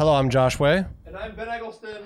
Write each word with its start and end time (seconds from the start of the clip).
Hello, 0.00 0.14
I'm 0.14 0.30
Josh 0.30 0.58
Way. 0.58 0.86
And 1.04 1.14
I'm 1.14 1.36
Ben 1.36 1.50
Eggleston. 1.50 2.04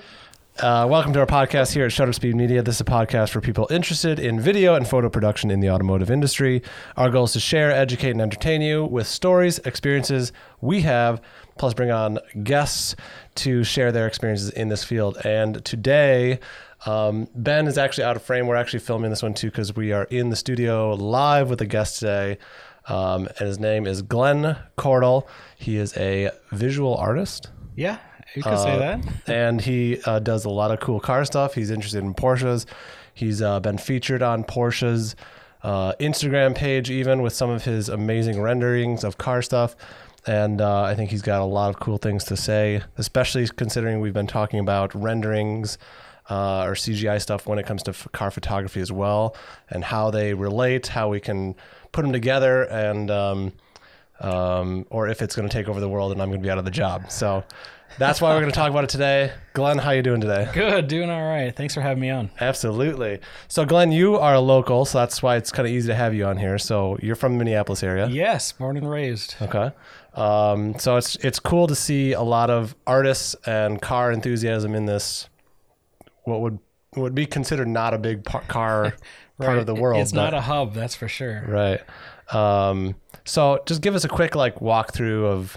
Uh, 0.58 0.84
welcome 0.90 1.12
to 1.12 1.20
our 1.20 1.26
podcast 1.26 1.72
here 1.72 1.84
at 1.84 1.92
Shutter 1.92 2.12
Speed 2.12 2.34
Media. 2.34 2.60
This 2.60 2.74
is 2.74 2.80
a 2.80 2.84
podcast 2.84 3.30
for 3.30 3.40
people 3.40 3.68
interested 3.70 4.18
in 4.18 4.40
video 4.40 4.74
and 4.74 4.84
photo 4.84 5.08
production 5.08 5.48
in 5.48 5.60
the 5.60 5.70
automotive 5.70 6.10
industry. 6.10 6.60
Our 6.96 7.08
goal 7.08 7.26
is 7.26 7.34
to 7.34 7.38
share, 7.38 7.70
educate, 7.70 8.10
and 8.10 8.20
entertain 8.20 8.62
you 8.62 8.84
with 8.84 9.06
stories, 9.06 9.60
experiences 9.60 10.32
we 10.60 10.80
have, 10.80 11.22
plus 11.56 11.72
bring 11.72 11.92
on 11.92 12.18
guests 12.42 12.96
to 13.36 13.62
share 13.62 13.92
their 13.92 14.08
experiences 14.08 14.50
in 14.50 14.70
this 14.70 14.82
field. 14.82 15.16
And 15.24 15.64
today, 15.64 16.40
um, 16.86 17.28
Ben 17.36 17.68
is 17.68 17.78
actually 17.78 18.06
out 18.06 18.16
of 18.16 18.24
frame. 18.24 18.48
We're 18.48 18.56
actually 18.56 18.80
filming 18.80 19.10
this 19.10 19.22
one 19.22 19.34
too 19.34 19.52
because 19.52 19.76
we 19.76 19.92
are 19.92 20.08
in 20.10 20.30
the 20.30 20.36
studio 20.36 20.94
live 20.94 21.48
with 21.48 21.60
a 21.60 21.66
guest 21.66 22.00
today. 22.00 22.38
Um, 22.88 23.28
and 23.38 23.46
his 23.46 23.60
name 23.60 23.86
is 23.86 24.02
Glenn 24.02 24.56
Cordell. 24.76 25.28
He 25.56 25.76
is 25.76 25.96
a 25.96 26.32
visual 26.50 26.96
artist. 26.96 27.50
Yeah, 27.74 27.98
you 28.34 28.42
could 28.42 28.58
say 28.58 28.78
that. 28.78 29.00
and 29.26 29.60
he 29.60 30.00
uh, 30.04 30.18
does 30.20 30.44
a 30.44 30.50
lot 30.50 30.70
of 30.70 30.80
cool 30.80 31.00
car 31.00 31.24
stuff. 31.24 31.54
He's 31.54 31.70
interested 31.70 32.02
in 32.04 32.14
Porsches. 32.14 32.66
He's 33.12 33.42
uh, 33.42 33.60
been 33.60 33.78
featured 33.78 34.22
on 34.22 34.44
Porsche's 34.44 35.16
uh, 35.62 35.92
Instagram 36.00 36.54
page, 36.54 36.90
even 36.90 37.22
with 37.22 37.32
some 37.32 37.50
of 37.50 37.64
his 37.64 37.88
amazing 37.88 38.40
renderings 38.40 39.02
of 39.04 39.18
car 39.18 39.42
stuff. 39.42 39.74
And 40.26 40.60
uh, 40.60 40.82
I 40.82 40.94
think 40.94 41.10
he's 41.10 41.22
got 41.22 41.40
a 41.40 41.44
lot 41.44 41.68
of 41.70 41.78
cool 41.80 41.98
things 41.98 42.24
to 42.24 42.36
say, 42.36 42.82
especially 42.96 43.46
considering 43.48 44.00
we've 44.00 44.14
been 44.14 44.26
talking 44.26 44.58
about 44.58 44.94
renderings 44.94 45.76
uh, 46.30 46.62
or 46.64 46.72
CGI 46.72 47.20
stuff 47.20 47.46
when 47.46 47.58
it 47.58 47.66
comes 47.66 47.82
to 47.82 47.90
f- 47.90 48.08
car 48.12 48.30
photography 48.30 48.80
as 48.80 48.90
well, 48.90 49.36
and 49.68 49.84
how 49.84 50.10
they 50.10 50.32
relate, 50.32 50.86
how 50.88 51.08
we 51.10 51.20
can 51.20 51.54
put 51.92 52.02
them 52.02 52.12
together, 52.12 52.62
and 52.62 53.10
um, 53.10 53.52
um, 54.20 54.86
or 54.90 55.08
if 55.08 55.22
it's 55.22 55.34
going 55.36 55.48
to 55.48 55.52
take 55.52 55.68
over 55.68 55.80
the 55.80 55.88
world 55.88 56.12
and 56.12 56.22
I'm 56.22 56.28
going 56.28 56.40
to 56.40 56.46
be 56.46 56.50
out 56.50 56.58
of 56.58 56.64
the 56.64 56.70
job. 56.70 57.10
So 57.10 57.44
that's 57.98 58.20
why 58.20 58.30
we're 58.34 58.40
going 58.40 58.50
to 58.52 58.56
talk 58.56 58.70
about 58.70 58.84
it 58.84 58.90
today. 58.90 59.32
Glenn, 59.52 59.78
how 59.78 59.90
are 59.90 59.94
you 59.94 60.02
doing 60.02 60.20
today? 60.20 60.48
Good, 60.52 60.88
doing 60.88 61.10
all 61.10 61.22
right. 61.22 61.54
Thanks 61.54 61.74
for 61.74 61.80
having 61.80 62.00
me 62.00 62.10
on. 62.10 62.30
Absolutely. 62.40 63.20
So, 63.48 63.64
Glenn, 63.64 63.92
you 63.92 64.16
are 64.16 64.34
a 64.34 64.40
local, 64.40 64.84
so 64.84 64.98
that's 64.98 65.22
why 65.22 65.36
it's 65.36 65.52
kind 65.52 65.66
of 65.68 65.72
easy 65.72 65.88
to 65.88 65.94
have 65.94 66.14
you 66.14 66.24
on 66.26 66.36
here. 66.36 66.58
So, 66.58 66.98
you're 67.02 67.14
from 67.16 67.32
the 67.32 67.38
Minneapolis 67.38 67.82
area. 67.82 68.08
Yes, 68.08 68.50
born 68.52 68.76
and 68.76 68.88
raised. 68.90 69.36
Okay. 69.40 69.70
Um, 70.14 70.78
so 70.78 70.96
it's 70.96 71.16
it's 71.16 71.40
cool 71.40 71.66
to 71.66 71.74
see 71.74 72.12
a 72.12 72.22
lot 72.22 72.48
of 72.48 72.76
artists 72.86 73.34
and 73.46 73.82
car 73.82 74.12
enthusiasm 74.12 74.74
in 74.74 74.86
this. 74.86 75.28
What 76.22 76.40
would 76.40 76.58
would 76.96 77.14
be 77.16 77.26
considered 77.26 77.66
not 77.66 77.94
a 77.94 77.98
big 77.98 78.24
par- 78.24 78.44
car 78.46 78.94
part 79.40 79.58
of 79.58 79.66
the 79.66 79.74
world. 79.74 80.00
It's 80.00 80.12
but- 80.12 80.22
not 80.22 80.34
a 80.34 80.40
hub, 80.40 80.72
that's 80.74 80.94
for 80.94 81.08
sure. 81.08 81.44
Right. 81.48 81.80
Um, 82.32 82.94
so 83.24 83.62
just 83.66 83.80
give 83.80 83.94
us 83.94 84.04
a 84.04 84.08
quick 84.08 84.34
like 84.34 84.56
walkthrough 84.56 85.24
of 85.24 85.56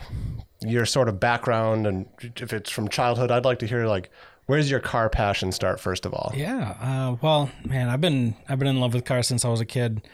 your 0.62 0.86
sort 0.86 1.08
of 1.08 1.20
background 1.20 1.86
and 1.86 2.08
if 2.38 2.52
it's 2.54 2.70
from 2.70 2.88
childhood, 2.88 3.32
I'd 3.32 3.46
like 3.46 3.60
to 3.60 3.68
hear 3.68 3.86
like 3.86 4.10
where's 4.48 4.72
your 4.72 4.80
car 4.80 5.10
passion 5.10 5.52
start 5.52 5.80
first 5.80 6.06
of 6.06 6.14
all? 6.14 6.32
Yeah. 6.36 6.76
Uh, 6.82 7.18
well, 7.22 7.52
man, 7.64 7.90
I've 7.90 8.02
been 8.02 8.36
I've 8.50 8.60
been 8.60 8.68
in 8.68 8.80
love 8.80 8.94
with 8.94 9.06
cars 9.06 9.28
since 9.28 9.46
I 9.46 9.50
was 9.50 9.62
a 9.62 9.66
kid. 9.66 10.08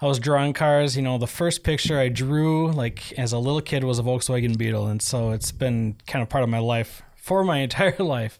I 0.00 0.06
was 0.06 0.18
drawing 0.18 0.52
cars. 0.52 0.96
You 0.96 1.02
know, 1.02 1.18
the 1.18 1.28
first 1.28 1.62
picture 1.62 1.98
I 1.98 2.08
drew, 2.08 2.72
like 2.72 3.12
as 3.18 3.32
a 3.32 3.38
little 3.38 3.60
kid, 3.60 3.84
was 3.84 3.98
a 4.00 4.02
Volkswagen 4.02 4.58
Beetle, 4.58 4.88
and 4.88 5.00
so 5.00 5.30
it's 5.30 5.52
been 5.52 5.96
kind 6.06 6.22
of 6.22 6.28
part 6.28 6.42
of 6.42 6.50
my 6.50 6.58
life 6.58 7.02
for 7.14 7.44
my 7.44 7.58
entire 7.66 7.96
life. 7.98 8.38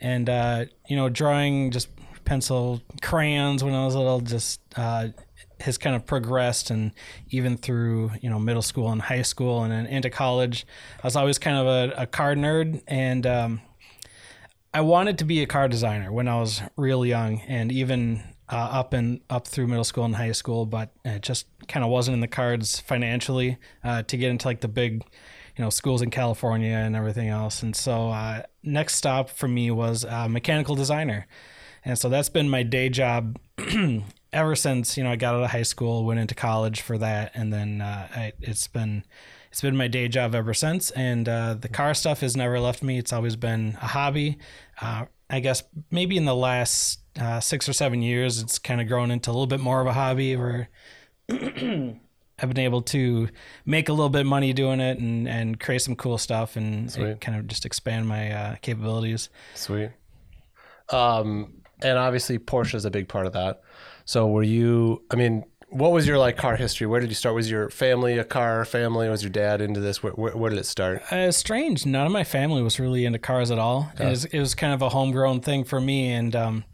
And 0.00 0.28
uh, 0.28 0.66
you 0.86 0.96
know, 0.96 1.08
drawing 1.08 1.70
just 1.70 1.88
pencil 2.24 2.82
crayons 3.00 3.64
when 3.64 3.74
I 3.74 3.86
was 3.86 3.94
little, 3.94 4.20
just 4.20 4.60
uh, 4.76 5.08
has 5.60 5.78
kind 5.78 5.96
of 5.96 6.06
progressed, 6.06 6.70
and 6.70 6.92
even 7.30 7.56
through 7.56 8.12
you 8.20 8.30
know 8.30 8.38
middle 8.38 8.62
school 8.62 8.90
and 8.90 9.02
high 9.02 9.22
school, 9.22 9.62
and 9.62 9.86
into 9.88 10.10
college, 10.10 10.66
I 11.02 11.06
was 11.06 11.16
always 11.16 11.38
kind 11.38 11.56
of 11.56 11.66
a, 11.66 12.02
a 12.02 12.06
car 12.06 12.34
nerd, 12.34 12.82
and 12.86 13.26
um, 13.26 13.60
I 14.72 14.80
wanted 14.80 15.18
to 15.18 15.24
be 15.24 15.42
a 15.42 15.46
car 15.46 15.68
designer 15.68 16.12
when 16.12 16.28
I 16.28 16.40
was 16.40 16.62
real 16.76 17.04
young, 17.04 17.40
and 17.40 17.72
even 17.72 18.22
uh, 18.50 18.56
up 18.56 18.92
and 18.92 19.20
up 19.28 19.46
through 19.46 19.66
middle 19.66 19.84
school 19.84 20.04
and 20.04 20.16
high 20.16 20.32
school, 20.32 20.66
but 20.66 20.90
it 21.04 21.22
just 21.22 21.46
kind 21.68 21.84
of 21.84 21.90
wasn't 21.90 22.14
in 22.14 22.20
the 22.20 22.28
cards 22.28 22.80
financially 22.80 23.58
uh, 23.84 24.02
to 24.04 24.16
get 24.16 24.30
into 24.30 24.46
like 24.46 24.60
the 24.60 24.68
big, 24.68 25.04
you 25.56 25.64
know, 25.64 25.70
schools 25.70 26.00
in 26.00 26.10
California 26.10 26.74
and 26.74 26.96
everything 26.96 27.28
else. 27.28 27.62
And 27.62 27.76
so 27.76 28.08
uh, 28.08 28.42
next 28.62 28.94
stop 28.94 29.28
for 29.28 29.48
me 29.48 29.70
was 29.70 30.06
mechanical 30.28 30.74
designer, 30.74 31.26
and 31.84 31.98
so 31.98 32.08
that's 32.08 32.28
been 32.28 32.48
my 32.48 32.62
day 32.62 32.88
job 32.88 33.38
ever 34.32 34.54
since 34.54 34.96
you 34.96 35.04
know 35.04 35.10
I 35.10 35.16
got 35.16 35.34
out 35.34 35.44
of 35.44 35.50
high 35.50 35.62
school, 35.62 36.04
went 36.04 36.20
into 36.20 36.34
college 36.34 36.80
for 36.80 36.98
that, 36.98 37.32
and 37.34 37.52
then 37.52 37.80
uh, 37.80 38.08
I, 38.14 38.32
it's 38.40 38.66
been 38.68 39.04
it's 39.50 39.60
been 39.60 39.76
my 39.76 39.88
day 39.88 40.08
job 40.08 40.34
ever 40.34 40.54
since. 40.54 40.90
And 40.92 41.28
uh, 41.28 41.54
the 41.54 41.68
car 41.68 41.94
stuff 41.94 42.20
has 42.20 42.36
never 42.36 42.60
left 42.60 42.82
me. 42.82 42.98
It's 42.98 43.12
always 43.12 43.36
been 43.36 43.76
a 43.80 43.86
hobby. 43.86 44.38
Uh, 44.80 45.06
I 45.30 45.40
guess 45.40 45.62
maybe 45.90 46.16
in 46.16 46.24
the 46.24 46.34
last 46.34 47.00
uh, 47.20 47.40
six 47.40 47.68
or 47.68 47.72
seven 47.72 48.02
years, 48.02 48.40
it's 48.40 48.58
kind 48.58 48.80
of 48.80 48.88
grown 48.88 49.10
into 49.10 49.30
a 49.30 49.32
little 49.32 49.46
bit 49.46 49.60
more 49.60 49.80
of 49.80 49.86
a 49.86 49.92
hobby 49.92 50.36
where 50.36 50.68
I've 51.30 52.48
been 52.48 52.58
able 52.58 52.82
to 52.82 53.28
make 53.66 53.88
a 53.88 53.92
little 53.92 54.08
bit 54.08 54.20
of 54.20 54.26
money 54.26 54.52
doing 54.52 54.80
it 54.80 54.98
and, 54.98 55.28
and 55.28 55.58
create 55.58 55.82
some 55.82 55.96
cool 55.96 56.18
stuff 56.18 56.56
and 56.56 56.92
kind 57.20 57.38
of 57.38 57.46
just 57.46 57.66
expand 57.66 58.06
my 58.06 58.30
uh, 58.32 58.54
capabilities. 58.62 59.28
Sweet. 59.54 59.90
Um 60.90 61.54
and 61.82 61.98
obviously 61.98 62.38
Porsche 62.38 62.74
is 62.74 62.84
a 62.84 62.90
big 62.90 63.08
part 63.08 63.26
of 63.26 63.32
that. 63.34 63.60
So 64.08 64.26
were 64.26 64.42
you 64.42 65.02
I 65.10 65.16
mean, 65.16 65.44
what 65.68 65.92
was 65.92 66.06
your 66.06 66.16
like 66.16 66.38
car 66.38 66.56
history? 66.56 66.86
Where 66.86 66.98
did 66.98 67.10
you 67.10 67.14
start? 67.14 67.34
Was 67.34 67.50
your 67.50 67.68
family 67.68 68.16
a 68.16 68.24
car 68.24 68.64
family? 68.64 69.06
Was 69.10 69.22
your 69.22 69.28
dad 69.28 69.60
into 69.60 69.80
this? 69.80 70.02
Where, 70.02 70.14
where, 70.14 70.34
where 70.34 70.48
did 70.48 70.58
it 70.58 70.64
start? 70.64 71.02
Uh, 71.12 71.30
strange. 71.30 71.84
None 71.84 72.06
of 72.06 72.10
my 72.10 72.24
family 72.24 72.62
was 72.62 72.80
really 72.80 73.04
into 73.04 73.18
cars 73.18 73.50
at 73.50 73.58
all. 73.58 73.92
It, 74.00 74.06
was, 74.06 74.24
it 74.24 74.40
was 74.40 74.54
kind 74.54 74.72
of 74.72 74.80
a 74.80 74.88
homegrown 74.88 75.42
thing 75.42 75.64
for 75.64 75.78
me. 75.78 76.10
And, 76.10 76.34
um, 76.34 76.64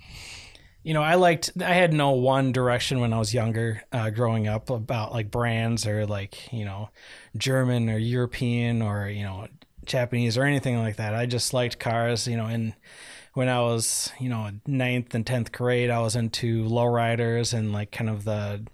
you 0.85 0.95
know, 0.95 1.03
I 1.03 1.17
liked, 1.17 1.51
I 1.61 1.75
had 1.75 1.93
no 1.93 2.11
one 2.11 2.53
direction 2.53 3.01
when 3.01 3.13
I 3.13 3.19
was 3.19 3.35
younger, 3.35 3.83
uh, 3.91 4.11
growing 4.11 4.47
up 4.47 4.71
about 4.71 5.11
like 5.11 5.33
brands 5.33 5.89
or 5.89 6.07
like, 6.07 6.53
you 6.53 6.65
know, 6.65 6.89
German 7.37 7.91
or 7.91 7.99
European 7.99 8.81
or, 8.81 9.09
you 9.09 9.25
know, 9.25 9.49
Japanese 9.87 10.39
or 10.39 10.45
anything 10.45 10.79
like 10.79 10.97
that. 10.97 11.17
I 11.17 11.27
just 11.27 11.53
liked 11.53 11.81
cars, 11.81 12.29
you 12.29 12.37
know, 12.37 12.47
and 12.47 12.75
when 13.35 13.49
I 13.49 13.61
was, 13.61 14.11
you 14.19 14.29
know, 14.29 14.51
ninth 14.67 15.15
and 15.15 15.27
tenth 15.27 15.53
grade, 15.53 15.91
I 15.91 16.01
was 16.01 16.17
into 16.17 16.65
lowriders 16.65 17.53
and 17.53 17.73
like 17.73 17.91
kind 17.93 18.09
of 18.11 18.25
the 18.25 18.67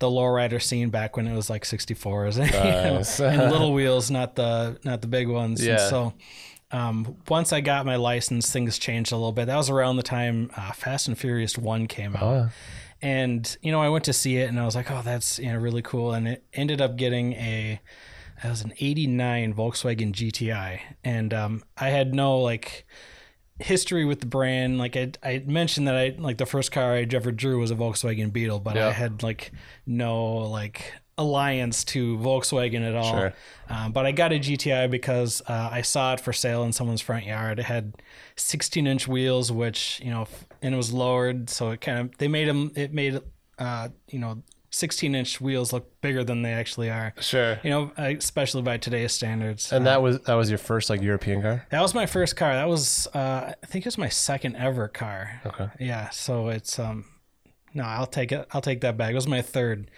the 0.00 0.06
lowrider 0.06 0.62
scene 0.62 0.90
back 0.90 1.16
when 1.16 1.26
it 1.26 1.34
was 1.34 1.50
like 1.50 1.64
64s 1.64 2.36
you 2.46 2.52
know, 2.52 2.94
Nice. 2.98 3.18
and 3.20 3.50
little 3.50 3.72
wheels, 3.72 4.10
not 4.10 4.34
the 4.36 4.78
not 4.84 5.00
the 5.02 5.08
big 5.08 5.28
ones. 5.28 5.60
And 5.60 5.68
Yeah. 5.70 5.88
so 5.88 6.12
um, 6.70 7.16
once 7.28 7.52
I 7.52 7.60
got 7.62 7.86
my 7.86 7.96
license, 7.96 8.52
things 8.52 8.78
changed 8.78 9.10
a 9.10 9.16
little 9.16 9.32
bit. 9.32 9.46
That 9.46 9.56
was 9.56 9.70
around 9.70 9.96
the 9.96 10.02
time 10.02 10.50
uh, 10.56 10.72
Fast 10.72 11.08
and 11.08 11.16
Furious 11.18 11.56
One 11.56 11.86
came 11.86 12.14
out. 12.14 12.22
Oh, 12.22 12.48
And 13.00 13.56
you 13.62 13.72
know, 13.72 13.80
I 13.80 13.88
went 13.88 14.04
to 14.04 14.12
see 14.12 14.36
it, 14.36 14.48
and 14.48 14.58
I 14.60 14.64
was 14.64 14.74
like, 14.76 14.90
"Oh, 14.90 15.00
that's 15.04 15.38
you 15.38 15.50
know 15.52 15.58
really 15.58 15.82
cool." 15.82 16.12
And 16.12 16.26
it 16.28 16.44
ended 16.52 16.80
up 16.80 16.96
getting 16.96 17.32
a, 17.34 17.80
it 18.44 18.48
was 18.48 18.62
an 18.62 18.72
'89 18.80 19.54
Volkswagen 19.54 20.12
GTI, 20.12 20.80
and 21.04 21.32
um, 21.32 21.62
I 21.76 21.88
had 21.90 22.14
no 22.14 22.38
like 22.38 22.86
history 23.58 24.04
with 24.04 24.20
the 24.20 24.26
brand. 24.26 24.78
Like 24.78 24.96
I, 24.96 25.12
I 25.22 25.42
mentioned 25.46 25.88
that 25.88 25.96
I 25.96 26.14
like 26.18 26.38
the 26.38 26.46
first 26.46 26.72
car 26.72 26.92
I 26.92 27.06
ever 27.12 27.32
drew 27.32 27.60
was 27.60 27.70
a 27.70 27.74
Volkswagen 27.74 28.32
Beetle, 28.32 28.60
but. 28.60 28.76
I 28.88 28.92
had 28.92 29.22
like 29.22 29.52
no 29.86 30.36
like 30.36 30.92
alliance 31.18 31.82
to 31.84 32.16
Volkswagen 32.18 32.88
at 32.88 32.94
all. 32.94 33.10
Sure. 33.10 33.34
Um, 33.68 33.92
but 33.92 34.06
I 34.06 34.12
got 34.12 34.32
a 34.32 34.36
GTI 34.36 34.90
because 34.90 35.42
uh, 35.46 35.68
I 35.70 35.82
saw 35.82 36.14
it 36.14 36.20
for 36.20 36.32
sale 36.32 36.62
in 36.62 36.72
someone's 36.72 37.00
front 37.00 37.26
yard. 37.26 37.58
It 37.58 37.64
had 37.64 37.94
16 38.36 38.86
inch 38.86 39.08
wheels, 39.08 39.52
which 39.52 40.00
you 40.02 40.10
know, 40.10 40.26
and 40.62 40.74
it 40.74 40.76
was 40.76 40.92
lowered, 40.92 41.50
so 41.50 41.70
it 41.70 41.80
kind 41.80 41.98
of 41.98 42.18
they 42.18 42.28
made 42.28 42.48
them. 42.48 42.70
It 42.76 42.94
made 42.94 43.20
uh, 43.58 43.88
you 44.08 44.20
know 44.20 44.42
16 44.70 45.14
inch 45.14 45.40
wheels 45.40 45.72
look 45.72 46.00
bigger 46.00 46.22
than 46.24 46.42
they 46.42 46.52
actually 46.52 46.90
are. 46.90 47.14
sure. 47.20 47.58
You 47.62 47.70
know, 47.70 47.92
especially 47.96 48.62
by 48.62 48.76
today's 48.76 49.12
standards. 49.12 49.72
And 49.72 49.86
that 49.86 50.02
was 50.02 50.20
that 50.20 50.34
was 50.34 50.50
your 50.50 50.58
first 50.58 50.90
like 50.90 51.00
European 51.02 51.42
car? 51.42 51.66
That 51.70 51.80
was 51.80 51.94
my 51.94 52.06
first 52.06 52.36
car. 52.36 52.54
That 52.54 52.68
was 52.68 53.06
uh, 53.14 53.52
I 53.62 53.66
think 53.66 53.84
it 53.84 53.88
was 53.88 53.98
my 53.98 54.08
second 54.08 54.56
ever 54.56 54.88
car. 54.88 55.40
Okay. 55.46 55.68
Yeah, 55.80 56.10
so 56.10 56.48
it's 56.48 56.78
um 56.78 57.06
no, 57.74 57.84
I'll 57.84 58.06
take 58.06 58.32
it. 58.32 58.46
I'll 58.52 58.60
take 58.60 58.80
that 58.82 58.96
back. 58.96 59.12
It 59.12 59.14
was 59.14 59.28
my 59.28 59.42
third. 59.42 59.90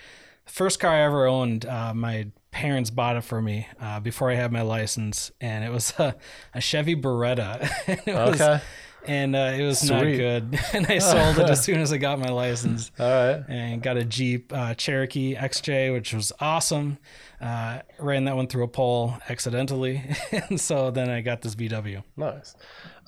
First 0.46 0.80
car 0.80 0.92
I 0.92 1.02
ever 1.02 1.26
owned, 1.26 1.64
uh, 1.64 1.94
my 1.94 2.26
parents 2.50 2.90
bought 2.90 3.16
it 3.16 3.22
for 3.22 3.40
me 3.40 3.68
uh, 3.80 4.00
before 4.00 4.30
I 4.30 4.34
had 4.34 4.50
my 4.50 4.62
license, 4.62 5.30
and 5.40 5.64
it 5.64 5.70
was 5.70 5.92
a, 5.98 6.16
a 6.52 6.60
Chevy 6.60 6.96
Beretta. 6.96 7.70
it 8.06 8.14
was, 8.14 8.40
Okay. 8.40 8.60
And 9.06 9.34
uh, 9.34 9.52
it 9.56 9.64
was 9.64 9.88
not 9.88 10.04
good. 10.04 10.58
and 10.72 10.86
I 10.86 10.98
sold 10.98 11.38
it 11.38 11.50
as 11.50 11.62
soon 11.62 11.80
as 11.80 11.92
I 11.92 11.98
got 11.98 12.18
my 12.18 12.30
license, 12.30 12.90
All 12.98 13.06
right. 13.08 13.44
and 13.48 13.82
got 13.82 13.96
a 13.96 14.04
Jeep 14.04 14.52
uh, 14.54 14.74
Cherokee 14.74 15.34
XJ, 15.34 15.92
which 15.92 16.12
was 16.12 16.32
awesome. 16.40 16.98
Uh, 17.40 17.80
ran 17.98 18.24
that 18.24 18.36
one 18.36 18.46
through 18.46 18.64
a 18.64 18.68
pole 18.68 19.16
accidentally, 19.28 20.02
and 20.30 20.60
so 20.60 20.90
then 20.90 21.08
I 21.08 21.20
got 21.22 21.42
this 21.42 21.54
VW. 21.54 22.02
Nice. 22.16 22.54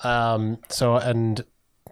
Um, 0.03 0.59
so, 0.69 0.95
and 0.95 1.43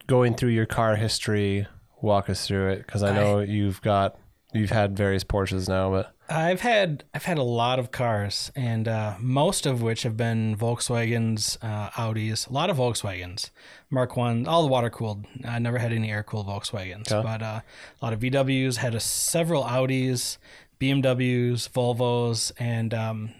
going 0.08 0.34
through 0.36 0.50
your 0.50 0.66
car 0.66 0.96
history, 0.96 1.68
walk 2.02 2.30
us 2.30 2.48
through 2.48 2.70
it 2.70 2.86
because 2.86 3.04
I 3.04 3.14
know 3.14 3.40
you've 3.40 3.82
got 3.82 4.18
you've 4.54 4.72
had 4.72 4.98
various 4.98 5.24
Porsches 5.24 5.70
now, 5.70 5.92
but 5.92 6.14
I've 6.32 6.62
had 6.62 7.04
I've 7.14 7.26
had 7.26 7.38
a 7.38 7.44
lot 7.44 7.78
of 7.78 7.92
cars, 7.92 8.52
and 8.56 8.88
uh, 8.88 9.16
most 9.20 9.66
of 9.66 9.82
which 9.82 10.04
have 10.04 10.16
been 10.16 10.56
Volkswagens, 10.56 11.58
uh, 11.62 11.90
Audis, 11.92 12.50
a 12.50 12.54
lot 12.54 12.70
of 12.70 12.78
Volkswagens, 12.78 13.50
Mark 13.90 14.16
One, 14.16 14.48
all 14.48 14.62
the 14.62 14.68
water 14.70 14.90
cooled. 14.90 15.26
I 15.46 15.60
never 15.60 15.78
had 15.78 15.92
any 15.92 16.10
air 16.12 16.24
cooled 16.24 16.48
Volkswagens, 16.48 17.12
Okay. 17.12 17.22
but 17.22 17.42
uh, 17.42 17.62
a 18.02 18.06
lot 18.06 18.14
of 18.14 18.20
VWs. 18.20 18.78
Had 18.78 18.96
a, 18.96 19.00
several 19.00 19.64
Audis, 19.64 20.38
BMWs, 20.80 21.70
Volvos, 21.70 22.52
and 22.58 22.94
um, 22.94 23.32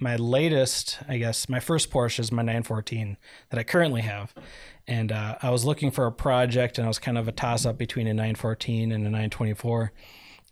my 0.00 0.16
latest, 0.16 0.98
I 1.08 1.18
guess, 1.18 1.48
my 1.48 1.60
first 1.60 1.90
Porsche 1.90 2.18
is 2.18 2.32
my 2.32 2.42
914 2.42 3.16
that 3.50 3.58
I 3.60 3.62
currently 3.62 4.02
have. 4.02 4.34
And 4.88 5.12
uh, 5.12 5.36
I 5.40 5.50
was 5.50 5.64
looking 5.64 5.92
for 5.92 6.06
a 6.06 6.12
project, 6.12 6.76
and 6.78 6.84
I 6.84 6.88
was 6.88 6.98
kind 6.98 7.16
of 7.16 7.28
a 7.28 7.32
toss 7.32 7.64
up 7.64 7.78
between 7.78 8.06
a 8.08 8.14
914 8.14 8.90
and 8.90 9.02
a 9.06 9.10
924 9.10 9.92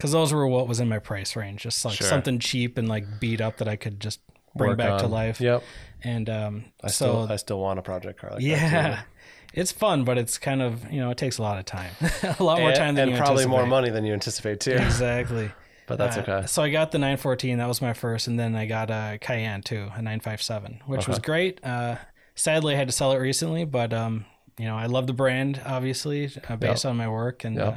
because 0.01 0.13
those 0.13 0.33
were 0.33 0.47
what 0.47 0.67
was 0.67 0.81
in 0.81 0.89
my 0.89 0.99
price 0.99 1.37
range, 1.37 1.63
just 1.63 1.85
like 1.85 1.95
Sure. 1.95 2.07
something 2.09 2.39
cheap 2.39 2.79
and 2.79 2.89
like 2.89 3.05
beat 3.21 3.41
up 3.43 3.59
that 3.59 3.69
I 3.69 3.77
could 3.77 4.01
just 4.01 4.21
bring 4.57 4.71
Work 4.71 4.79
back 4.79 5.01
to 5.01 5.07
life. 5.07 5.41
Yep. 5.41 5.63
And 6.03 6.31
um, 6.31 6.65
I 6.83 6.89
so 6.89 6.93
still 7.27 7.33
I 7.33 7.37
still 7.37 7.61
want 7.61 7.79
a 7.79 7.83
project 7.83 8.19
car 8.21 8.31
like 8.31 8.43
yeah, 8.43 9.03
it's 9.53 9.71
fun, 9.73 10.05
but 10.05 10.17
it's 10.17 10.39
kind 10.39 10.63
of 10.63 10.91
you 10.91 11.01
know 11.01 11.11
it 11.11 11.19
takes 11.19 11.37
a 11.39 11.43
lot 11.43 11.59
of 11.59 11.67
time, 11.67 11.93
a 12.39 12.43
lot 12.43 12.59
more 12.61 12.73
time 12.73 12.95
than 12.95 13.09
and 13.09 13.13
you 13.13 13.23
probably 13.23 13.47
more 13.47 13.67
money 13.67 13.91
than 13.91 14.05
you 14.07 14.13
anticipate 14.15 14.61
too. 14.61 14.73
Exactly. 14.73 15.51
But 15.87 15.99
that's 15.99 16.17
Uh, 16.17 16.21
okay. 16.21 16.47
So 16.47 16.63
I 16.63 16.71
got 16.71 16.93
the 16.93 16.99
914. 16.99 17.59
That 17.59 17.67
was 17.67 17.83
my 17.83 17.95
first, 17.95 18.29
and 18.29 18.39
then 18.39 18.55
I 18.55 18.65
got 18.67 18.91
a 18.93 19.19
Cayenne 19.21 19.61
too, 19.63 19.91
a 19.93 20.01
957, 20.01 20.83
which 20.87 21.09
was 21.09 21.19
great. 21.19 21.59
Uh, 21.65 21.97
sadly, 22.37 22.75
I 22.75 22.77
had 22.77 22.87
to 22.87 22.93
sell 22.93 23.11
it 23.11 23.17
recently, 23.17 23.65
but 23.65 23.93
um, 23.93 24.25
you 24.57 24.67
know 24.67 24.77
I 24.77 24.87
love 24.87 25.09
the 25.09 25.13
brand, 25.13 25.61
obviously, 25.67 26.31
uh, 26.49 26.55
based 26.55 26.87
on 26.87 26.97
my 26.97 27.09
work, 27.09 27.43
and 27.43 27.57
Yeah. 27.57 27.63
uh, 27.65 27.77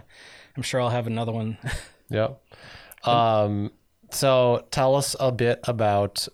I'm 0.55 0.61
sure 0.61 0.79
I'll 0.79 0.91
have 0.91 1.07
another 1.07 1.31
one. 1.31 1.57
Yep. 2.09 2.41
Um, 3.03 3.71
so 4.11 4.65
tell 4.71 4.95
us 4.95 5.15
a 5.19 5.31
bit 5.31 5.59
about 5.63 6.27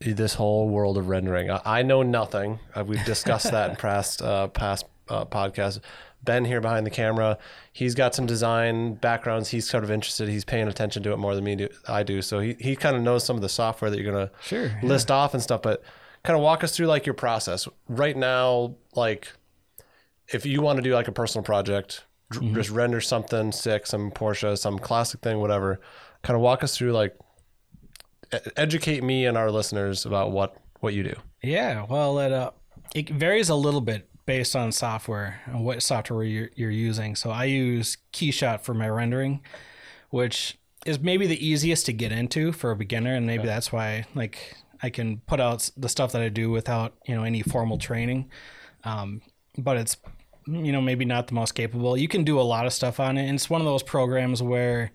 this 0.00 0.34
whole 0.34 0.68
world 0.68 0.96
of 0.96 1.08
rendering. 1.08 1.50
I, 1.50 1.60
I 1.64 1.82
know 1.82 2.02
nothing. 2.02 2.58
Uh, 2.74 2.84
we've 2.84 3.04
discussed 3.04 3.50
that 3.50 3.70
in 3.70 3.76
past 3.76 4.22
uh, 4.22 4.48
past 4.48 4.86
uh, 5.08 5.24
podcasts. 5.24 5.80
Ben 6.22 6.44
here 6.44 6.60
behind 6.60 6.84
the 6.84 6.90
camera, 6.90 7.38
he's 7.72 7.94
got 7.94 8.14
some 8.14 8.26
design 8.26 8.94
backgrounds. 8.94 9.48
He's 9.48 9.68
sort 9.68 9.84
of 9.84 9.90
interested. 9.90 10.28
He's 10.28 10.44
paying 10.44 10.68
attention 10.68 11.02
to 11.04 11.12
it 11.12 11.16
more 11.16 11.34
than 11.34 11.44
me 11.44 11.56
do. 11.56 11.68
I 11.88 12.02
do. 12.02 12.20
So 12.20 12.40
he, 12.40 12.56
he 12.60 12.76
kind 12.76 12.94
of 12.94 13.02
knows 13.02 13.24
some 13.24 13.36
of 13.36 13.42
the 13.42 13.48
software 13.48 13.90
that 13.90 13.98
you're 13.98 14.12
gonna 14.12 14.30
Sure, 14.42 14.70
list 14.82 15.10
off 15.10 15.32
and 15.32 15.42
stuff. 15.42 15.62
But 15.62 15.82
kind 16.22 16.36
of 16.36 16.42
walk 16.42 16.62
us 16.62 16.76
through 16.76 16.88
like 16.88 17.06
your 17.06 17.14
process 17.14 17.66
right 17.88 18.16
now. 18.16 18.74
Like 18.94 19.32
if 20.28 20.44
you 20.44 20.60
want 20.60 20.76
to 20.76 20.82
do 20.82 20.94
like 20.94 21.08
a 21.08 21.12
personal 21.12 21.42
project, 21.42 22.04
dr- 22.30 22.54
just 22.54 22.70
render 22.70 23.00
something 23.00 23.52
sick, 23.52 23.86
some 23.86 24.10
Porsche, 24.10 24.56
some 24.56 24.78
classic 24.78 25.20
thing, 25.20 25.40
whatever. 25.40 25.80
Kind 26.22 26.36
of 26.36 26.42
walk 26.42 26.64
us 26.64 26.76
through 26.76 26.92
like 26.92 27.16
educate 28.56 29.02
me 29.02 29.26
and 29.26 29.36
our 29.36 29.50
listeners 29.50 30.06
about 30.06 30.30
what 30.30 30.56
what 30.80 30.94
you 30.94 31.02
do. 31.02 31.14
Yeah, 31.42 31.86
well, 31.88 32.18
it 32.18 32.32
uh, 32.32 32.50
it 32.94 33.10
varies 33.10 33.48
a 33.48 33.54
little 33.54 33.80
bit 33.80 34.08
based 34.26 34.54
on 34.54 34.72
software 34.72 35.40
and 35.46 35.64
what 35.64 35.82
software 35.82 36.22
you're, 36.22 36.50
you're 36.54 36.70
using. 36.70 37.16
So 37.16 37.30
I 37.30 37.44
use 37.44 37.96
Keyshot 38.12 38.60
for 38.60 38.74
my 38.74 38.88
rendering, 38.88 39.40
which 40.10 40.58
is 40.86 41.00
maybe 41.00 41.26
the 41.26 41.44
easiest 41.44 41.86
to 41.86 41.92
get 41.92 42.12
into 42.12 42.52
for 42.52 42.70
a 42.70 42.76
beginner, 42.76 43.14
and 43.14 43.26
maybe 43.26 43.44
that's 43.44 43.72
why 43.72 44.04
like 44.14 44.56
I 44.82 44.90
can 44.90 45.18
put 45.26 45.40
out 45.40 45.68
the 45.76 45.88
stuff 45.88 46.12
that 46.12 46.22
I 46.22 46.28
do 46.28 46.50
without 46.50 46.94
you 47.06 47.14
know 47.14 47.24
any 47.24 47.42
formal 47.42 47.78
training. 47.78 48.30
Um, 48.84 49.20
but 49.58 49.76
it's 49.76 49.96
you 50.46 50.72
know 50.72 50.80
maybe 50.80 51.04
not 51.04 51.28
the 51.28 51.34
most 51.34 51.52
capable. 51.52 51.96
You 51.96 52.08
can 52.08 52.24
do 52.24 52.40
a 52.40 52.42
lot 52.42 52.66
of 52.66 52.72
stuff 52.72 53.00
on 53.00 53.16
it, 53.18 53.26
and 53.26 53.34
it's 53.34 53.50
one 53.50 53.60
of 53.60 53.66
those 53.66 53.82
programs 53.82 54.42
where 54.42 54.92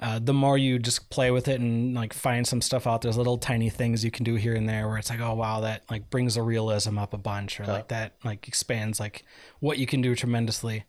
uh, 0.00 0.18
the 0.18 0.34
more 0.34 0.58
you 0.58 0.78
just 0.78 1.08
play 1.08 1.30
with 1.30 1.48
it 1.48 1.60
and 1.60 1.94
like 1.94 2.12
find 2.12 2.46
some 2.46 2.60
stuff 2.60 2.86
out, 2.86 3.02
there's 3.02 3.16
little 3.16 3.38
tiny 3.38 3.70
things 3.70 4.04
you 4.04 4.10
can 4.10 4.24
do 4.24 4.34
here 4.34 4.54
and 4.54 4.68
there 4.68 4.88
where 4.88 4.98
it's 4.98 5.08
like, 5.08 5.20
oh 5.20 5.34
wow, 5.34 5.60
that 5.60 5.82
like 5.90 6.10
brings 6.10 6.34
the 6.34 6.42
realism 6.42 6.98
up 6.98 7.14
a 7.14 7.18
bunch, 7.18 7.60
or 7.60 7.64
like 7.64 7.88
that 7.88 8.14
like 8.24 8.48
expands 8.48 8.98
like 8.98 9.24
what 9.60 9.78
you 9.78 9.86
can 9.86 10.02
do 10.02 10.14
tremendously. 10.14 10.84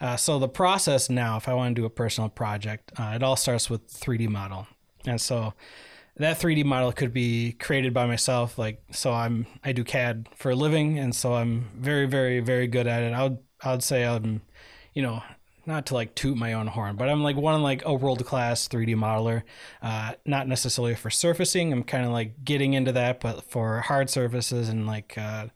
Uh, 0.00 0.16
so 0.16 0.38
the 0.38 0.48
process 0.48 1.10
now, 1.10 1.36
if 1.36 1.48
I 1.48 1.54
want 1.54 1.74
to 1.74 1.80
do 1.80 1.86
a 1.86 1.90
personal 1.90 2.28
project, 2.28 2.92
uh, 2.98 3.12
it 3.14 3.22
all 3.22 3.36
starts 3.36 3.70
with 3.70 3.88
3D 3.88 4.28
model, 4.28 4.66
and 5.06 5.20
so 5.20 5.54
that 6.16 6.38
3D 6.38 6.64
model 6.64 6.92
could 6.92 7.12
be 7.14 7.52
created 7.52 7.94
by 7.94 8.06
myself. 8.06 8.58
Like, 8.58 8.82
so 8.92 9.12
I'm 9.12 9.46
I 9.64 9.72
do 9.72 9.84
CAD 9.84 10.28
for 10.36 10.50
a 10.50 10.54
living, 10.54 10.98
and 10.98 11.14
so 11.14 11.34
I'm 11.34 11.70
very, 11.74 12.06
very, 12.06 12.40
very 12.40 12.66
good 12.66 12.86
at 12.86 13.02
it. 13.02 13.14
I 13.14 13.22
would 13.24 13.38
I 13.62 13.72
would 13.72 13.82
say 13.82 14.04
I'm, 14.04 14.42
you 14.94 15.02
know, 15.02 15.22
not 15.66 15.86
to 15.86 15.94
like 15.94 16.14
toot 16.14 16.36
my 16.36 16.54
own 16.54 16.66
horn, 16.66 16.96
but 16.96 17.08
I'm 17.08 17.22
like 17.22 17.36
one 17.36 17.54
of 17.54 17.60
like 17.60 17.84
a 17.84 17.94
world 17.94 18.24
class 18.24 18.68
3D 18.68 18.96
modeler. 18.96 19.42
Uh, 19.82 20.12
not 20.24 20.48
necessarily 20.48 20.94
for 20.94 21.10
surfacing. 21.10 21.72
I'm 21.72 21.84
kind 21.84 22.04
of 22.04 22.12
like 22.12 22.44
getting 22.44 22.74
into 22.74 22.92
that, 22.92 23.20
but 23.20 23.44
for 23.44 23.80
hard 23.80 24.10
surfaces 24.10 24.68
and 24.68 24.86
like 24.86 25.16
uh, 25.18 25.46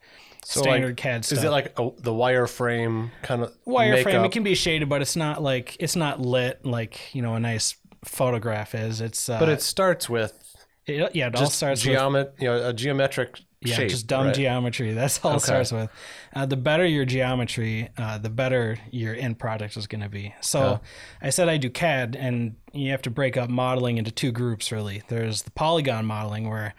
standard 0.45 0.89
like, 0.89 0.97
CAD 0.97 1.25
stuff 1.25 1.39
Is 1.39 1.45
it 1.45 1.51
like 1.51 1.79
a, 1.79 1.91
the 1.99 2.13
wireframe 2.13 3.11
kind 3.23 3.43
of 3.43 3.53
wireframe 3.67 4.25
it 4.25 4.33
can 4.33 4.43
be 4.43 4.55
shaded 4.55 4.89
but 4.89 5.01
it's 5.01 5.17
not 5.17 5.43
like 5.43 5.77
it's 5.81 5.97
not 5.97 6.21
lit 6.21 6.65
like 6.65 7.15
you 7.15 7.23
know 7.23 7.35
a 7.35 7.41
nice 7.41 7.77
photograph 8.05 8.75
is 8.75 9.01
it's 9.01 9.29
uh 9.29 9.41
but 9.41 9.49
it 9.49 9.63
starts 9.63 10.09
with 10.09 10.39
it, 10.87 11.15
yeah 11.15 11.29
it 11.29 11.37
all 11.37 11.47
starts 11.47 11.85
with 11.87 11.97
geomet, 11.97 12.33
you 12.39 12.47
know, 12.47 12.69
a 12.69 12.73
geometric 12.73 13.41
yeah 13.65 13.77
shape. 13.77 13.89
just 13.91 14.07
dumb 14.07 14.27
right? 14.27 14.35
geometry 14.35 14.93
that's 14.93 15.25
all 15.25 15.37
it 15.37 15.41
starts 15.41 15.73
with 15.73 15.91
uh, 16.35 16.45
the 16.47 16.57
better 16.57 16.85
your 16.87 17.05
geometry 17.05 17.89
uh, 17.99 18.19
the 18.19 18.31
better 18.31 18.77
your 18.91 19.15
end 19.15 19.39
product 19.39 19.77
is 19.77 19.87
going 19.87 20.01
to 20.03 20.09
be 20.09 20.35
so 20.41 20.63
Okay. 20.65 20.81
i 21.23 21.31
said 21.31 21.49
i 21.49 21.57
do 21.57 21.69
cad 21.71 22.17
and 22.17 22.57
you 22.73 22.91
have 22.91 23.03
to 23.03 23.11
break 23.11 23.37
up 23.37 23.49
modeling 23.51 23.99
into 23.99 24.11
two 24.11 24.31
groups 24.33 24.71
really 24.71 25.03
there's 25.09 25.43
the 25.43 25.51
polygon 25.53 26.05
modeling 26.07 26.49
where 26.49 26.75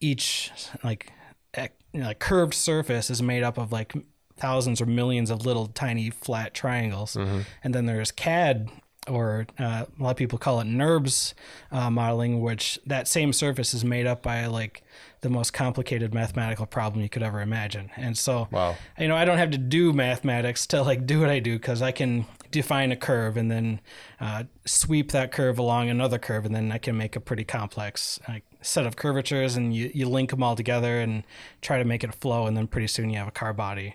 each 0.00 0.50
like 0.82 1.12
ec- 1.54 1.76
you 1.92 2.00
know, 2.00 2.06
like 2.06 2.18
curved 2.18 2.54
surface 2.54 3.10
is 3.10 3.20
made 3.22 3.42
up 3.42 3.58
of 3.58 3.70
like 3.72 3.92
thousands 4.36 4.80
or 4.80 4.86
millions 4.86 5.28
of 5.30 5.44
little 5.44 5.66
tiny 5.66 6.08
flat 6.08 6.54
triangles 6.54 7.16
and 7.16 7.74
then 7.74 7.84
there's 7.86 8.10
cad 8.10 8.70
or 9.10 9.46
uh, 9.58 9.84
a 9.98 10.02
lot 10.02 10.10
of 10.12 10.16
people 10.16 10.38
call 10.38 10.60
it 10.60 10.66
NURBS 10.66 11.34
uh, 11.72 11.90
modeling, 11.90 12.40
which 12.40 12.78
that 12.86 13.08
same 13.08 13.32
surface 13.32 13.74
is 13.74 13.84
made 13.84 14.06
up 14.06 14.22
by 14.22 14.46
like 14.46 14.82
the 15.20 15.28
most 15.28 15.52
complicated 15.52 16.14
mathematical 16.14 16.64
problem 16.64 17.02
you 17.02 17.08
could 17.08 17.22
ever 17.22 17.40
imagine. 17.42 17.90
And 17.96 18.16
so, 18.16 18.48
Wow. 18.50 18.76
you 18.98 19.08
know, 19.08 19.16
I 19.16 19.24
don't 19.26 19.38
have 19.38 19.50
to 19.50 19.58
do 19.58 19.92
mathematics 19.92 20.66
to 20.68 20.82
like 20.82 21.04
do 21.06 21.20
what 21.20 21.28
I 21.28 21.40
do 21.40 21.58
because 21.58 21.82
I 21.82 21.92
can 21.92 22.24
define 22.50 22.90
a 22.90 22.96
curve 22.96 23.36
and 23.36 23.50
then 23.50 23.80
uh, 24.20 24.44
sweep 24.64 25.12
that 25.12 25.30
curve 25.30 25.58
along 25.58 25.88
another 25.90 26.18
curve, 26.18 26.44
and 26.46 26.54
then 26.54 26.72
I 26.72 26.78
can 26.78 26.96
make 26.96 27.14
a 27.16 27.20
pretty 27.20 27.44
complex 27.44 28.18
like, 28.28 28.44
set 28.62 28.86
of 28.86 28.96
curvatures, 28.96 29.56
and 29.56 29.74
you, 29.74 29.90
you 29.94 30.08
link 30.08 30.30
them 30.30 30.42
all 30.42 30.56
together 30.56 31.00
and 31.00 31.22
try 31.60 31.78
to 31.78 31.84
make 31.84 32.02
it 32.02 32.14
flow, 32.14 32.46
and 32.46 32.56
then 32.56 32.66
pretty 32.66 32.88
soon 32.88 33.10
you 33.10 33.18
have 33.18 33.28
a 33.28 33.32
car 33.32 33.52
body. 33.52 33.94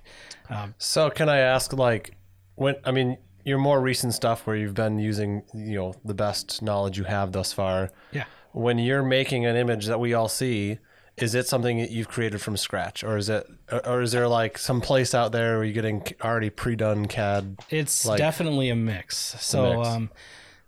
Um, 0.50 0.74
So 0.78 1.10
can 1.10 1.28
I 1.28 1.40
ask, 1.40 1.74
like, 1.74 2.16
when 2.56 2.76
I 2.86 2.92
mean 2.92 3.18
your 3.46 3.58
more 3.60 3.80
recent 3.80 4.14
stuff 4.14 4.46
where 4.46 4.56
you've 4.58 4.74
been 4.74 5.00
using, 5.00 5.44
you 5.54 5.76
know, 5.78 5.94
the 6.04 6.14
best 6.14 6.62
knowledge 6.62 6.98
you 6.98 7.06
have 7.06 7.32
thus 7.32 7.54
far. 7.54 7.92
yeah. 8.12 8.26
When 8.52 8.78
you're 8.80 9.04
making 9.04 9.46
an 9.46 9.56
image 9.58 9.86
that 9.88 10.00
we 10.00 10.14
all 10.14 10.28
see, 10.30 10.80
is 11.18 11.36
it 11.36 11.46
something 11.48 11.78
that 11.80 11.92
you've 11.92 12.08
created 12.08 12.42
from 12.42 12.56
scratch, 12.58 13.04
or 13.04 13.18
is 13.18 13.30
it, 13.30 13.46
or- 13.86 14.02
is 14.02 14.12
there 14.14 14.28
like 14.28 14.58
some 14.58 14.80
place 14.82 15.14
out 15.14 15.32
there 15.34 15.56
where 15.58 15.64
you're 15.66 15.74
getting 15.74 16.04
already 16.24 16.50
pre-done 16.50 17.06
CAD? 17.06 17.58
It's 17.70 18.06
Like- 18.06 18.18
definitely 18.18 18.70
a 18.70 18.76
mix. 18.76 19.18
So 19.40 19.76
mix. 19.78 19.88
Um, 19.90 20.10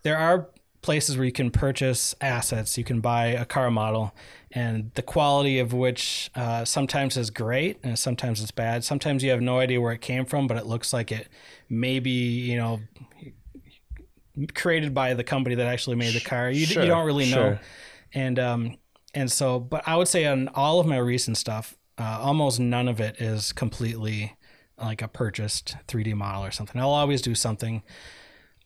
there 0.03 0.17
are 0.17 0.47
places 0.87 1.17
where 1.17 1.25
you 1.25 1.33
can 1.33 1.51
purchase 1.51 2.15
assets. 2.21 2.77
You 2.77 2.85
can 2.85 3.01
buy 3.01 3.25
a 3.25 3.43
car 3.43 3.69
model, 3.69 4.15
and 4.53 4.89
the 4.93 5.01
quality 5.01 5.59
of 5.59 5.73
which 5.73 6.31
uh, 6.33 6.63
sometimes 6.63 7.17
is 7.17 7.29
great 7.29 7.77
and 7.83 7.99
sometimes 7.99 8.41
it's 8.41 8.51
bad. 8.51 8.85
Sometimes 8.85 9.21
you 9.21 9.29
have 9.31 9.41
no 9.41 9.59
idea 9.59 9.81
where 9.81 9.91
it 9.91 9.99
came 9.99 10.23
from, 10.23 10.47
but 10.47 10.55
it 10.55 10.65
looks 10.65 10.93
like 10.93 11.11
it 11.11 11.27
maybe 11.67 12.09
you 12.09 12.55
know 12.55 12.79
created 14.53 14.93
by 14.93 15.13
the 15.13 15.25
company 15.25 15.55
that 15.55 15.67
actually 15.67 15.97
made 15.97 16.13
the 16.13 16.21
car. 16.21 16.49
You, 16.49 16.65
Sure, 16.65 16.83
you 16.83 16.87
don't 16.87 17.05
really 17.05 17.25
know. 17.25 17.35
sure. 17.35 17.59
And 18.13 18.39
um, 18.39 18.77
and 19.13 19.29
so, 19.29 19.59
but 19.59 19.85
I 19.85 19.97
would 19.97 20.07
say 20.07 20.25
on 20.25 20.47
all 20.55 20.79
of 20.79 20.87
my 20.87 20.99
recent 20.99 21.35
stuff, 21.35 21.75
uh, 21.97 22.19
almost 22.21 22.61
none 22.61 22.87
of 22.87 23.01
it 23.01 23.19
is 23.19 23.51
completely 23.51 24.37
like 24.77 25.01
a 25.01 25.09
purchased 25.09 25.75
3D 25.89 26.13
model 26.13 26.45
or 26.45 26.51
something. 26.51 26.79
I'll 26.79 26.91
always 26.91 27.21
do 27.21 27.35
something. 27.35 27.83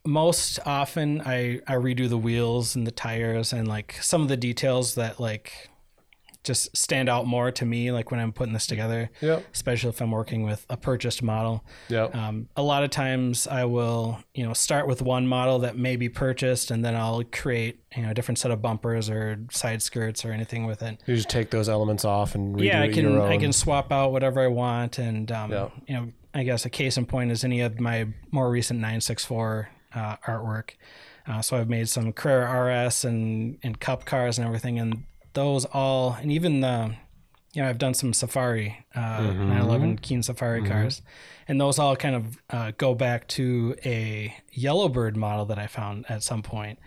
Most 0.05 0.59
often, 0.65 1.21
I 1.21 1.59
I 1.67 1.73
redo 1.75 2.09
the 2.09 2.17
wheels 2.17 2.75
and 2.75 2.87
the 2.87 2.91
tires 2.91 3.53
and 3.53 3.67
like 3.67 3.97
some 4.01 4.21
of 4.21 4.27
the 4.29 4.37
details 4.37 4.95
that 4.95 5.19
like 5.19 5.69
just 6.43 6.75
stand 6.75 7.07
out 7.07 7.27
more 7.27 7.51
to 7.51 7.65
me. 7.67 7.91
Like 7.91 8.09
when 8.09 8.19
I'm 8.19 8.31
putting 8.33 8.51
this 8.51 8.65
together, 8.65 9.11
Yep. 9.21 9.45
especially 9.53 9.89
if 9.91 10.01
I'm 10.01 10.09
working 10.09 10.41
with 10.41 10.65
a 10.71 10.75
purchased 10.77 11.21
model. 11.21 11.63
Yep. 11.89 12.15
Um, 12.15 12.47
a 12.55 12.63
lot 12.63 12.83
of 12.83 12.89
times 12.89 13.45
I 13.45 13.65
will, 13.65 14.17
you 14.33 14.43
know, 14.43 14.53
start 14.53 14.87
with 14.87 15.03
one 15.03 15.27
model 15.27 15.59
that 15.59 15.77
may 15.77 15.97
be 15.97 16.09
purchased, 16.09 16.71
and 16.71 16.83
then 16.83 16.95
I'll 16.95 17.23
create, 17.25 17.83
you 17.95 18.01
know, 18.01 18.09
a 18.09 18.13
different 18.15 18.39
set 18.39 18.49
of 18.49 18.59
bumpers 18.59 19.07
or 19.07 19.37
side 19.51 19.83
skirts 19.83 20.25
or 20.25 20.31
anything 20.31 20.65
with 20.65 20.81
it. 20.81 20.99
you 21.05 21.15
just 21.15 21.29
take 21.29 21.51
those 21.51 21.69
elements 21.69 22.05
off 22.05 22.33
and 22.33 22.55
redo 22.55 22.63
yeah, 22.63 22.81
I 22.81 22.87
can. 22.87 23.21
I 23.21 23.37
can 23.37 23.53
swap 23.53 23.91
out 23.91 24.11
whatever 24.11 24.41
I 24.41 24.47
want, 24.47 24.97
and 24.97 25.31
um, 25.31 25.51
Yeah. 25.51 25.69
you 25.87 25.93
know, 25.93 26.07
I 26.33 26.41
guess 26.41 26.65
a 26.65 26.71
case 26.71 26.97
in 26.97 27.05
point 27.05 27.29
is 27.29 27.43
any 27.43 27.61
of 27.61 27.79
my 27.79 28.07
more 28.31 28.49
recent 28.49 28.79
964 28.79 29.69
uh, 29.93 30.17
artwork. 30.27 30.71
Uh, 31.27 31.41
so 31.41 31.57
I've 31.57 31.69
made 31.69 31.87
some 31.89 32.13
Carrera 32.13 32.85
RS 32.87 33.05
and 33.05 33.57
and 33.63 33.79
Cup 33.79 34.05
cars 34.05 34.37
and 34.37 34.47
everything, 34.47 34.79
and 34.79 35.03
those 35.33 35.65
all, 35.65 36.17
and 36.19 36.31
even 36.31 36.61
the, 36.61 36.95
you 37.53 37.61
know, 37.61 37.69
I've 37.69 37.77
done 37.77 37.93
some 37.93 38.13
Safari, 38.13 38.85
uh, 38.95 39.21
911 39.21 39.97
Keen 39.97 40.23
Safari 40.23 40.61
cars, 40.63 41.01
and 41.47 41.59
those 41.59 41.79
all 41.79 41.95
kind 41.95 42.15
of 42.15 42.37
uh, 42.49 42.71
go 42.77 42.95
back 42.95 43.27
to 43.29 43.75
a 43.85 44.35
Yellowbird 44.51 45.15
model 45.15 45.45
that 45.45 45.59
I 45.59 45.67
found 45.67 46.05
at 46.09 46.23
some 46.23 46.41
point, 46.41 46.79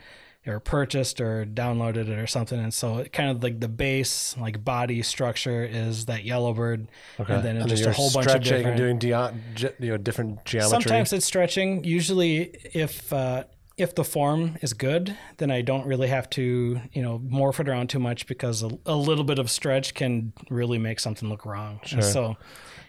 or 0.46 0.60
purchased 0.60 1.20
or 1.20 1.44
downloaded 1.44 2.08
it 2.08 2.18
or 2.18 2.26
something, 2.26 2.58
and 2.60 2.72
so 2.72 2.98
it 2.98 3.12
kind 3.12 3.30
of 3.30 3.42
like 3.42 3.60
the 3.60 3.68
base 3.68 4.36
like 4.38 4.64
body 4.64 5.02
structure 5.02 5.64
is 5.64 6.06
that 6.06 6.24
yellow 6.24 6.44
Yellowbird, 6.44 6.88
and 7.18 7.42
then 7.42 7.56
and 7.56 7.68
just 7.68 7.86
a 7.86 7.92
whole 7.92 8.10
bunch 8.10 8.26
of 8.26 8.30
stretching 8.32 8.58
different. 8.58 8.80
and 8.80 9.00
doing 9.00 9.32
ge- 9.54 9.74
you 9.78 9.90
know 9.90 9.96
different 9.96 10.44
geometry. 10.44 10.70
Sometimes 10.82 11.12
it's 11.12 11.26
stretching. 11.26 11.84
Usually, 11.84 12.50
if 12.72 13.12
uh, 13.12 13.44
if 13.76 13.94
the 13.94 14.04
form 14.04 14.56
is 14.60 14.72
good, 14.72 15.16
then 15.38 15.50
I 15.50 15.62
don't 15.62 15.86
really 15.86 16.08
have 16.08 16.28
to 16.30 16.80
you 16.92 17.02
know 17.02 17.18
morph 17.18 17.60
it 17.60 17.68
around 17.68 17.88
too 17.88 17.98
much 17.98 18.26
because 18.26 18.62
a, 18.62 18.70
a 18.86 18.96
little 18.96 19.24
bit 19.24 19.38
of 19.38 19.50
stretch 19.50 19.94
can 19.94 20.32
really 20.50 20.78
make 20.78 21.00
something 21.00 21.28
look 21.28 21.46
wrong. 21.46 21.80
And 21.92 22.04
So 22.04 22.36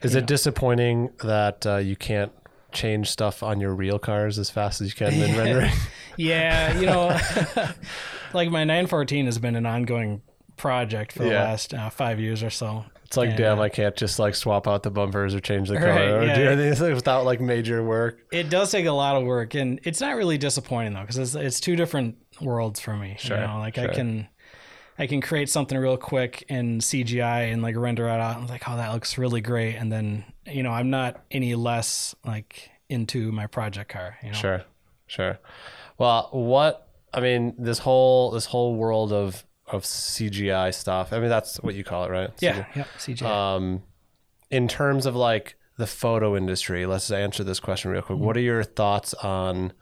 Is 0.01 0.15
it 0.15 0.25
disappointing 0.25 1.11
that 1.23 1.65
uh, 1.65 1.77
you 1.77 1.95
can't 1.95 2.31
change 2.75 3.09
stuff 3.09 3.41
on 3.41 3.59
your 3.59 3.73
real 3.73 3.97
cars 3.97 4.37
as 4.37 4.49
fast 4.51 4.81
as 4.81 4.89
you 4.89 4.93
can 4.95 5.13
in 5.21 5.35
rendering? 5.37 5.71
yeah, 6.17 6.77
you 6.79 6.85
know, 6.85 7.09
like 8.33 8.49
my 8.51 8.63
914 8.63 9.25
has 9.25 9.37
been 9.39 9.55
an 9.55 9.65
ongoing 9.65 10.21
project 10.57 11.11
for 11.13 11.19
the 11.23 11.29
Yeah. 11.29 11.43
last 11.43 11.73
uh, 11.73 11.89
five 11.89 12.19
years 12.19 12.43
or 12.43 12.49
so. 12.49 12.85
It's 13.03 13.17
like, 13.17 13.29
And, 13.29 13.37
damn, 13.37 13.59
uh, 13.59 13.63
I 13.63 13.69
can't 13.69 13.95
just 13.95 14.17
like 14.19 14.33
swap 14.35 14.67
out 14.67 14.83
the 14.83 14.89
bumpers 14.89 15.35
or 15.35 15.39
change 15.39 15.69
the 15.69 15.75
color 15.79 15.89
Right, 15.89 16.09
or 16.09 16.23
yeah. 16.25 16.35
do 16.35 16.61
anything 16.61 16.93
without 16.95 17.23
like 17.25 17.39
major 17.39 17.83
work. 17.83 18.19
It 18.31 18.49
does 18.49 18.71
take 18.71 18.85
a 18.87 18.91
lot 18.91 19.15
of 19.15 19.23
work, 19.25 19.53
and 19.53 19.79
it's 19.83 20.01
not 20.01 20.15
really 20.15 20.37
disappointing 20.37 20.93
though, 20.93 21.01
because 21.01 21.17
it's 21.17 21.35
it's 21.35 21.59
two 21.59 21.75
different 21.75 22.15
worlds 22.41 22.79
for 22.79 22.95
me. 22.95 23.15
Sure, 23.19 23.37
you 23.39 23.45
know, 23.45 23.59
like 23.59 23.75
sure. 23.75 23.91
I 23.91 23.93
can, 23.93 24.27
I 24.97 25.07
can 25.07 25.21
create 25.21 25.49
something 25.49 25.77
real 25.77 25.97
quick 25.97 26.45
in 26.47 26.79
CGI 26.79 27.51
and 27.51 27.61
like 27.61 27.75
render 27.75 28.07
it 28.07 28.11
out. 28.11 28.37
I'm 28.37 28.47
like, 28.47 28.67
oh, 28.67 28.77
that 28.77 28.93
looks 28.93 29.17
really 29.17 29.41
great, 29.41 29.75
and 29.75 29.91
then 29.91 30.23
you 30.45 30.63
know, 30.63 30.71
I'm 30.71 30.89
not 30.89 31.23
any 31.31 31.55
less 31.55 32.15
like 32.25 32.69
into 32.89 33.31
my 33.31 33.47
project 33.47 33.91
car. 33.91 34.17
You 34.23 34.29
know, 34.29 34.35
Sure, 34.35 34.63
sure. 35.07 35.39
Well, 35.97 36.29
what 36.31 36.87
I 37.13 37.19
mean, 37.19 37.55
this 37.57 37.79
whole 37.79 38.31
this 38.31 38.45
whole 38.45 38.75
world 38.75 39.11
of 39.11 39.45
of 39.67 39.83
CGI 39.83 40.73
stuff. 40.73 41.11
I 41.11 41.19
mean, 41.19 41.29
that's 41.29 41.57
what 41.57 41.75
you 41.75 41.83
call 41.83 42.05
it, 42.05 42.11
right? 42.11 42.31
yeah, 42.39 42.65
yeah, 42.75 42.85
CGI. 42.97 43.25
um, 43.25 43.83
in 44.51 44.67
terms 44.67 45.05
of 45.05 45.15
like 45.15 45.55
the 45.77 45.87
photo 45.87 46.37
industry, 46.37 46.85
let's 46.85 47.09
answer 47.11 47.43
this 47.43 47.59
question 47.59 47.91
real 47.91 48.01
quick. 48.01 48.19
What 48.19 48.37
are 48.37 48.41
your 48.41 48.63
thoughts 48.63 49.13
on 49.15 49.73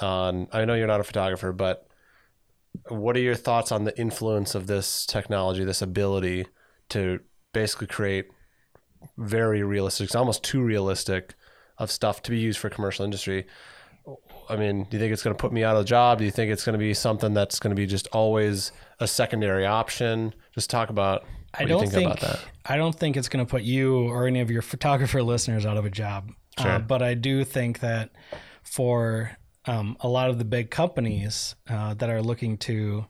on? 0.00 0.48
I 0.52 0.64
know 0.64 0.74
you're 0.74 0.86
not 0.86 1.00
a 1.00 1.04
photographer, 1.04 1.52
but 1.52 1.86
what 2.88 3.16
are 3.16 3.20
your 3.20 3.34
thoughts 3.34 3.72
on 3.72 3.84
the 3.84 3.98
influence 3.98 4.54
of 4.54 4.66
this 4.66 5.06
technology, 5.06 5.64
this 5.64 5.82
ability 5.82 6.46
to 6.90 7.20
basically 7.52 7.86
create 7.86 8.26
very 9.16 9.62
realistic, 9.62 10.06
it's 10.06 10.14
almost 10.14 10.42
too 10.42 10.62
realistic 10.62 11.34
of 11.78 11.90
stuff 11.90 12.22
to 12.22 12.30
be 12.30 12.38
used 12.38 12.58
for 12.58 12.70
commercial 12.70 13.04
industry? 13.04 13.46
I 14.48 14.56
mean, 14.56 14.84
do 14.84 14.96
you 14.96 15.00
think 15.00 15.12
it's 15.12 15.22
going 15.22 15.34
to 15.34 15.40
put 15.40 15.52
me 15.52 15.64
out 15.64 15.76
of 15.76 15.82
a 15.82 15.84
job? 15.84 16.18
Do 16.18 16.24
you 16.24 16.30
think 16.30 16.52
it's 16.52 16.64
going 16.64 16.74
to 16.74 16.78
be 16.78 16.92
something 16.92 17.32
that's 17.32 17.58
going 17.58 17.70
to 17.70 17.80
be 17.80 17.86
just 17.86 18.06
always 18.08 18.72
a 19.00 19.06
secondary 19.06 19.64
option? 19.64 20.34
Just 20.54 20.68
talk 20.68 20.90
about 20.90 21.22
what 21.22 21.60
I 21.60 21.62
you 21.62 21.68
don't 21.68 21.80
think, 21.80 21.92
think, 21.92 22.10
about 22.10 22.20
that. 22.20 22.40
I 22.66 22.76
don't 22.76 22.94
think 22.94 23.16
it's 23.16 23.28
going 23.28 23.44
to 23.44 23.50
put 23.50 23.62
you 23.62 23.96
or 24.08 24.26
any 24.26 24.40
of 24.40 24.50
your 24.50 24.60
photographer 24.60 25.22
listeners 25.22 25.64
out 25.64 25.78
of 25.78 25.86
a 25.86 25.90
job. 25.90 26.32
Sure. 26.58 26.72
Uh, 26.72 26.78
but 26.80 27.00
I 27.00 27.14
do 27.14 27.44
think 27.44 27.80
that 27.80 28.10
for 28.62 29.36
um, 29.66 29.96
a 30.00 30.08
lot 30.08 30.30
of 30.30 30.38
the 30.38 30.44
big 30.44 30.70
companies 30.70 31.54
uh, 31.68 31.94
that 31.94 32.10
are 32.10 32.22
looking 32.22 32.58
to 32.58 33.06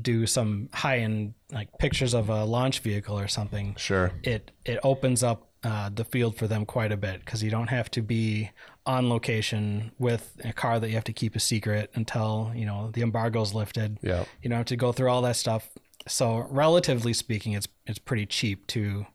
do 0.00 0.26
some 0.26 0.68
high 0.72 0.98
end 0.98 1.34
like 1.52 1.68
pictures 1.78 2.14
of 2.14 2.28
a 2.28 2.44
launch 2.44 2.80
vehicle 2.80 3.18
or 3.18 3.28
something, 3.28 3.74
Sure. 3.76 4.12
it 4.22 4.50
it 4.64 4.78
opens 4.82 5.22
up 5.22 5.48
uh, 5.62 5.88
the 5.94 6.04
field 6.04 6.36
for 6.36 6.46
them 6.46 6.66
quite 6.66 6.92
a 6.92 6.96
bit 6.96 7.20
because 7.24 7.42
you 7.42 7.50
don't 7.50 7.68
have 7.68 7.90
to 7.92 8.02
be 8.02 8.50
on 8.86 9.08
location 9.08 9.92
with 9.98 10.36
a 10.44 10.52
car 10.52 10.78
that 10.80 10.88
you 10.88 10.94
have 10.94 11.04
to 11.04 11.12
keep 11.12 11.34
a 11.36 11.40
secret 11.40 11.90
until 11.94 12.52
you 12.54 12.66
know 12.66 12.90
the 12.92 13.02
embargo's 13.02 13.54
lifted. 13.54 13.98
Yeah. 14.02 14.24
You 14.42 14.50
don't 14.50 14.58
have 14.58 14.66
to 14.66 14.76
go 14.76 14.92
through 14.92 15.08
all 15.10 15.22
that 15.22 15.36
stuff. 15.36 15.68
So 16.06 16.46
relatively 16.50 17.12
speaking, 17.14 17.52
it's 17.52 17.68
it's 17.86 17.98
pretty 17.98 18.26
cheap 18.26 18.66
to 18.68 19.06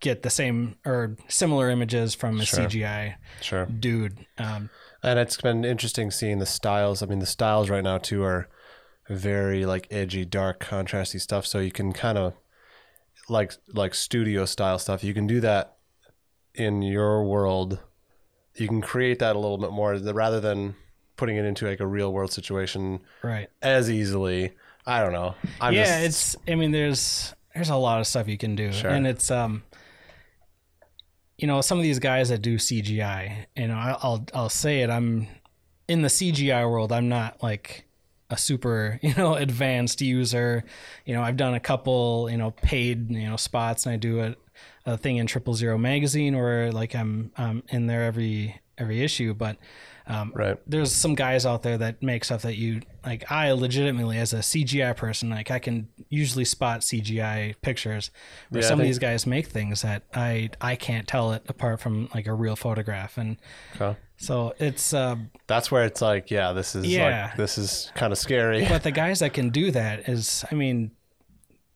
get 0.00 0.22
the 0.22 0.30
same 0.30 0.76
or 0.84 1.16
similar 1.28 1.70
images 1.70 2.14
from 2.14 2.40
a 2.40 2.44
Sure. 2.44 2.60
CGI 2.66 3.14
Sure. 3.40 3.66
dude. 3.66 4.18
Um, 4.38 4.68
And 5.02 5.18
it's 5.18 5.40
been 5.40 5.64
interesting 5.64 6.10
seeing 6.10 6.38
the 6.38 6.46
styles. 6.46 7.02
I 7.02 7.06
mean, 7.06 7.18
the 7.18 7.26
styles 7.26 7.68
right 7.68 7.82
now 7.82 7.98
too 7.98 8.22
are 8.22 8.48
very 9.08 9.66
like 9.66 9.88
edgy, 9.90 10.24
dark, 10.24 10.60
contrasty 10.60 11.20
stuff. 11.20 11.46
So 11.46 11.58
you 11.58 11.72
can 11.72 11.92
kind 11.92 12.18
of 12.18 12.34
like 13.28 13.52
like 13.72 13.94
studio 13.94 14.44
style 14.44 14.78
stuff. 14.78 15.02
You 15.02 15.14
can 15.14 15.26
do 15.26 15.40
that 15.40 15.76
in 16.54 16.82
your 16.82 17.24
world. 17.24 17.80
You 18.56 18.68
can 18.68 18.80
create 18.80 19.18
that 19.20 19.34
a 19.34 19.38
little 19.38 19.58
bit 19.58 19.72
more 19.72 19.94
rather 19.94 20.40
than 20.40 20.76
putting 21.16 21.36
it 21.36 21.44
into 21.44 21.66
like 21.66 21.80
a 21.80 21.86
real 21.86 22.12
world 22.12 22.32
situation 22.32 23.00
right. 23.22 23.48
as 23.60 23.90
easily. 23.90 24.52
I 24.86 25.02
don't 25.02 25.12
know. 25.12 25.34
I'm 25.60 25.74
yeah, 25.74 26.04
just, 26.04 26.36
it's. 26.36 26.50
I 26.50 26.54
mean, 26.56 26.72
there's 26.72 27.34
there's 27.54 27.70
a 27.70 27.76
lot 27.76 28.00
of 28.00 28.06
stuff 28.06 28.28
you 28.28 28.38
can 28.38 28.56
do, 28.56 28.72
Sure. 28.72 28.90
and 28.90 29.06
it's 29.06 29.30
um. 29.30 29.62
You 31.38 31.46
know, 31.46 31.60
some 31.60 31.78
of 31.78 31.82
these 31.82 31.98
guys 31.98 32.28
that 32.28 32.42
do 32.42 32.56
CGI, 32.56 33.46
you 33.56 33.68
know, 33.68 33.74
I'll 33.74 34.24
I'll 34.34 34.48
say 34.48 34.82
it. 34.82 34.90
I'm 34.90 35.26
in 35.88 36.02
the 36.02 36.08
CGI 36.08 36.68
world. 36.70 36.92
I'm 36.92 37.08
not 37.08 37.42
like 37.42 37.86
a 38.30 38.38
super 38.38 38.98
you 39.02 39.14
know 39.14 39.34
advanced 39.34 40.00
user. 40.00 40.64
You 41.04 41.14
know, 41.14 41.22
I've 41.22 41.36
done 41.36 41.54
a 41.54 41.60
couple 41.60 42.28
you 42.30 42.36
know 42.36 42.50
paid 42.50 43.10
you 43.10 43.28
know 43.28 43.36
spots, 43.36 43.86
and 43.86 43.94
I 43.94 43.96
do 43.96 44.20
a, 44.20 44.36
a 44.86 44.96
thing 44.96 45.16
in 45.16 45.26
Triple 45.26 45.54
Zero 45.54 45.78
magazine 45.78 46.36
where 46.36 46.70
like 46.72 46.94
I'm 46.94 47.32
um 47.36 47.62
in 47.68 47.86
there 47.86 48.04
every 48.04 48.60
every 48.78 49.02
issue, 49.02 49.34
but. 49.34 49.56
Um, 50.06 50.32
right. 50.34 50.58
there's 50.66 50.92
some 50.92 51.14
guys 51.14 51.46
out 51.46 51.62
there 51.62 51.78
that 51.78 52.02
make 52.02 52.24
stuff 52.24 52.42
that 52.42 52.56
you 52.56 52.82
like 53.06 53.30
i 53.30 53.52
legitimately 53.52 54.18
as 54.18 54.32
a 54.32 54.38
cgi 54.38 54.96
person 54.96 55.30
like 55.30 55.50
i 55.52 55.60
can 55.60 55.88
usually 56.08 56.44
spot 56.44 56.80
cgi 56.80 57.54
pictures 57.62 58.10
where 58.50 58.62
Yeah, 58.62 58.68
some 58.68 58.80
of 58.80 58.84
these 58.86 58.98
guys 58.98 59.26
make 59.28 59.46
things 59.46 59.82
that 59.82 60.02
i 60.12 60.50
i 60.60 60.74
can't 60.74 61.06
tell 61.06 61.32
it 61.32 61.44
apart 61.48 61.78
from 61.80 62.08
like 62.14 62.26
a 62.26 62.34
real 62.34 62.56
photograph 62.56 63.16
and 63.16 63.36
Okay. 63.76 63.96
so 64.16 64.54
it's 64.58 64.92
uh 64.92 65.16
That's 65.46 65.70
where 65.70 65.84
it's 65.84 66.02
like, 66.02 66.30
yeah, 66.32 66.52
this 66.52 66.74
is 66.74 66.86
Yeah. 66.86 67.28
like 67.28 67.36
this 67.36 67.56
is 67.56 67.92
kind 67.94 68.12
of 68.12 68.18
scary. 68.18 68.66
but 68.68 68.82
the 68.82 68.90
guys 69.02 69.20
that 69.20 69.32
can 69.32 69.50
do 69.50 69.70
that 69.70 70.08
is 70.08 70.44
i 70.50 70.54
mean 70.56 70.90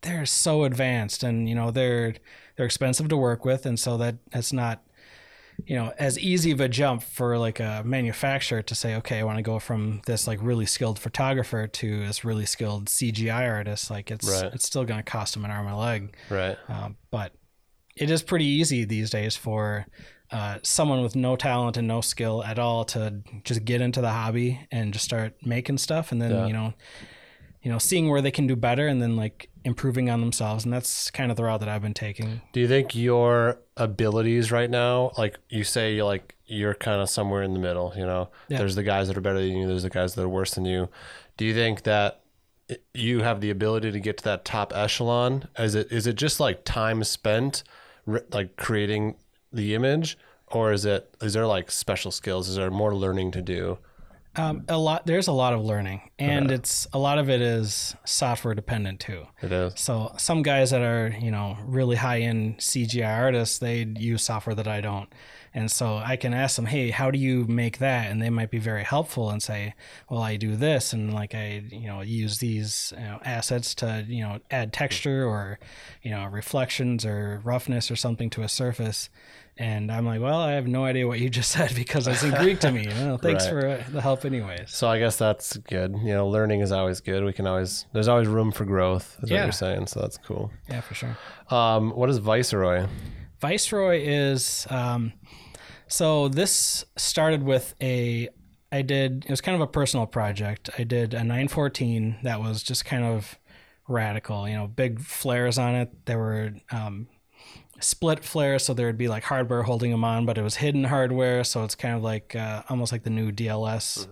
they're 0.03 0.27
so 0.27 0.65
advanced 0.65 1.23
and 1.23 1.49
you 1.49 1.55
know 1.55 1.71
they're 1.71 2.15
they're 2.57 2.67
expensive 2.67 3.09
to 3.09 3.17
work 3.17 3.45
with 3.45 3.67
and 3.67 3.79
so 3.79 3.97
that 3.97 4.17
that's 4.31 4.53
not 4.53 4.83
you 5.65 5.75
know 5.75 5.93
as 5.99 6.19
easy 6.19 6.51
of 6.51 6.61
a 6.61 6.69
jump 6.69 7.03
for 7.03 7.39
like 7.39 7.61
a 7.61 7.83
manufacturer 7.85 8.61
to 8.63 8.75
say 8.75 8.95
okay 8.97 9.19
i 9.21 9.23
want 9.23 9.39
to 9.39 9.43
go 9.43 9.59
from 9.59 10.03
this 10.07 10.27
like 10.27 10.39
really 10.43 10.67
skilled 10.67 10.99
photographer 10.99 11.67
to 11.67 12.07
this 12.07 12.25
really 12.25 12.45
skilled 12.47 12.87
cgi 12.89 13.33
artist 13.49 13.91
like 13.91 14.11
it's 14.11 14.29
Right. 14.29 14.53
it's 14.53 14.67
still 14.67 14.85
going 14.85 14.99
to 15.03 15.11
cost 15.11 15.35
them 15.35 15.45
an 15.45 15.51
arm 15.51 15.67
and 15.67 15.75
a 15.75 15.79
leg 15.79 16.17
right. 16.31 16.57
um, 16.69 16.97
but 17.11 17.33
it 17.97 18.11
is 18.11 18.23
pretty 18.23 18.45
easy 18.45 18.85
these 18.85 19.09
days 19.11 19.35
for 19.37 19.87
uh, 20.31 20.59
someone 20.63 21.03
with 21.03 21.17
no 21.17 21.37
talent 21.37 21.77
and 21.77 21.87
no 21.89 22.01
skill 22.01 22.43
at 22.45 22.59
all 22.59 22.85
to 22.85 23.23
just 23.45 23.65
get 23.65 23.81
into 23.81 24.01
the 24.01 24.11
hobby 24.11 24.61
and 24.71 24.93
just 24.93 25.05
start 25.05 25.35
making 25.45 25.79
stuff 25.79 26.13
and 26.13 26.21
then 26.21 26.33
Yeah. 26.33 26.47
you 26.49 26.53
know 26.53 26.75
you 27.67 27.73
know 27.73 27.79
seeing 27.79 28.09
where 28.09 28.23
they 28.23 28.31
can 28.31 28.47
do 28.47 28.55
better 28.55 28.87
and 28.87 29.03
then 29.03 29.17
like 29.17 29.49
improving 29.65 30.09
on 30.09 30.21
themselves 30.21 30.63
and 30.65 30.73
that's 30.73 31.11
kind 31.11 31.33
of 31.33 31.37
the 31.37 31.43
route 31.43 31.59
that 31.59 31.69
i've 31.69 31.83
been 31.83 31.93
taking 31.93 32.41
Do 32.53 32.61
you 32.61 32.69
think 32.69 32.95
your 32.95 33.59
abilities 33.77 34.53
right 34.53 34.71
now, 34.71 35.11
like 35.19 35.37
you 35.49 35.65
say, 35.65 35.95
you're 35.97 36.05
like 36.05 36.37
you're 36.47 36.75
kind 36.75 37.03
of 37.03 37.11
somewhere 37.11 37.43
in 37.43 37.53
the 37.55 37.59
middle? 37.59 37.93
You 37.97 38.07
know, 38.07 38.29
Yeah. 38.49 38.59
there's 38.59 38.77
the 38.77 38.85
guys 38.85 39.09
that 39.09 39.17
are 39.17 39.21
better 39.21 39.41
than 39.41 39.57
you. 39.57 39.67
There's 39.67 39.83
the 39.83 39.91
guys 39.91 40.15
that 40.15 40.23
are 40.23 40.29
worse 40.29 40.55
than 40.55 40.65
you. 40.65 40.89
Do 41.37 41.45
you 41.45 41.53
think 41.55 41.83
that 41.83 42.21
you 42.95 43.23
have 43.25 43.41
the 43.41 43.51
ability 43.51 43.91
to 43.91 43.99
get 44.01 44.17
to 44.19 44.25
that 44.25 44.45
top 44.45 44.73
echelon? 44.75 45.49
Is 45.59 45.75
it 45.75 45.91
is 45.91 46.07
it 46.07 46.15
just 46.15 46.39
like 46.39 46.65
time 46.65 47.03
spent, 47.05 47.65
like 48.33 48.57
creating 48.57 49.17
the 49.53 49.75
image, 49.75 50.17
or 50.47 50.73
is 50.73 50.85
it 50.85 51.13
is 51.21 51.33
there 51.35 51.47
like 51.47 51.71
special 51.73 52.13
skills? 52.13 52.49
Is 52.49 52.55
there 52.57 52.71
more 52.71 52.95
learning 52.95 53.33
to 53.33 53.43
do? 53.43 53.79
Um, 54.37 54.65
a 54.69 54.79
lot 54.79 55.07
there's 55.07 55.29
a 55.29 55.33
lot 55.33 55.53
of 55.53 55.65
learning 55.65 56.11
and 56.19 56.51
it's 56.51 56.87
a 56.93 56.99
lot 56.99 57.19
of 57.19 57.29
it 57.29 57.41
is 57.41 57.95
software 58.05 58.55
dependent 58.55 59.01
too 59.01 59.27
It 59.43 59.53
is. 59.53 59.75
So 59.77 60.13
some 60.19 60.43
guys 60.43 60.71
that 60.71 60.83
are, 60.83 61.15
you 61.21 61.31
know, 61.31 61.57
really 61.65 61.97
high 61.97 62.21
end 62.21 62.59
CGI 62.59 63.19
artists, 63.19 63.59
they 63.59 63.83
use 63.83 64.23
software 64.23 64.55
that 64.55 64.69
I 64.69 64.81
don't. 64.81 65.09
And 65.55 65.71
so 65.71 65.97
I 65.97 66.17
can 66.17 66.35
ask 66.35 66.57
them, 66.57 66.67
hey, 66.67 66.91
how 66.91 67.11
do 67.11 67.19
you 67.19 67.47
make 67.47 67.79
that? 67.79 68.11
And 68.11 68.21
they 68.21 68.29
might 68.29 68.51
be 68.51 68.59
very 68.59 68.85
helpful 68.85 69.31
and 69.31 69.43
say, 69.43 69.75
well, 70.11 70.21
I 70.21 70.37
do 70.37 70.55
this, 70.55 70.93
and 70.93 71.15
like 71.15 71.35
I, 71.35 71.63
you 71.71 71.87
know, 71.87 72.03
use 72.03 72.39
these 72.39 72.93
you 72.95 73.03
know, 73.03 73.21
assets 73.25 73.75
to, 73.77 74.05
you 74.07 74.23
know, 74.23 74.41
add 74.51 74.75
texture 74.75 75.25
or, 75.25 75.59
you 76.03 76.11
know, 76.11 76.27
reflections 76.27 77.07
or 77.07 77.41
roughness 77.43 77.91
or 77.91 77.97
something 77.97 78.29
to 78.31 78.43
a 78.43 78.49
surface. 78.51 79.09
And 79.59 79.91
I'm 79.91 80.05
like, 80.05 80.21
well, 80.21 80.39
I 80.39 80.53
have 80.53 80.67
no 80.67 80.85
idea 80.85 81.07
what 81.07 81.19
you 81.19 81.31
just 81.31 81.51
said 81.57 81.75
because 81.75 82.07
it's 82.07 82.23
in 82.23 82.31
Greek 82.35 82.61
to 82.61 82.71
me. 82.71 82.87
Well, 82.97 83.17
thanks 83.19 83.51
Right. 83.51 83.83
for 83.85 83.91
the 83.91 84.01
help, 84.03 84.25
anyways. 84.25 84.71
So 84.75 84.87
I 84.89 84.99
guess 84.99 85.17
that's 85.17 85.57
good. 85.57 85.93
You 86.03 86.13
know, 86.13 86.29
learning 86.29 86.61
is 86.61 86.73
always 86.73 87.01
good. 87.01 87.25
We 87.25 87.33
can 87.33 87.47
always 87.47 87.87
there's 87.93 88.09
always 88.09 88.29
room 88.29 88.53
for 88.53 88.65
growth. 88.65 89.17
Is 89.23 89.31
what 89.31 89.41
you're 89.43 89.53
saying. 89.53 89.87
So 89.87 90.01
that's 90.01 90.19
cool. 90.19 90.51
Yeah, 90.69 90.81
for 90.83 90.95
sure. 90.95 91.17
Um, 91.51 91.91
what 91.91 92.11
is 92.11 92.19
Viceroy? 92.19 92.87
Viceroy 93.41 94.01
is 94.05 94.67
um, 94.71 95.13
so 95.89 96.29
this 96.29 96.85
started 96.97 97.43
with 97.43 97.75
a 97.81 98.29
I 98.73 98.83
did 98.83 99.25
it 99.25 99.31
was 99.31 99.41
kind 99.41 99.55
of 99.55 99.61
a 99.63 99.67
personal 99.71 100.07
project. 100.07 100.69
I 100.79 100.85
did 100.85 101.15
a 101.15 101.19
914 101.25 102.19
that 102.25 102.41
was 102.41 102.63
just 102.63 102.85
kind 102.85 103.05
of 103.05 103.39
radical, 103.89 104.49
you 104.49 104.55
know, 104.57 104.67
big 104.67 105.01
flares 105.01 105.59
on 105.59 105.75
it. 105.77 106.07
There 106.07 106.19
were 106.19 106.53
um, 106.73 107.07
split 107.81 108.25
flare, 108.25 108.59
so 108.59 108.75
there 108.75 108.87
would 108.87 108.99
be 108.99 109.09
like 109.09 109.25
hardware 109.25 109.63
holding 109.63 109.91
them 109.91 110.05
on, 110.05 110.27
but 110.27 110.39
it 110.39 110.43
was 110.43 110.57
hidden 110.57 110.85
hardware, 110.85 111.45
so 111.45 111.65
it's 111.65 111.75
kind 111.75 111.95
of 111.95 112.03
like 112.03 112.35
uh, 112.35 112.63
almost 112.69 112.93
like 112.93 113.03
the 113.03 113.11
new 113.11 113.31
DLS. 113.33 114.07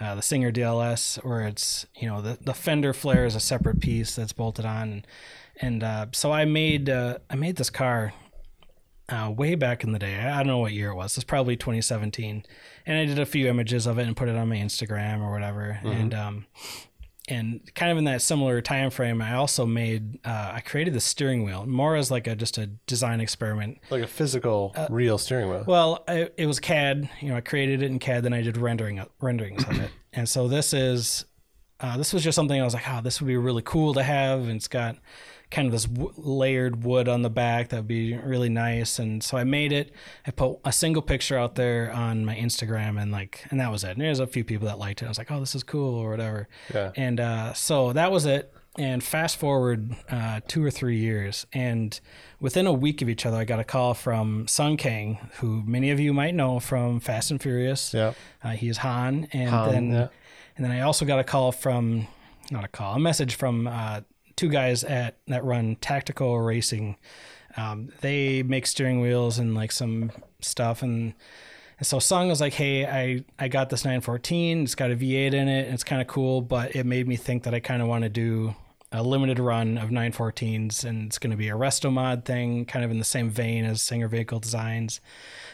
Uh, 0.00 0.14
the 0.14 0.22
Singer 0.22 0.50
DLS, 0.50 1.22
where 1.24 1.42
it's 1.42 1.86
you 1.94 2.08
know 2.08 2.22
the, 2.22 2.38
the 2.40 2.54
fender 2.54 2.92
flare 2.92 3.26
is 3.26 3.36
a 3.36 3.40
separate 3.40 3.78
piece 3.80 4.16
that's 4.16 4.32
bolted 4.32 4.64
on, 4.64 5.04
and 5.60 5.82
uh, 5.84 6.06
so 6.12 6.32
I 6.32 6.44
made 6.44 6.88
uh, 6.88 7.18
I 7.30 7.36
made 7.36 7.56
this 7.56 7.70
car 7.70 8.12
uh, 9.10 9.30
way 9.30 9.54
back 9.54 9.84
in 9.84 9.92
the 9.92 9.98
day. 9.98 10.18
I 10.18 10.38
don't 10.38 10.46
know 10.46 10.58
what 10.58 10.72
year 10.72 10.90
it 10.90 10.94
was. 10.94 11.16
It's 11.16 11.24
probably 11.24 11.56
2017, 11.56 12.44
and 12.86 12.98
I 12.98 13.04
did 13.04 13.18
a 13.18 13.26
few 13.26 13.46
images 13.48 13.86
of 13.86 13.98
it 13.98 14.06
and 14.06 14.16
put 14.16 14.28
it 14.28 14.34
on 14.34 14.48
my 14.48 14.56
Instagram 14.56 15.20
or 15.20 15.30
whatever. 15.30 15.78
And 15.84 16.14
um, 16.14 16.46
and 17.32 17.74
kind 17.74 17.90
of 17.90 17.98
in 17.98 18.04
that 18.04 18.22
similar 18.22 18.60
time 18.60 18.90
frame, 18.90 19.22
I 19.22 19.34
also 19.34 19.64
made 19.66 20.18
uh, 20.24 20.52
I 20.54 20.60
created 20.60 20.94
the 20.94 21.00
steering 21.00 21.44
wheel 21.44 21.66
more 21.66 21.96
as 21.96 22.10
like 22.10 22.26
a 22.26 22.36
just 22.36 22.58
a 22.58 22.66
design 22.66 23.20
experiment. 23.20 23.78
Like 23.90 24.02
a 24.02 24.06
physical, 24.06 24.74
real 24.90 25.18
steering 25.18 25.48
wheel. 25.48 25.64
Well, 25.66 26.04
I, 26.06 26.28
it 26.36 26.46
was 26.46 26.60
CAD. 26.60 27.08
You 27.20 27.28
know, 27.28 27.36
I 27.36 27.40
created 27.40 27.82
it 27.82 27.86
in 27.86 27.98
CAD, 27.98 28.22
then 28.24 28.32
I 28.32 28.42
did 28.42 28.56
rendering 28.56 29.04
renderings 29.20 29.64
of 29.64 29.80
it. 29.80 29.90
And 30.12 30.28
so 30.28 30.46
this 30.46 30.74
is 30.74 31.24
uh, 31.80 31.96
this 31.96 32.12
was 32.12 32.22
just 32.22 32.36
something 32.36 32.60
I 32.60 32.64
was 32.64 32.74
like, 32.74 32.88
oh, 32.88 33.00
this 33.02 33.20
would 33.20 33.26
be 33.26 33.36
really 33.36 33.62
cool 33.62 33.94
to 33.94 34.02
have. 34.02 34.40
And 34.40 34.52
it's 34.52 34.68
got 34.68 34.96
kind 35.52 35.66
of 35.66 35.72
this 35.72 35.84
w- 35.84 36.12
layered 36.16 36.82
wood 36.82 37.08
on 37.08 37.22
the 37.22 37.30
back 37.30 37.68
that 37.68 37.76
would 37.76 37.88
be 37.88 38.16
really 38.16 38.48
nice. 38.48 38.98
And 38.98 39.22
so 39.22 39.36
I 39.36 39.44
made 39.44 39.70
it. 39.70 39.92
I 40.26 40.30
put 40.30 40.58
a 40.64 40.72
single 40.72 41.02
picture 41.02 41.36
out 41.38 41.54
there 41.54 41.92
on 41.92 42.24
my 42.24 42.34
Instagram, 42.34 43.00
and 43.00 43.12
like, 43.12 43.44
and 43.50 43.60
that 43.60 43.70
was 43.70 43.84
it. 43.84 43.90
And 43.90 44.00
there's 44.00 44.18
a 44.18 44.26
few 44.26 44.42
people 44.42 44.66
that 44.66 44.78
liked 44.78 45.02
it. 45.02 45.04
I 45.04 45.08
was 45.08 45.18
like, 45.18 45.30
oh, 45.30 45.38
this 45.38 45.54
is 45.54 45.62
cool 45.62 45.94
or 45.94 46.10
whatever. 46.10 46.48
Yeah. 46.74 46.90
And 46.96 47.20
uh, 47.20 47.52
so 47.52 47.92
that 47.92 48.10
was 48.10 48.26
it. 48.26 48.52
And 48.78 49.04
fast 49.04 49.36
forward 49.36 49.94
uh, 50.10 50.40
two 50.48 50.64
or 50.64 50.70
three 50.70 50.96
years, 50.96 51.46
and 51.52 52.00
within 52.40 52.66
a 52.66 52.72
week 52.72 53.02
of 53.02 53.10
each 53.10 53.26
other, 53.26 53.36
I 53.36 53.44
got 53.44 53.60
a 53.60 53.64
call 53.64 53.92
from 53.92 54.48
Sung 54.48 54.78
Kang, 54.78 55.18
who 55.40 55.62
many 55.66 55.90
of 55.90 56.00
you 56.00 56.14
might 56.14 56.34
know 56.34 56.58
from 56.58 56.98
Fast 56.98 57.30
and 57.30 57.42
Furious. 57.42 57.92
Yeah. 57.92 58.14
Uh, 58.42 58.52
he 58.52 58.70
is 58.70 58.78
Han, 58.78 59.28
and 59.30 59.50
Han, 59.50 59.70
then 59.70 59.92
yeah. 59.92 60.08
and 60.56 60.64
then 60.64 60.72
I 60.72 60.80
also 60.80 61.04
got 61.04 61.18
a 61.18 61.24
call 61.24 61.52
from 61.52 62.06
not 62.50 62.64
a 62.64 62.68
call, 62.68 62.94
a 62.94 62.98
message 62.98 63.34
from 63.34 63.66
uh, 63.66 64.00
two 64.36 64.48
guys 64.48 64.84
at 64.84 65.16
that 65.28 65.44
run 65.44 65.76
Tactical 65.76 66.40
Racing. 66.40 66.96
Um, 67.56 67.90
they 68.00 68.42
make 68.42 68.66
steering 68.66 69.00
wheels 69.00 69.38
and 69.38 69.54
like 69.54 69.72
some 69.72 70.10
stuff, 70.40 70.82
and, 70.82 71.14
and 71.78 71.86
so 71.86 71.98
Sung 71.98 72.28
was 72.28 72.40
like, 72.40 72.54
"Hey, 72.54 72.86
I 72.86 73.24
I 73.38 73.48
got 73.48 73.70
this 73.70 73.84
914. 73.84 74.62
It's 74.62 74.74
got 74.74 74.90
a 74.90 74.96
V8 74.96 75.34
in 75.34 75.48
it. 75.48 75.66
And 75.66 75.74
it's 75.74 75.84
kind 75.84 76.00
of 76.00 76.08
cool, 76.08 76.40
but 76.40 76.74
it 76.74 76.86
made 76.86 77.06
me 77.06 77.16
think 77.16 77.42
that 77.42 77.54
I 77.54 77.60
kind 77.60 77.82
of 77.82 77.88
want 77.88 78.04
to 78.04 78.08
do." 78.08 78.54
A 78.94 79.02
limited 79.02 79.38
run 79.38 79.78
of 79.78 79.88
914s, 79.88 80.84
and 80.84 81.06
it's 81.06 81.18
going 81.18 81.30
to 81.30 81.36
be 81.36 81.48
a 81.48 81.54
resto 81.54 81.90
mod 81.90 82.24
thing, 82.24 82.66
kind 82.66 82.84
of 82.84 82.90
in 82.90 82.98
the 82.98 83.04
same 83.04 83.30
vein 83.30 83.64
as 83.64 83.80
Singer 83.80 84.06
Vehicle 84.06 84.38
Designs. 84.38 85.00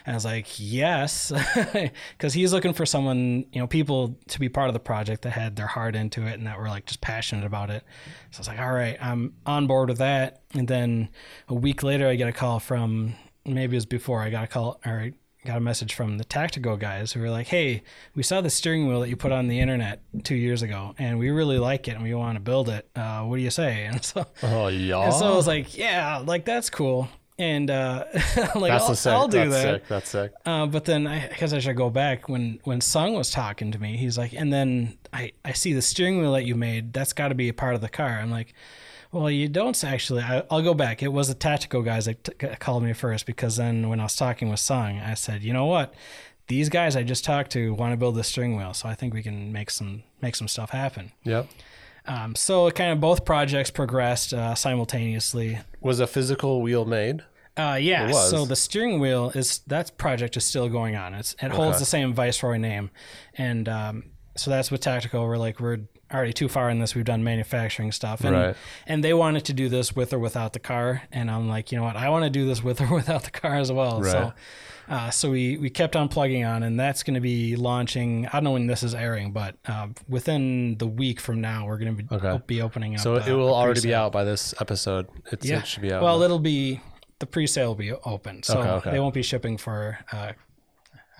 And 0.05 0.15
I 0.15 0.17
was 0.17 0.25
like, 0.25 0.47
yes, 0.59 1.33
because 2.17 2.33
he's 2.33 2.53
looking 2.53 2.73
for 2.73 2.85
someone, 2.85 3.45
you 3.53 3.61
know, 3.61 3.67
people 3.67 4.17
to 4.29 4.41
be 4.41 4.49
part 4.49 4.69
of 4.69 4.75
the 4.75 4.81
project 4.81 5.23
that 5.23 5.31
had 5.31 5.55
their 5.55 5.67
heart 5.67 5.95
into 5.95 6.27
it 6.27 6.35
and 6.35 6.47
that 6.47 6.59
were 6.59 6.69
like 6.69 6.87
just 6.87 7.01
passionate 7.01 7.45
about 7.45 7.71
it. 7.71 7.85
So 8.31 8.39
I 8.39 8.41
was 8.41 8.49
like, 8.49 8.59
all 8.59 8.73
right, 8.73 8.97
I'm 9.01 9.35
on 9.47 9.67
board 9.67 9.89
with 9.89 9.99
that. 9.99 10.43
And 10.55 10.67
then 10.67 11.09
a 11.49 11.55
week 11.55 11.83
later, 11.83 12.09
I 12.09 12.17
get 12.17 12.29
a 12.29 12.33
call 12.33 12.59
from 12.59 13.15
maybe 13.45 13.77
it 13.77 13.79
was 13.79 13.87
before 13.87 14.21
I 14.21 14.31
got 14.31 14.45
a 14.45 14.49
call 14.49 14.81
or 14.85 14.93
I 14.93 15.13
got 15.45 15.57
a 15.57 15.61
message 15.61 15.95
from 15.95 16.19
the 16.19 16.25
Tactical 16.25 16.77
guys 16.77 17.13
who 17.13 17.21
were 17.21 17.31
like, 17.31 17.47
hey, 17.47 17.83
we 18.15 18.23
saw 18.23 18.41
the 18.41 18.51
steering 18.51 18.87
wheel 18.89 19.01
that 19.01 19.09
you 19.09 19.17
put 19.17 19.33
on 19.33 19.47
the 19.49 19.61
internet 19.61 20.01
two 20.25 20.35
years 20.35 20.63
ago 20.63 20.95
and 20.99 21.19
we 21.19 21.31
really 21.31 21.59
like 21.59 21.89
it 21.89 21.93
and 21.93 22.03
we 22.03 22.13
want 22.15 22.37
to 22.37 22.41
build 22.41 22.69
it. 22.69 22.89
Uh, 22.95 23.23
what 23.23 23.37
do 23.37 23.43
you 23.43 23.51
say? 23.51 23.85
And 23.91 24.05
so, 24.05 24.27
Oh 24.43 24.69
yeah. 24.69 25.05
and 25.05 25.15
so 25.15 25.33
I 25.33 25.35
was 25.37 25.47
like, 25.47 25.77
yeah, 25.77 26.19
like 26.19 26.45
that's 26.45 26.69
cool. 26.71 27.09
And 27.39 27.71
uh, 27.71 28.05
like 28.57 28.73
that's 28.73 28.85
I'll, 28.89 28.95
sick. 28.97 29.13
I'll 29.13 29.29
do 29.29 29.49
that's 29.49 29.63
that. 29.63 29.75
sick. 29.81 29.89
That's 29.89 30.09
sick. 30.11 30.33
Uh, 30.45 30.67
but 30.67 30.85
then 30.87 31.07
I 31.07 31.29
guess 31.39 31.53
I 31.53 31.61
should 31.61 31.77
go 31.77 31.89
back 31.89 32.29
when 32.29 32.59
when 32.65 32.81
Sung 32.81 33.15
was 33.15 33.31
talking 33.31 33.71
to 33.71 33.79
me. 33.79 33.97
He's 33.97 34.19
like, 34.19 34.33
and 34.33 34.53
then 34.53 34.99
I 35.13 35.31
I 35.45 35.53
see 35.53 35.73
the 35.73 35.81
steering 35.83 36.19
wheel 36.21 36.33
that 36.33 36.47
you 36.47 36.57
made. 36.57 36.93
That's 36.93 37.13
got 37.13 37.29
to 37.29 37.37
be 37.37 37.49
a 37.49 37.55
part 37.55 37.77
of 37.77 37.81
the 37.81 37.89
car. 37.89 38.09
I'm 38.09 38.33
like, 38.33 38.55
well, 39.13 39.31
you 39.31 39.49
don't 39.49 39.83
actually. 39.85 40.23
I, 40.23 40.43
I'll 40.51 40.63
go 40.63 40.75
back. 40.75 41.03
It 41.03 41.09
was 41.13 41.29
the 41.29 41.35
tactical 41.35 41.83
guys 41.83 42.05
that 42.07 42.25
t- 42.25 42.47
called 42.59 42.83
me 42.83 42.93
first 42.93 43.27
because 43.27 43.57
then 43.57 43.89
when 43.89 44.01
I 44.01 44.05
was 44.05 44.17
talking 44.17 44.49
with 44.51 44.61
Sung, 44.61 44.99
I 44.99 45.15
said, 45.15 45.43
you 45.43 45.53
know 45.53 45.67
what, 45.67 45.95
these 46.47 46.69
guys 46.69 46.97
I 46.97 47.03
just 47.03 47.25
talked 47.25 47.51
to 47.53 47.75
want 47.75 47.93
to 47.93 47.97
build 47.97 48.15
the 48.17 48.25
steering 48.25 48.57
wheel, 48.57 48.75
so 48.75 48.89
I 48.89 48.95
think 48.95 49.15
we 49.15 49.23
can 49.23 49.53
make 49.53 49.71
some 49.71 50.03
make 50.21 50.35
some 50.37 50.49
stuff 50.49 50.71
happen. 50.71 51.13
Yep. 51.25 51.47
Um, 52.07 52.35
so 52.35 52.71
kind 52.71 52.91
of 52.93 53.01
both 53.01 53.25
projects 53.27 53.71
progressed 53.71 54.33
uh, 54.33 54.55
simultaneously. 54.55 55.59
Was 55.81 56.01
a 56.01 56.07
physical 56.07 56.63
wheel 56.63 56.85
made? 56.87 57.23
Uh, 57.57 57.77
yeah. 57.81 58.05
It 58.05 58.13
was. 58.13 58.31
So 58.31 58.45
the 58.47 58.57
steering 58.57 58.99
wheel 59.01 59.31
is 59.35 59.59
that 59.67 59.97
project 59.99 60.37
is 60.37 60.45
still 60.45 60.69
going 60.69 60.97
on. 60.97 61.13
It's 61.15 61.35
it 61.43 61.51
holds 61.51 61.77
Okay. 61.77 61.79
the 61.81 61.85
same 61.87 62.15
Viceroy 62.15 62.57
name, 62.57 62.91
and 63.37 63.69
um, 63.69 64.05
so 64.37 64.51
that's 64.51 64.71
with 64.71 64.81
Tactical. 64.81 65.27
We're 65.27 65.37
like 65.39 65.61
we're 65.61 65.81
already 66.13 66.33
too 66.33 66.49
far 66.49 66.71
in 66.71 66.79
this. 66.79 66.95
We've 66.95 67.05
done 67.05 67.23
manufacturing 67.25 67.93
stuff, 67.93 68.23
and 68.25 68.35
Right. 68.35 68.57
and 68.87 69.03
they 69.05 69.15
wanted 69.15 69.45
to 69.47 69.53
do 69.53 69.69
this 69.69 69.95
with 69.95 70.13
or 70.13 70.19
without 70.19 70.53
the 70.53 70.59
car, 70.61 71.03
and 71.13 71.31
I'm 71.31 71.49
like, 71.49 71.71
you 71.73 71.79
know 71.79 71.85
what, 71.85 71.97
I 71.97 72.09
want 72.09 72.25
to 72.25 72.31
do 72.31 72.47
this 72.47 72.63
with 72.63 72.81
or 72.81 72.95
without 72.95 73.25
the 73.25 73.31
car 73.31 73.57
as 73.57 73.71
well. 73.73 74.01
Right. 74.03 74.11
So. 74.13 74.33
Uh, 74.91 75.11
so 75.11 75.31
we, 75.31 75.59
we 75.59 75.69
kept 75.69 75.95
on 75.97 76.09
plugging 76.09 76.45
on, 76.45 76.63
and 76.63 76.81
that's 76.81 77.03
going 77.03 77.13
to 77.13 77.21
be 77.21 77.57
launching. 77.57 78.27
I 78.27 78.31
don't 78.33 78.45
know 78.45 78.53
when 78.53 78.67
this 78.67 78.83
is 78.83 78.95
airing, 78.95 79.33
but 79.33 79.55
uh, 79.67 79.89
within 80.09 80.79
the 80.79 80.87
week 80.87 81.21
from 81.21 81.43
now, 81.43 81.67
we're 81.67 81.77
going 81.77 81.95
to 81.95 82.03
be, 82.03 82.15
Okay. 82.17 82.41
be 82.47 82.63
opening 82.63 82.95
up. 82.95 83.01
So 83.03 83.17
uh, 83.17 83.25
it 83.27 83.35
will 83.35 83.51
a 83.51 83.53
already 83.53 83.83
be 83.83 83.93
out 83.95 84.13
by 84.13 84.25
this 84.25 84.55
episode. 84.63 85.07
It's, 85.31 85.45
Yeah. 85.45 85.59
It 85.59 85.67
should 85.67 85.83
be 85.83 85.93
out. 85.93 86.03
Well, 86.03 86.23
it'll 86.23 86.39
be 86.39 86.81
the 87.19 87.27
pre-sale 87.27 87.67
will 87.69 87.75
be 87.75 87.93
open, 87.93 88.43
so 88.43 88.61
Okay, 88.61 88.69
okay. 88.71 88.91
they 88.93 88.99
won't 88.99 89.13
be 89.13 89.23
shipping 89.23 89.59
for, 89.59 89.99
uh, 90.11 90.33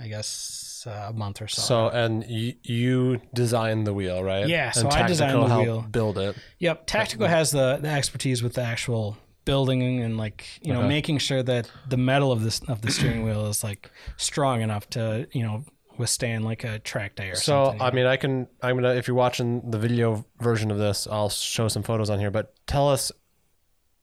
I 0.01 0.09
guess, 0.09 0.78
uh, 0.87 1.07
a 1.09 1.13
month 1.13 1.41
or 1.43 1.49
so. 1.49 1.63
so 1.63 1.89
and 1.89 2.25
you, 2.29 2.55
you 2.63 3.21
designed 3.35 3.87
the 3.87 3.95
wheel, 3.95 4.23
right? 4.23 4.47
Yeah, 4.47 4.71
so 4.71 4.83
and 4.83 4.93
I 4.93 5.07
designed 5.07 5.43
the 5.43 5.57
wheel. 5.59 5.83
Build 5.91 6.19
it. 6.19 6.37
Yep, 6.59 6.87
Tactical 6.87 7.27
has 7.27 7.51
the, 7.51 7.79
the 7.81 7.89
expertise 7.89 8.43
with 8.43 8.55
the 8.55 8.63
actual 8.63 9.17
building 9.45 10.03
and 10.03 10.19
like 10.19 10.45
you 10.63 10.73
know 10.75 10.81
Okay. 10.81 10.89
making 10.89 11.17
sure 11.19 11.43
that 11.43 11.71
the 11.89 11.97
metal 11.97 12.31
of 12.31 12.43
this 12.43 12.61
of 12.69 12.83
the 12.83 12.91
steering 12.91 13.25
wheel 13.25 13.47
is 13.47 13.65
like 13.65 13.91
strong 14.19 14.61
enough 14.61 14.89
to 14.91 15.27
you 15.33 15.43
know 15.43 15.65
withstand 15.97 16.45
like 16.45 16.65
a 16.65 16.79
track 16.81 17.17
day 17.17 17.31
or 17.31 17.35
So 17.35 17.41
something. 17.65 17.81
So 17.81 17.85
I 17.87 17.91
mean, 17.91 18.07
I 18.07 18.17
can. 18.17 18.47
I'm 18.63 18.77
gonna. 18.77 18.95
If 18.95 19.09
you're 19.09 19.17
watching 19.17 19.71
the 19.71 19.79
video 19.79 20.25
version 20.41 20.71
of 20.71 20.79
this, 20.79 21.09
I'll 21.11 21.31
show 21.31 21.67
some 21.69 21.83
photos 21.83 22.11
on 22.11 22.19
here. 22.19 22.31
But 22.31 22.55
tell 22.67 22.89
us, 22.89 23.11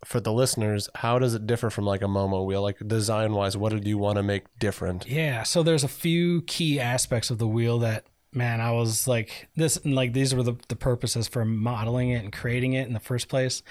for 0.03 0.19
the 0.19 0.31
listeners, 0.34 0.89
how 0.95 1.19
does 1.19 1.34
it 1.34 1.47
differ 1.47 1.69
from 1.69 1.86
like 1.86 2.01
a 2.01 2.05
Momo 2.08 2.45
wheel? 2.45 2.62
Like 2.62 2.77
design 2.88 3.34
wise, 3.34 3.55
what 3.58 3.71
did 3.71 3.88
you 3.88 3.97
want 3.97 4.17
to 4.17 4.23
make 4.23 4.43
different? 4.60 5.08
Yeah, 5.08 5.43
so 5.43 5.63
there's 5.63 5.84
a 5.84 5.88
few 5.89 6.41
key 6.43 6.79
aspects 6.79 7.29
of 7.29 7.38
the 7.38 7.47
wheel 7.47 7.79
that 7.79 8.05
man, 8.34 8.60
I 8.60 8.71
was 8.71 9.08
like 9.08 9.47
this 9.55 9.84
like 9.86 10.12
these 10.13 10.36
were 10.36 10.43
the, 10.43 10.55
the 10.67 10.75
purposes 10.75 11.27
for 11.27 11.45
modeling 11.45 12.10
it 12.10 12.23
and 12.23 12.34
creating 12.34 12.73
it 12.73 12.88
in 12.88 12.93
the 12.93 12.99
first 12.99 13.29
place. 13.29 13.63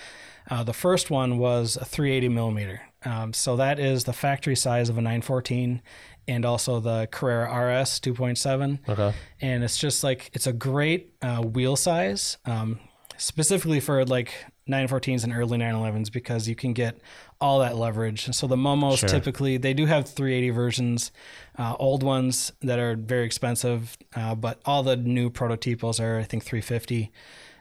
Uh, 0.50 0.62
the 0.64 0.72
first 0.72 1.10
one 1.10 1.38
was 1.38 1.76
a 1.76 1.84
380 1.84 2.28
millimeter. 2.30 2.80
Um, 3.04 3.32
so 3.34 3.56
that 3.56 3.78
is 3.78 4.04
the 4.04 4.12
factory 4.14 4.56
size 4.56 4.88
of 4.88 4.96
a 4.96 5.02
914 5.02 5.82
and 6.26 6.44
also 6.46 6.80
the 6.80 7.06
Carrera 7.12 7.44
RS 7.82 8.00
2.7 8.00 8.78
Okay. 8.88 9.14
and 9.42 9.62
it's 9.62 9.76
just 9.76 10.02
like 10.02 10.30
it's 10.32 10.46
a 10.46 10.54
great 10.54 11.12
uh, 11.20 11.42
wheel 11.42 11.76
size 11.76 12.38
um, 12.46 12.80
specifically 13.16 13.81
for 13.81 14.05
like 14.05 14.33
914s 14.68 15.24
and 15.24 15.33
early 15.33 15.59
911s 15.59 16.11
because 16.11 16.48
you 16.48 16.55
can 16.55 16.72
get 16.72 16.98
all 17.40 17.59
that 17.61 17.77
leverage 17.77 18.27
and 18.27 18.35
so 18.35 18.46
the 18.46 18.57
momos 18.57 18.98
Sure. 18.98 19.09
typically 19.09 19.57
they 19.57 19.74
do 19.74 19.87
have 19.87 20.09
380 20.09 20.50
versions 20.50 21.12
uh, 21.59 21.74
old 21.79 22.03
ones 22.03 22.53
that 22.62 22.79
are 22.79 22.96
very 22.96 23.24
expensive 23.27 23.96
uh, 24.16 24.35
but 24.35 24.61
all 24.64 24.83
the 24.83 24.96
new 24.96 25.29
Prototipos 25.31 26.00
are 26.00 26.18
i 26.18 26.22
think 26.24 26.42
350 26.44 27.12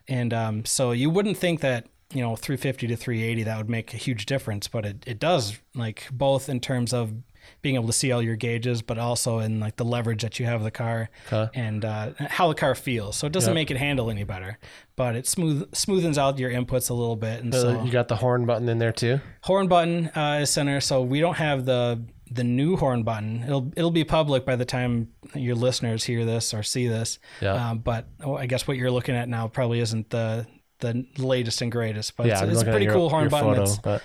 and 0.07 0.33
um, 0.33 0.65
so 0.65 0.91
you 0.91 1.09
wouldn't 1.09 1.37
think 1.37 1.59
that 1.61 1.87
you 2.13 2.21
know 2.21 2.35
350 2.35 2.87
to 2.87 2.95
380 2.95 3.43
that 3.43 3.57
would 3.57 3.69
make 3.69 3.93
a 3.93 3.97
huge 3.97 4.25
difference 4.25 4.67
but 4.67 4.85
it, 4.85 5.03
it 5.05 5.19
does 5.19 5.59
like 5.75 6.07
both 6.11 6.47
in 6.49 6.59
terms 6.59 6.93
of 6.93 7.13
being 7.61 7.75
able 7.75 7.87
to 7.87 7.93
see 7.93 8.11
all 8.11 8.21
your 8.21 8.35
gauges, 8.35 8.81
but 8.81 8.97
also 8.97 9.39
in 9.39 9.59
like 9.59 9.75
the 9.75 9.85
leverage 9.85 10.21
that 10.21 10.39
you 10.39 10.45
have 10.45 10.61
of 10.61 10.63
the 10.63 10.71
car 10.71 11.09
Okay. 11.31 11.49
and 11.59 11.85
uh, 11.85 12.11
how 12.19 12.47
the 12.47 12.55
car 12.55 12.75
feels. 12.75 13.15
So 13.17 13.27
it 13.27 13.33
doesn't 13.33 13.51
Yep. 13.51 13.55
make 13.55 13.71
it 13.71 13.77
handle 13.77 14.09
any 14.11 14.23
better, 14.23 14.57
but 14.95 15.15
it 15.15 15.27
smooth 15.27 15.69
smoothens 15.71 16.17
out 16.17 16.37
your 16.39 16.51
inputs 16.51 16.89
a 16.89 16.93
little 16.93 17.15
bit. 17.15 17.43
And 17.43 17.53
So 17.53 17.61
so 17.75 17.83
you 17.83 17.91
got 17.91 18.07
the 18.07 18.15
horn 18.17 18.45
button 18.45 18.67
in 18.69 18.77
there 18.79 18.91
too. 18.91 19.19
horn 19.41 19.67
button 19.67 20.07
uh, 20.15 20.39
is 20.41 20.49
center. 20.49 20.79
So 20.81 21.01
we 21.01 21.19
don't 21.19 21.37
have 21.37 21.65
the 21.65 22.01
the 22.31 22.43
new 22.43 22.75
horn 22.77 23.03
button. 23.03 23.43
It'll 23.43 23.71
it'll 23.77 23.91
be 23.91 24.03
public 24.03 24.43
by 24.45 24.55
the 24.55 24.65
time 24.65 25.09
your 25.35 25.55
listeners 25.55 26.03
hear 26.03 26.25
this 26.25 26.53
or 26.53 26.63
see 26.63 26.87
this. 26.87 27.19
Yeah. 27.41 27.53
Um, 27.71 27.79
but 27.79 28.07
oh, 28.23 28.35
I 28.35 28.47
guess 28.47 28.67
what 28.67 28.75
you're 28.77 28.89
looking 28.89 29.15
at 29.15 29.29
now 29.29 29.47
probably 29.47 29.79
isn't 29.81 30.09
the 30.09 30.47
the 30.79 31.05
latest 31.17 31.61
and 31.61 31.71
greatest. 31.71 32.17
But 32.17 32.25
yeah, 32.27 32.43
it's, 32.43 32.53
it's 32.53 32.61
a 32.63 32.65
pretty 32.65 32.85
your- 32.85 32.93
cool 32.95 33.09
horn 33.09 33.29
button. 33.29 33.65
photo, 33.67 34.01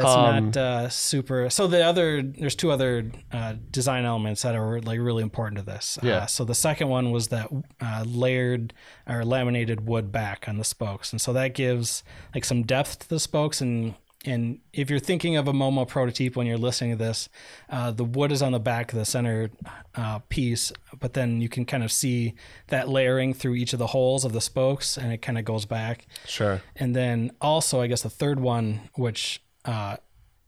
That's, 0.00 0.14
Um, 0.16 0.44
not 0.46 0.56
uh, 0.56 0.88
super. 0.88 1.50
So 1.50 1.66
the 1.66 1.84
other, 1.84 2.22
there's 2.22 2.54
two 2.54 2.70
other 2.70 3.10
uh, 3.32 3.54
design 3.70 4.04
elements 4.04 4.42
that 4.42 4.54
are 4.54 4.80
like 4.80 4.98
really 4.98 5.22
important 5.22 5.58
to 5.58 5.64
this. 5.64 5.98
Yeah. 6.02 6.18
Uh, 6.18 6.26
so 6.26 6.44
the 6.44 6.54
second 6.54 6.88
one 6.88 7.10
was 7.10 7.28
that 7.28 7.48
uh, 7.80 8.04
layered 8.06 8.72
or 9.06 9.24
laminated 9.24 9.86
wood 9.86 10.10
back 10.10 10.48
on 10.48 10.56
the 10.56 10.64
spokes, 10.64 11.12
and 11.12 11.20
so 11.20 11.32
that 11.32 11.54
gives 11.54 12.02
like 12.34 12.44
some 12.44 12.62
depth 12.62 13.00
to 13.00 13.08
the 13.08 13.20
spokes. 13.20 13.60
And 13.60 13.94
and 14.26 14.58
if 14.74 14.90
you're 14.90 14.98
thinking 14.98 15.36
of 15.36 15.48
a 15.48 15.52
Momo 15.52 15.88
Prototipo 15.88 16.36
when 16.36 16.46
you're 16.46 16.58
listening 16.58 16.90
to 16.90 16.96
this, 16.96 17.30
uh, 17.70 17.90
the 17.90 18.04
wood 18.04 18.30
is 18.30 18.42
on 18.42 18.52
the 18.52 18.60
back 18.60 18.92
of 18.92 18.98
the 18.98 19.06
center 19.06 19.50
uh, 19.94 20.18
piece, 20.28 20.72
but 20.98 21.14
then 21.14 21.40
you 21.40 21.48
can 21.48 21.64
kind 21.64 21.82
of 21.82 21.90
see 21.90 22.34
that 22.66 22.86
layering 22.86 23.32
through 23.32 23.54
each 23.54 23.72
of 23.72 23.78
the 23.78 23.86
holes 23.86 24.26
of 24.26 24.32
the 24.34 24.40
spokes, 24.42 24.98
and 24.98 25.10
it 25.10 25.22
kind 25.22 25.38
of 25.38 25.46
goes 25.46 25.64
back. 25.64 26.06
sure. 26.26 26.60
And 26.76 26.94
then 26.94 27.30
also, 27.40 27.80
I 27.80 27.86
guess 27.86 28.02
the 28.02 28.10
third 28.10 28.40
one, 28.40 28.90
which 28.94 29.40
uh, 29.70 29.96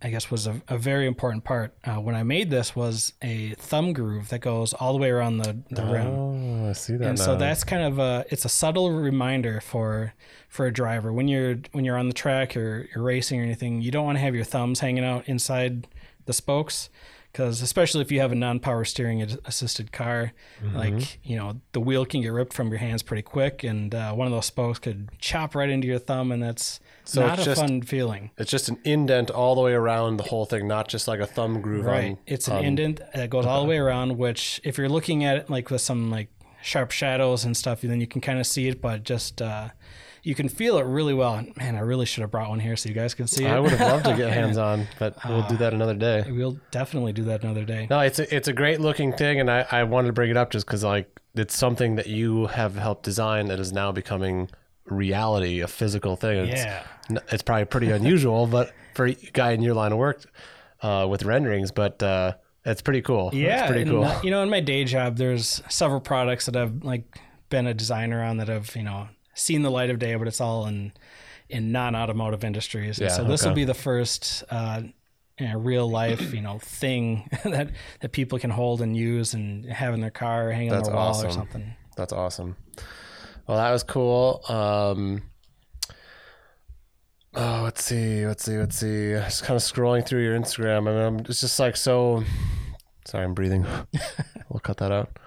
I 0.05 0.11
guess 0.11 0.31
was 0.33 0.49
a, 0.49 0.61
a 0.67 0.77
very 0.79 1.07
important 1.07 1.45
part 1.45 1.75
uh, 1.85 1.95
when 2.07 2.17
I 2.17 2.25
made 2.25 2.51
this, 2.51 2.75
was 2.75 3.13
a 3.23 3.51
thumb 3.55 3.93
groove 3.93 4.31
that 4.31 4.41
goes 4.41 4.73
all 4.75 4.93
the 4.93 4.99
way 4.99 5.11
around 5.11 5.39
the, 5.39 5.57
the 5.71 5.85
rim. 5.85 6.07
Oh, 6.09 6.69
I 6.71 6.73
see 6.73 6.97
that 6.97 7.09
And 7.09 7.19
now. 7.19 7.25
so 7.25 7.37
that's 7.37 7.63
kind 7.63 7.85
of 7.85 8.01
a 8.01 8.25
it's 8.29 8.45
a 8.45 8.49
subtle 8.49 8.91
reminder 8.91 9.61
for 9.61 10.13
for 10.49 10.67
a 10.67 10.73
driver 10.73 11.13
when 11.13 11.29
you're 11.29 11.59
when 11.71 11.85
you're 11.85 11.97
on 11.97 12.09
the 12.09 12.15
track 12.15 12.57
or 12.57 12.89
you're 12.95 13.05
racing 13.05 13.41
or 13.41 13.45
anything, 13.45 13.81
you 13.81 13.91
don't 13.93 14.05
want 14.05 14.17
to 14.19 14.23
have 14.23 14.35
your 14.35 14.45
thumbs 14.45 14.81
hanging 14.81 15.05
out 15.05 15.29
inside 15.29 15.87
the 16.27 16.33
spokes 16.33 16.91
because 17.31 17.63
especially 17.63 18.03
if 18.03 18.11
you 18.13 18.21
have 18.21 18.33
a 18.33 18.35
non-power 18.35 18.85
steering 18.85 19.23
assisted 19.45 19.93
car, 19.93 20.33
Mm-hmm. 20.63 20.77
like 20.77 21.19
you 21.25 21.37
know 21.37 21.61
the 21.73 21.81
wheel 21.81 22.05
can 22.05 22.21
get 22.23 22.33
ripped 22.33 22.53
from 22.53 22.69
your 22.71 22.79
hands 22.79 23.03
pretty 23.05 23.23
quick, 23.23 23.63
and 23.65 23.95
uh, 23.95 24.13
one 24.15 24.27
of 24.27 24.33
those 24.33 24.47
spokes 24.47 24.79
could 24.81 25.09
chop 25.19 25.55
right 25.55 25.71
into 25.71 25.87
your 25.87 25.99
thumb, 26.01 26.33
and 26.33 26.43
that's 26.43 26.81
So 27.05 27.21
not 27.27 27.39
it's 27.39 27.43
a 27.43 27.51
just- 27.51 27.61
fun 27.61 27.83
feeling. 27.83 28.31
It's 28.39 28.51
just 28.51 28.69
an 28.69 28.79
indent 28.85 29.31
all 29.31 29.55
the 29.55 29.61
way 29.61 29.73
around 29.73 30.19
the 30.19 30.25
whole 30.25 30.45
thing, 30.47 30.69
not 30.69 30.89
just 30.89 31.09
like 31.09 31.21
a 31.21 31.27
thumb 31.27 31.61
groove. 31.61 31.85
Right. 31.85 32.13
On, 32.13 32.19
It's 32.27 32.49
an 32.49 32.57
on- 32.59 32.65
indent 32.65 33.01
that 33.15 33.29
goes 33.31 33.45
all 33.47 33.63
the 33.63 33.69
way 33.69 33.79
around, 33.79 34.17
which 34.19 34.61
if 34.65 34.79
you're 34.79 34.89
looking 34.89 35.25
at 35.25 35.37
it 35.37 35.51
like 35.51 35.71
with 35.71 35.81
some 35.81 36.11
like 36.11 36.29
sharp 36.63 36.91
shadows 36.93 37.45
and 37.45 37.57
stuff, 37.57 37.81
then 37.83 38.01
you 38.01 38.07
can 38.07 38.21
kind 38.21 38.39
of 38.39 38.47
see 38.47 38.69
it, 38.69 38.81
but 38.81 39.03
just 39.03 39.43
uh, 39.43 39.69
you 40.23 40.37
can 40.37 40.49
feel 40.49 40.79
it 40.79 40.85
really 40.87 41.13
well. 41.13 41.35
And, 41.35 41.57
Man, 41.57 41.75
I 41.75 41.81
really 41.81 42.07
should 42.07 42.21
have 42.21 42.31
brought 42.31 42.49
one 42.49 42.61
here 42.61 42.77
so 42.77 42.89
you 42.89 42.95
guys 42.95 43.15
can 43.15 43.27
see 43.27 43.45
it. 43.45 43.51
I 43.51 43.59
would 43.59 43.73
have 43.73 43.81
loved 43.81 44.05
to 44.05 44.15
get 44.17 44.33
hands 44.33 44.57
on, 44.59 44.87
but 45.01 45.17
we'll 45.29 45.43
do 45.49 45.57
that 45.57 45.75
another 45.75 45.95
day. 45.97 46.25
We'll 46.31 46.61
definitely 46.71 47.13
do 47.13 47.25
that 47.25 47.43
another 47.43 47.65
day. 47.65 47.89
No, 47.91 47.99
it's 47.99 48.21
a, 48.21 48.33
it's 48.33 48.47
a 48.47 48.53
great 48.53 48.81
looking 48.81 49.13
thing, 49.13 49.41
and 49.41 49.51
I, 49.51 49.67
I 49.73 49.83
wanted 49.83 50.07
to 50.07 50.13
bring 50.13 50.31
it 50.31 50.37
up 50.37 50.51
just 50.53 50.67
because 50.67 50.85
like 50.85 51.21
it's 51.35 51.57
something 51.57 51.97
that 51.97 52.07
you 52.07 52.47
have 52.47 52.77
helped 52.77 53.03
design 53.03 53.49
that 53.49 53.59
is 53.59 53.73
now 53.73 53.91
becoming 53.91 54.49
reality, 54.87 55.61
a 55.61 55.69
physical 55.69 56.17
thing. 56.17 56.47
It's, 56.49 56.63
Yeah. 56.65 56.83
it's 57.31 57.43
probably 57.43 57.65
pretty 57.67 57.91
unusual, 57.91 58.47
but 58.47 58.73
for 58.95 59.07
a 59.07 59.15
guy 59.15 59.53
in 59.53 59.63
your 59.63 59.75
line 59.75 59.93
of 59.93 59.99
work 59.99 60.25
uh, 60.83 61.07
with 61.09 61.25
renderings, 61.25 61.71
but 61.73 62.03
uh, 62.03 62.35
it's 62.65 62.83
pretty 62.83 63.03
cool. 63.03 63.31
Yeah, 63.33 63.63
it's 63.65 63.71
pretty 63.71 63.91
cool. 63.91 64.05
uh, 64.05 64.21
you 64.23 64.31
know, 64.31 64.43
in 64.43 64.51
my 64.51 64.61
day 64.61 64.85
job, 64.85 65.17
there's 65.17 65.63
several 65.69 66.01
products 66.01 66.47
that 66.47 66.57
I've 66.57 66.83
like 66.85 67.05
been 67.49 67.67
a 67.67 67.75
designer 67.75 68.23
on 68.23 68.39
that 68.39 68.49
have 68.49 68.75
you 68.77 68.83
know 68.83 69.09
seen 69.35 69.63
the 69.63 69.71
light 69.71 69.91
of 69.91 69.99
day, 69.99 70.15
but 70.15 70.27
it's 70.29 70.41
all 70.41 70.67
in 70.67 70.93
in 71.49 71.71
non-automotive 71.73 72.45
industries. 72.45 72.99
And 72.99 73.11
Yeah, 73.11 73.17
so 73.17 73.25
this 73.25 73.45
will 73.45 73.53
be 73.55 73.65
the 73.65 73.75
first 73.75 74.43
uh, 74.51 74.83
you 75.39 75.49
know, 75.49 75.59
real 75.59 75.91
life, 75.91 76.33
you 76.33 76.41
know, 76.41 76.59
thing 76.61 77.29
that 77.45 77.71
that 78.01 78.13
people 78.13 78.39
can 78.39 78.51
hold 78.51 78.81
and 78.81 78.97
use 78.97 79.35
and 79.35 79.67
have 79.67 79.93
in 79.95 80.01
their 80.01 80.11
car, 80.11 80.49
or 80.49 80.53
hang 80.53 80.71
on 80.71 80.77
That's 80.77 80.89
their 80.89 80.97
wall 80.97 81.09
awesome. 81.09 81.29
or 81.29 81.33
something. 81.33 81.75
That's 81.97 82.13
awesome. 82.13 82.57
Well, 83.47 83.59
that 83.59 83.71
was 83.71 83.83
cool. 83.83 84.43
Um, 84.49 85.23
oh, 87.35 87.61
let's 87.65 87.85
see, 87.85 88.27
let's 88.27 88.45
see, 88.45 88.57
let's 88.59 88.77
see. 88.77 89.13
Just 89.13 89.45
kind 89.45 89.57
of 89.57 89.63
scrolling 89.63 90.07
through 90.07 90.23
your 90.23 90.39
Instagram. 90.39 90.89
I 90.89 90.93
mean, 90.93 91.03
I'm, 91.03 91.19
it's 91.21 91.41
just 91.41 91.59
like 91.59 91.77
so. 91.77 92.25
Sorry, 93.05 93.25
I'm 93.25 93.35
breathing. 93.35 93.67
we'll 94.49 94.61
cut 94.61 94.77
that 94.79 94.93
out. 94.93 95.19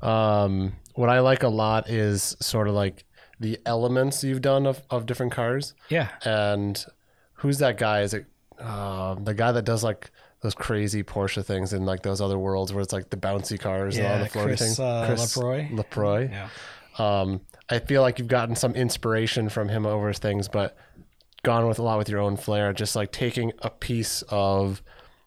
Um, 0.00 0.74
what 0.94 1.08
I 1.08 1.20
like 1.20 1.42
a 1.42 1.48
lot 1.48 1.90
is 1.90 2.36
sort 2.40 2.68
of 2.68 2.74
like 2.74 3.04
the 3.40 3.58
elements 3.66 4.22
you've 4.22 4.42
done 4.42 4.66
of, 4.66 4.82
of 4.90 5.06
different 5.06 5.32
cars. 5.32 5.74
Yeah, 5.88 6.08
And 6.24 6.84
who's 7.34 7.58
that 7.58 7.78
guy? 7.78 8.02
Is 8.02 8.14
it 8.14 8.26
um, 8.60 9.24
the 9.24 9.34
guy 9.34 9.52
that 9.52 9.64
does 9.64 9.82
like 9.84 10.10
those 10.40 10.54
crazy 10.54 11.02
Porsche 11.02 11.44
things 11.44 11.72
in 11.72 11.84
like 11.84 12.02
those 12.02 12.20
other 12.20 12.38
worlds 12.38 12.72
where 12.72 12.82
it's 12.82 12.92
like 12.92 13.10
the 13.10 13.16
bouncy 13.16 13.58
cars 13.58 13.96
and 13.96 14.06
all 14.06 14.18
the 14.18 14.28
floaty 14.28 14.44
Chris, 14.44 14.60
things? 14.60 14.80
uh, 14.80 15.08
Labrooy. 15.10 15.70
Labrooy. 15.70 16.30
yeah. 16.30 16.48
Um, 16.98 17.40
I 17.68 17.78
feel 17.78 18.02
like 18.02 18.18
you've 18.18 18.28
gotten 18.28 18.56
some 18.56 18.74
inspiration 18.74 19.48
from 19.48 19.68
him 19.68 19.86
over 19.86 20.12
things, 20.12 20.48
but 20.48 20.76
gone 21.42 21.66
with 21.68 21.78
a 21.78 21.82
lot 21.82 21.98
with 21.98 22.08
your 22.08 22.20
own 22.20 22.36
flair. 22.36 22.72
Just 22.72 22.96
like 22.96 23.12
taking 23.12 23.52
a 23.62 23.70
piece 23.70 24.22
of 24.28 24.82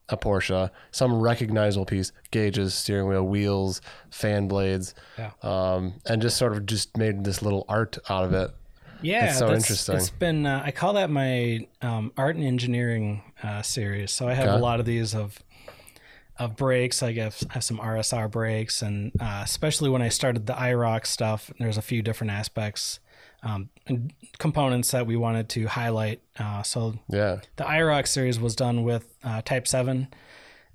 a 0.09 0.17
Porsche, 0.17 0.69
some 0.91 1.21
recognizable 1.21 1.85
piece, 1.85 2.11
gauges, 2.31 2.73
steering 2.73 3.07
wheel, 3.07 3.23
wheels, 3.23 3.81
fan 4.09 4.47
blades, 4.49 4.93
Yeah. 5.17 5.31
um, 5.41 5.93
and 6.05 6.21
just 6.21 6.35
sort 6.35 6.51
of 6.51 6.65
just 6.65 6.97
made 6.97 7.23
this 7.23 7.41
little 7.41 7.63
art 7.69 7.97
out 8.09 8.25
of 8.25 8.33
it. 8.33 8.51
Yeah, 9.01 9.27
That's 9.27 9.39
so 9.39 9.45
that's- 9.45 9.63
interesting. 9.63 9.95
It's 9.95 10.09
been 10.09 10.45
uh, 10.45 10.61
I 10.65 10.71
call 10.71 10.93
that 10.93 11.09
my 11.09 11.65
um, 11.81 12.11
art 12.17 12.35
and 12.35 12.43
engineering 12.45 13.23
uh, 13.41 13.61
series. 13.61 14.11
So 14.11 14.27
I 14.27 14.33
have 14.33 14.47
Okay. 14.49 14.57
a 14.57 14.59
lot 14.61 14.79
of 14.81 14.85
these 14.85 15.15
of 15.15 15.39
of 16.45 16.55
brakes. 16.55 17.01
I 17.03 17.13
have, 17.13 17.37
I 17.49 17.53
have 17.55 17.63
some 17.63 17.77
RSR 17.79 18.29
brakes, 18.31 18.81
and 18.81 19.11
uh, 19.19 19.41
especially 19.43 19.89
when 19.89 20.01
I 20.01 20.09
started 20.09 20.45
the 20.47 20.53
IROC 20.53 21.05
stuff, 21.05 21.51
there's 21.59 21.77
a 21.77 21.81
few 21.81 22.01
different 22.01 22.31
aspects, 22.31 22.99
um, 23.43 23.69
and 23.87 24.13
components 24.37 24.91
that 24.91 25.05
we 25.07 25.15
wanted 25.15 25.49
to 25.49 25.67
highlight. 25.67 26.21
Uh, 26.39 26.63
so 26.63 26.95
Yeah. 27.09 27.39
the 27.55 27.63
IROC 27.63 28.07
series 28.07 28.39
was 28.39 28.55
done 28.55 28.83
with 28.83 29.13
uh, 29.23 29.41
Type 29.43 29.67
Seven, 29.67 30.07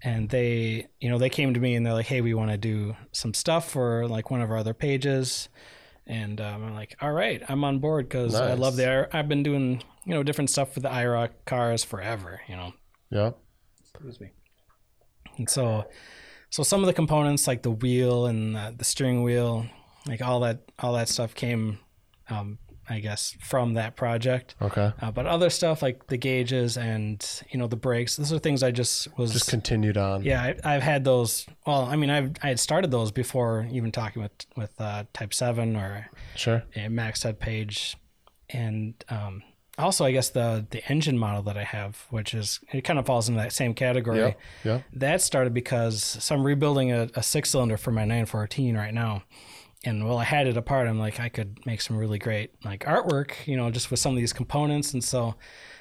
and 0.02 0.28
they, 0.28 0.86
you 1.00 1.08
know, 1.08 1.18
they 1.18 1.30
came 1.30 1.54
to 1.54 1.60
me 1.60 1.74
and 1.74 1.84
they're 1.86 1.94
like, 1.94 2.06
"Hey, 2.06 2.20
we 2.20 2.34
want 2.34 2.50
to 2.50 2.56
do 2.58 2.94
some 3.12 3.32
stuff 3.34 3.70
for 3.70 4.06
like 4.08 4.30
one 4.30 4.40
of 4.42 4.50
our 4.50 4.56
other 4.58 4.74
pages," 4.74 5.48
and 6.06 6.40
um, 6.40 6.64
I'm 6.64 6.74
like, 6.74 6.96
"All 7.00 7.12
right, 7.12 7.42
I'm 7.48 7.64
on 7.64 7.78
board 7.78 8.08
because 8.08 8.34
I 8.34 8.54
love 8.54 8.76
the. 8.76 8.84
Ir- 8.84 9.08
I've 9.12 9.28
been 9.28 9.42
doing 9.42 9.82
you 10.04 10.14
know 10.14 10.22
different 10.22 10.50
stuff 10.50 10.72
for 10.74 10.80
the 10.80 10.88
IROC 10.90 11.30
cars 11.46 11.82
forever, 11.82 12.40
you 12.48 12.56
know." 12.56 12.72
Yeah. 13.10 13.30
Excuse 13.80 14.20
me. 14.20 14.30
And 15.36 15.48
so, 15.48 15.86
so 16.50 16.62
some 16.62 16.80
of 16.80 16.86
the 16.86 16.92
components 16.92 17.46
like 17.46 17.62
the 17.62 17.70
wheel 17.70 18.26
and 18.26 18.54
the, 18.54 18.74
the 18.78 18.84
steering 18.84 19.22
wheel, 19.22 19.66
like 20.06 20.22
all 20.22 20.40
that, 20.40 20.60
all 20.78 20.92
that 20.94 21.08
stuff 21.08 21.34
came, 21.34 21.78
um, 22.30 22.58
I 22.88 23.00
guess, 23.00 23.36
from 23.40 23.74
that 23.74 23.96
project. 23.96 24.54
Okay. 24.62 24.92
Uh, 25.00 25.10
but 25.10 25.26
other 25.26 25.50
stuff 25.50 25.82
like 25.82 26.06
the 26.06 26.16
gauges 26.16 26.76
and 26.76 27.42
you 27.50 27.58
know 27.58 27.66
the 27.66 27.74
brakes, 27.76 28.14
those 28.16 28.32
are 28.32 28.38
things 28.38 28.62
I 28.62 28.70
just 28.70 29.08
was 29.18 29.32
Just 29.32 29.50
continued 29.50 29.96
on. 29.96 30.22
yeah 30.22 30.40
I, 30.64 30.74
I've 30.76 30.82
had 30.82 31.02
those. 31.02 31.46
Well, 31.66 31.82
I 31.84 31.96
mean 31.96 32.10
I've 32.10 32.30
I 32.44 32.48
had 32.48 32.60
started 32.60 32.92
those 32.92 33.10
before 33.10 33.66
even 33.72 33.90
talking 33.90 34.22
with 34.22 34.30
with 34.56 34.70
uh, 34.80 35.02
Type 35.12 35.34
Seven 35.34 35.74
or 35.74 36.08
Sure. 36.36 36.62
Max 36.88 37.24
Head 37.24 37.40
page, 37.40 37.96
and 38.50 38.94
um, 39.08 39.42
also 39.78 40.04
I 40.04 40.12
guess 40.12 40.30
the 40.30 40.66
the 40.70 40.84
engine 40.90 41.18
model 41.18 41.42
that 41.42 41.56
I 41.56 41.64
have, 41.64 42.06
which 42.10 42.34
is 42.34 42.60
it 42.72 42.82
kind 42.82 42.98
of 42.98 43.06
falls 43.06 43.28
into 43.28 43.40
that 43.40 43.52
same 43.52 43.74
category. 43.74 44.18
Yeah. 44.18 44.32
Yeah. 44.64 44.80
That 44.92 45.20
started 45.20 45.52
because 45.54 46.02
so 46.02 46.34
I'm 46.34 46.44
rebuilding 46.44 46.92
a, 46.92 47.08
a 47.14 47.22
six 47.22 47.50
cylinder 47.50 47.76
for 47.76 47.90
my 47.90 48.02
914 48.02 48.76
right 48.76 48.94
now. 48.94 49.22
And 49.84 50.06
while 50.06 50.18
I 50.18 50.24
had 50.24 50.48
it 50.48 50.56
apart, 50.56 50.88
I'm 50.88 50.98
like, 50.98 51.20
I 51.20 51.28
could 51.28 51.64
make 51.64 51.80
some 51.80 51.96
really 51.96 52.18
great 52.18 52.50
like 52.64 52.84
artwork, 52.84 53.46
you 53.46 53.56
know, 53.56 53.70
just 53.70 53.90
with 53.90 54.00
some 54.00 54.12
of 54.12 54.18
these 54.18 54.32
components. 54.32 54.92
And 54.92 55.04
so 55.04 55.36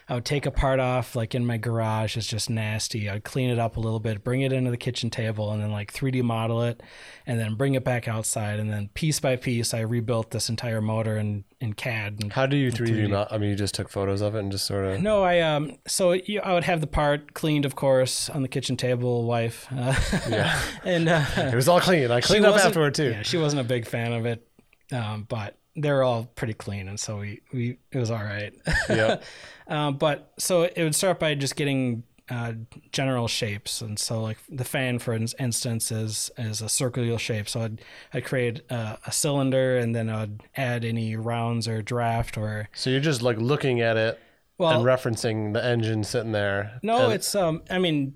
I 0.07 0.13
would 0.13 0.25
take 0.25 0.45
a 0.45 0.51
part 0.51 0.79
off 0.79 1.15
like 1.15 1.33
in 1.33 1.47
my 1.47 1.57
garage. 1.57 2.15
It's 2.15 2.27
just 2.27 2.47
nasty. 2.47 3.09
I'd 3.09 3.23
clean 3.23 3.49
it 3.49 3.57
up 3.57 3.75
a 3.75 3.79
little 3.79 3.99
bit, 3.99 4.23
bring 4.23 4.41
it 4.41 4.53
into 4.53 4.69
the 4.69 4.77
kitchen 4.77 5.09
table, 5.09 5.51
and 5.51 5.59
then 5.59 5.71
like 5.71 5.91
3D 5.91 6.21
model 6.21 6.61
it, 6.61 6.83
and 7.25 7.39
then 7.39 7.55
bring 7.55 7.73
it 7.73 7.83
back 7.83 8.07
outside. 8.07 8.59
And 8.59 8.71
then 8.71 8.89
piece 8.93 9.19
by 9.19 9.35
piece, 9.35 9.73
I 9.73 9.79
rebuilt 9.79 10.29
this 10.29 10.47
entire 10.47 10.79
motor 10.79 11.17
in, 11.17 11.43
in 11.59 11.73
CAD. 11.73 12.17
And 12.21 12.31
How 12.33 12.45
do 12.45 12.55
you 12.55 12.71
3D 12.71 13.09
mount? 13.09 13.31
I 13.31 13.39
mean, 13.39 13.49
you 13.49 13.55
just 13.55 13.73
took 13.73 13.89
photos 13.89 14.21
of 14.21 14.35
it 14.35 14.39
and 14.41 14.51
just 14.51 14.67
sort 14.67 14.85
of. 14.85 15.01
no, 15.01 15.23
I 15.23 15.39
um. 15.39 15.71
So 15.87 16.11
you, 16.11 16.39
I 16.41 16.53
would 16.53 16.65
have 16.65 16.81
the 16.81 16.87
part 16.87 17.33
cleaned, 17.33 17.65
of 17.65 17.75
course, 17.75 18.29
on 18.29 18.43
the 18.43 18.47
kitchen 18.47 18.77
table. 18.77 19.25
Wife, 19.25 19.67
uh, 19.75 19.95
Yeah. 20.29 20.61
and 20.83 21.09
uh, 21.09 21.25
It 21.37 21.55
was 21.55 21.67
all 21.67 21.81
clean. 21.81 22.11
I 22.11 22.21
cleaned 22.21 22.45
up 22.45 22.55
afterward 22.57 22.93
too. 22.93 23.09
Yeah, 23.09 23.23
she 23.23 23.37
wasn't 23.37 23.61
a 23.61 23.65
big 23.65 23.87
fan 23.87 24.13
of 24.13 24.27
it, 24.27 24.47
um, 24.91 25.25
but 25.27 25.57
they're 25.75 26.03
all 26.03 26.25
pretty 26.35 26.53
clean, 26.53 26.87
and 26.87 26.99
so 26.99 27.17
we 27.17 27.41
we 27.51 27.77
it 27.91 27.97
was 27.97 28.11
all 28.11 28.23
right. 28.23 28.53
Yeah. 28.87 29.19
um, 29.67 29.97
but 29.97 30.31
so 30.37 30.63
it 30.63 30.77
would 30.83 30.95
start 30.95 31.19
by 31.19 31.35
just 31.35 31.55
getting 31.55 32.03
uh, 32.29 32.53
general 32.91 33.27
shapes, 33.27 33.81
and 33.81 33.99
so 33.99 34.21
like 34.21 34.37
the 34.49 34.63
fan, 34.63 34.97
for 34.99 35.13
instance, 35.13 35.91
is 35.91 36.31
is 36.37 36.61
a 36.61 36.69
circular 36.69 37.17
shape. 37.19 37.47
So 37.47 37.61
I'd 37.61 37.81
I'd 38.13 38.25
create 38.25 38.61
a, 38.71 38.97
a 39.05 39.11
cylinder, 39.11 39.77
and 39.77 39.95
then 39.95 40.09
I'd 40.09 40.41
add 40.55 40.83
any 40.85 41.15
rounds 41.15 41.67
or 41.67 41.81
draft 41.81 42.37
or 42.37 42.67
So 42.73 42.89
you're 42.89 42.99
just 42.99 43.21
like 43.21 43.37
looking 43.37 43.81
at 43.81 43.95
it 43.97 44.19
well, 44.57 44.71
and 44.79 44.83
referencing 44.85 45.53
the 45.53 45.63
engine 45.63 46.03
sitting 46.03 46.31
there. 46.31 46.79
No, 46.81 47.05
And- 47.05 47.13
it's 47.13 47.35
um. 47.35 47.61
I 47.69 47.77
mean, 47.77 48.15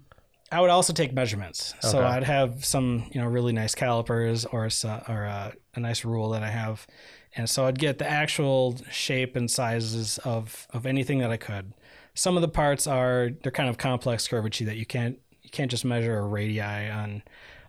I 0.52 0.60
would 0.62 0.72
also 0.72 0.92
take 0.94 1.14
measurements. 1.14 1.76
So 1.82 2.00
Okay. 2.00 2.08
I'd 2.08 2.24
have 2.24 2.66
some, 2.66 3.06
you 3.12 3.22
know, 3.22 3.28
really 3.28 3.54
nice 3.54 3.76
calipers 3.76 4.44
or 4.46 4.68
or 5.08 5.26
uh, 5.28 5.52
a 5.76 5.80
nice 5.80 6.04
rule 6.06 6.30
that 6.30 6.44
I 6.44 6.50
have, 6.50 6.88
and 7.36 7.50
so 7.50 7.66
I'd 7.66 7.80
get 7.80 7.98
the 8.00 8.10
actual 8.10 8.78
shape 8.92 9.36
and 9.36 9.50
sizes 9.50 10.18
of 10.20 10.68
of 10.72 10.86
anything 10.86 11.20
that 11.20 11.32
I 11.32 11.38
could. 11.38 11.74
Some 12.14 12.36
of 12.36 12.42
the 12.42 12.48
parts 12.48 12.88
are 12.88 13.30
they're 13.44 13.52
kind 13.52 13.70
of 13.70 13.78
complex 13.78 14.28
curvature 14.28 14.66
that 14.66 14.78
you 14.78 14.86
can't 14.86 15.20
you 15.42 15.50
can't 15.50 15.72
just 15.72 15.86
measure 15.86 16.18
a 16.18 16.22
radii 16.26 16.62
on 16.90 17.24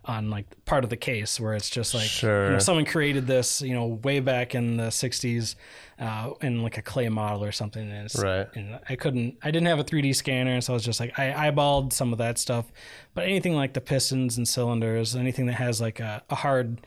on 0.06 0.30
like 0.30 0.46
part 0.64 0.82
of 0.82 0.88
the 0.88 0.96
case 0.96 1.38
where 1.38 1.52
it's 1.54 1.68
just 1.68 1.92
like 1.92 2.22
you 2.22 2.52
know, 2.52 2.58
someone 2.58 2.86
created 2.86 3.26
this 3.26 3.60
you 3.60 3.74
know 3.74 3.86
way 4.02 4.18
back 4.18 4.54
in 4.54 4.78
the 4.78 4.84
60s 4.84 5.56
uh, 5.98 6.30
in 6.40 6.62
like 6.62 6.78
a 6.78 6.82
clay 6.82 7.10
model 7.10 7.44
or 7.44 7.52
something. 7.52 7.82
And, 7.92 8.06
it's, 8.06 8.18
Right. 8.18 8.48
and 8.54 8.80
I 8.88 8.96
couldn't 8.96 9.36
I 9.42 9.50
didn't 9.50 9.66
have 9.68 9.78
a 9.78 9.84
3D 9.84 10.16
scanner. 10.16 10.58
So 10.62 10.72
I 10.72 10.74
was 10.74 10.84
just 10.84 11.00
like 11.00 11.18
I 11.18 11.50
eyeballed 11.50 11.92
some 11.92 12.12
of 12.12 12.18
that 12.18 12.38
stuff. 12.38 12.72
But 13.12 13.24
anything 13.24 13.54
like 13.54 13.74
the 13.74 13.82
pistons 13.82 14.38
and 14.38 14.48
cylinders 14.48 15.14
anything 15.14 15.44
that 15.46 15.54
has 15.56 15.82
like 15.82 16.00
a, 16.00 16.22
a 16.30 16.34
hard 16.34 16.80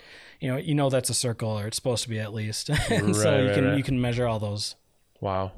you 0.43 0.51
know 0.51 0.57
you 0.57 0.75
know 0.75 0.89
that's 0.89 1.09
a 1.09 1.13
circle 1.13 1.49
or 1.57 1.67
it's 1.67 1.77
supposed 1.77 2.03
to 2.03 2.09
be 2.09 2.19
at 2.19 2.33
least 2.33 2.69
and 2.69 3.15
so 3.23 3.39
you 3.39 3.45
right, 3.47 3.55
can 3.55 3.65
right. 3.65 3.77
you 3.77 3.83
can 3.83 3.99
measure 3.99 4.27
all 4.27 4.39
those 4.39 4.75
wow. 5.21 5.51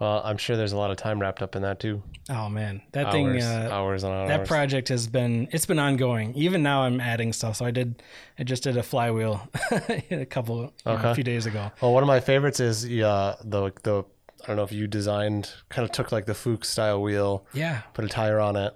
Well, 0.00 0.22
I'm 0.24 0.38
sure 0.38 0.56
there's 0.56 0.72
a 0.72 0.78
lot 0.78 0.90
of 0.90 0.96
time 0.96 1.20
wrapped 1.20 1.42
up 1.42 1.54
in 1.54 1.60
that 1.60 1.78
too. 1.78 2.02
oh 2.30 2.48
man 2.48 2.80
that 2.92 3.06
Hours, 3.08 3.12
thing 3.12 3.42
uh, 3.42 3.68
hours 3.70 4.02
on 4.02 4.12
hours. 4.12 4.28
that 4.28 4.46
project 4.48 4.88
has 4.88 5.06
been 5.06 5.46
it's 5.52 5.66
been 5.66 5.78
ongoing 5.78 6.32
even 6.34 6.62
now 6.62 6.84
i'm 6.84 7.02
adding 7.02 7.34
stuff 7.34 7.56
so 7.56 7.66
i 7.66 7.70
did 7.70 8.02
i 8.38 8.42
just 8.42 8.62
did 8.62 8.78
a 8.78 8.82
flywheel 8.82 9.46
a 10.10 10.24
couple 10.24 10.62
you 10.62 10.70
know, 10.86 11.10
a 11.10 11.14
few 11.14 11.22
days 11.22 11.44
ago 11.44 11.70
Well, 11.82 11.92
one 11.92 12.02
of 12.02 12.06
my 12.06 12.20
favorites 12.20 12.60
is 12.60 12.86
uh, 12.86 13.36
the 13.44 13.72
the 13.82 14.04
I 14.42 14.46
don't 14.46 14.56
know 14.56 14.62
if 14.62 14.72
you 14.72 14.86
designed 14.86 15.52
kind 15.68 15.84
of 15.84 15.92
took 15.92 16.12
like 16.12 16.24
the 16.24 16.34
Fuchs 16.34 16.70
style 16.70 17.02
wheel, 17.02 17.44
yeah 17.52 17.82
put 17.92 18.06
a 18.06 18.08
tire 18.08 18.40
on 18.40 18.56
it. 18.56 18.72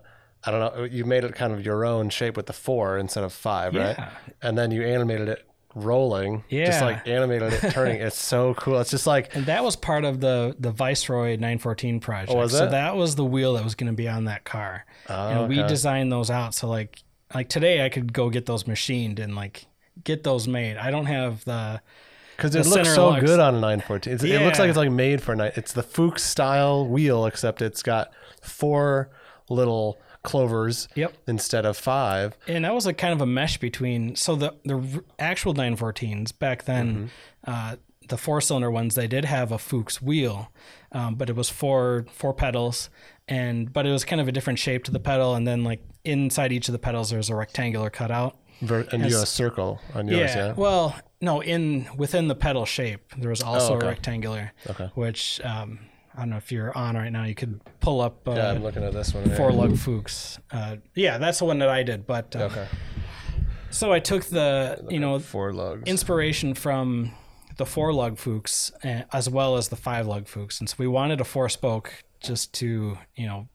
I 0.47 0.51
don't 0.51 0.61
know. 0.61 0.85
You 0.85 1.07
made 1.07 1.25
it 1.25 1.35
kind 1.35 1.55
of 1.55 1.65
your 1.65 1.87
own 1.87 2.11
shape 2.11 2.37
with 2.37 2.45
the 2.45 2.53
four 2.53 2.99
instead 2.99 3.25
of 3.25 3.33
five, 3.33 3.75
right? 3.75 3.97
Yeah. 3.97 4.11
And 4.43 4.59
then 4.59 4.71
you 4.73 4.83
animated 4.83 5.27
it 5.31 5.49
rolling, 5.75 6.45
yeah. 6.49 6.67
just 6.67 6.81
like 6.81 7.07
animated 7.07 7.53
it 7.53 7.71
turning. 7.73 8.01
it's 8.01 8.19
so 8.19 8.55
cool. 8.55 8.81
It's 8.81 8.91
just 8.91 9.07
like 9.07 9.35
and 9.35 9.47
that 9.47 9.65
was 9.65 9.77
part 9.77 10.05
of 10.05 10.21
the 10.21 10.57
the 10.59 10.71
Viceroy 10.71 11.33
914 11.33 12.01
project. 12.01 12.33
Oh, 12.33 12.47
So 12.47 12.69
that 12.69 12.97
was 12.97 13.17
the 13.17 13.25
wheel 13.25 13.55
that 13.55 13.65
was 13.65 13.75
going 13.75 13.91
to 13.91 13.97
be 13.97 14.09
on 14.09 14.25
that 14.25 14.45
car. 14.45 14.87
Oh, 15.09 15.29
and 15.29 15.49
we 15.49 15.59
okay. 15.61 15.69
designed 15.69 16.13
those 16.13 16.31
out. 16.31 16.55
So 16.55 16.69
like 16.69 17.03
like 17.35 17.49
today, 17.49 17.85
I 17.85 17.89
could 17.89 18.13
go 18.13 18.31
get 18.31 18.47
those 18.47 18.67
machined 18.67 19.19
and 19.19 19.35
like 19.35 19.67
get 20.03 20.23
those 20.23 20.47
made. 20.49 20.77
I 20.77 20.91
don't 20.91 21.07
have 21.07 21.45
the 21.45 21.81
because 22.37 22.55
it 22.55 22.67
looks 22.67 22.95
so 22.95 23.11
lux. 23.11 23.25
good 23.25 23.39
on 23.39 23.55
a 23.55 23.61
914. 23.61 24.13
It's, 24.13 24.25
It 24.25 24.43
looks 24.43 24.59
like 24.59 24.69
it's 24.69 24.77
like 24.79 24.91
made 24.91 25.23
for 25.23 25.33
a 25.33 25.37
nine. 25.37 25.53
It's 25.55 25.73
the 25.73 25.83
Fuchs 25.83 26.23
style 26.23 26.87
wheel, 26.87 27.27
except 27.27 27.63
it's 27.63 27.83
got 27.83 28.13
four 28.43 29.11
little 29.49 29.99
clovers 30.25 30.89
Yep. 30.97 31.13
instead 31.29 31.65
of 31.65 31.77
five. 31.77 32.37
and 32.49 32.65
that 32.65 32.75
was 32.75 32.87
a 32.87 32.93
kind 32.93 33.13
of 33.13 33.21
a 33.21 33.27
mesh 33.27 33.59
between 33.59 34.17
so 34.17 34.35
the 34.35 34.55
the 34.65 35.05
actual 35.21 35.55
914s 35.55 36.37
back 36.37 36.65
then 36.65 37.11
uh, 37.47 37.77
the 38.09 38.17
four 38.17 38.41
cylinder 38.41 38.71
ones 38.71 38.95
they 38.97 39.07
did 39.07 39.25
have 39.25 39.53
a 39.53 39.59
Fuchs 39.59 40.03
wheel 40.03 40.51
um, 40.93 41.15
but 41.15 41.31
it 41.31 41.37
was 41.37 41.49
four 41.51 42.07
four 42.13 42.35
pedals 42.35 42.91
and 43.29 43.73
but 43.73 43.87
it 43.87 43.91
was 43.93 44.05
kind 44.05 44.21
of 44.21 44.27
a 44.29 44.33
different 44.33 44.59
shape 44.59 44.83
to 44.85 44.91
the 44.91 44.99
pedal 45.01 45.35
and 45.35 45.47
then 45.47 45.63
like 45.63 45.81
inside 46.05 46.53
each 46.53 46.69
of 46.69 46.73
the 46.73 46.79
pedals 46.79 47.11
there's 47.11 47.31
a 47.31 47.35
rectangular 47.37 47.91
cutout 47.91 48.37
Ver- 48.63 48.87
and 48.93 49.03
you 49.09 49.17
a 49.21 49.27
circle 49.27 49.81
on 49.95 50.07
yours, 50.09 50.35
yeah. 50.35 50.53
well 50.55 50.95
no 51.21 51.43
in 51.43 51.87
within 51.97 52.29
the 52.29 52.35
pedal 52.35 52.65
shape 52.67 53.13
there 53.19 53.31
was 53.31 53.43
also 53.43 53.75
Oh, 53.75 53.77
okay. 53.77 53.87
a 53.87 53.91
rectangular 53.91 54.53
Okay. 54.71 54.91
which 54.95 55.41
um, 55.45 55.79
I 56.17 56.21
don't 56.21 56.31
know 56.31 56.37
if 56.37 56.53
you're 56.53 56.77
on 56.77 56.97
right 56.97 57.11
now 57.11 57.25
you 57.25 57.35
could 57.35 57.61
pull 57.81 58.01
up 58.01 58.27
uh, 58.29 58.33
Yeah, 58.33 58.51
I'm 58.53 58.63
looking 58.63 58.85
at 58.85 58.93
this 58.93 59.13
one. 59.15 59.25
Here. 59.25 59.37
four 59.37 59.51
lug 59.53 59.77
Fuchs 59.77 60.39
uh, 60.53 60.77
yeah 60.95 61.19
that's 61.19 61.39
the 61.41 61.45
one 61.45 61.59
that 61.59 61.69
I 61.69 61.83
did 61.83 62.07
but 62.07 62.35
uh, 62.37 62.45
Okay. 62.45 62.67
so 63.71 63.93
I 63.93 63.99
took 64.01 64.25
the 64.25 64.85
you 64.89 65.01
know 65.01 65.19
Four 65.19 65.53
lugs. 65.53 65.83
inspiration 65.87 66.55
from 66.55 67.13
the 67.57 67.67
four 67.67 67.93
lug 67.93 68.19
Fuchs 68.19 68.73
uh, 68.85 69.03
as 69.13 69.29
well 69.29 69.57
as 69.57 69.69
the 69.69 69.77
five 69.77 70.07
lug 70.07 70.27
Fuchs, 70.29 70.61
and 70.61 70.69
so 70.69 70.77
we 70.79 70.87
wanted 70.87 71.21
a 71.21 71.25
four 71.25 71.49
spoke 71.49 72.03
just 72.21 72.53
to 72.55 72.99
you 73.15 73.27
know 73.27 73.49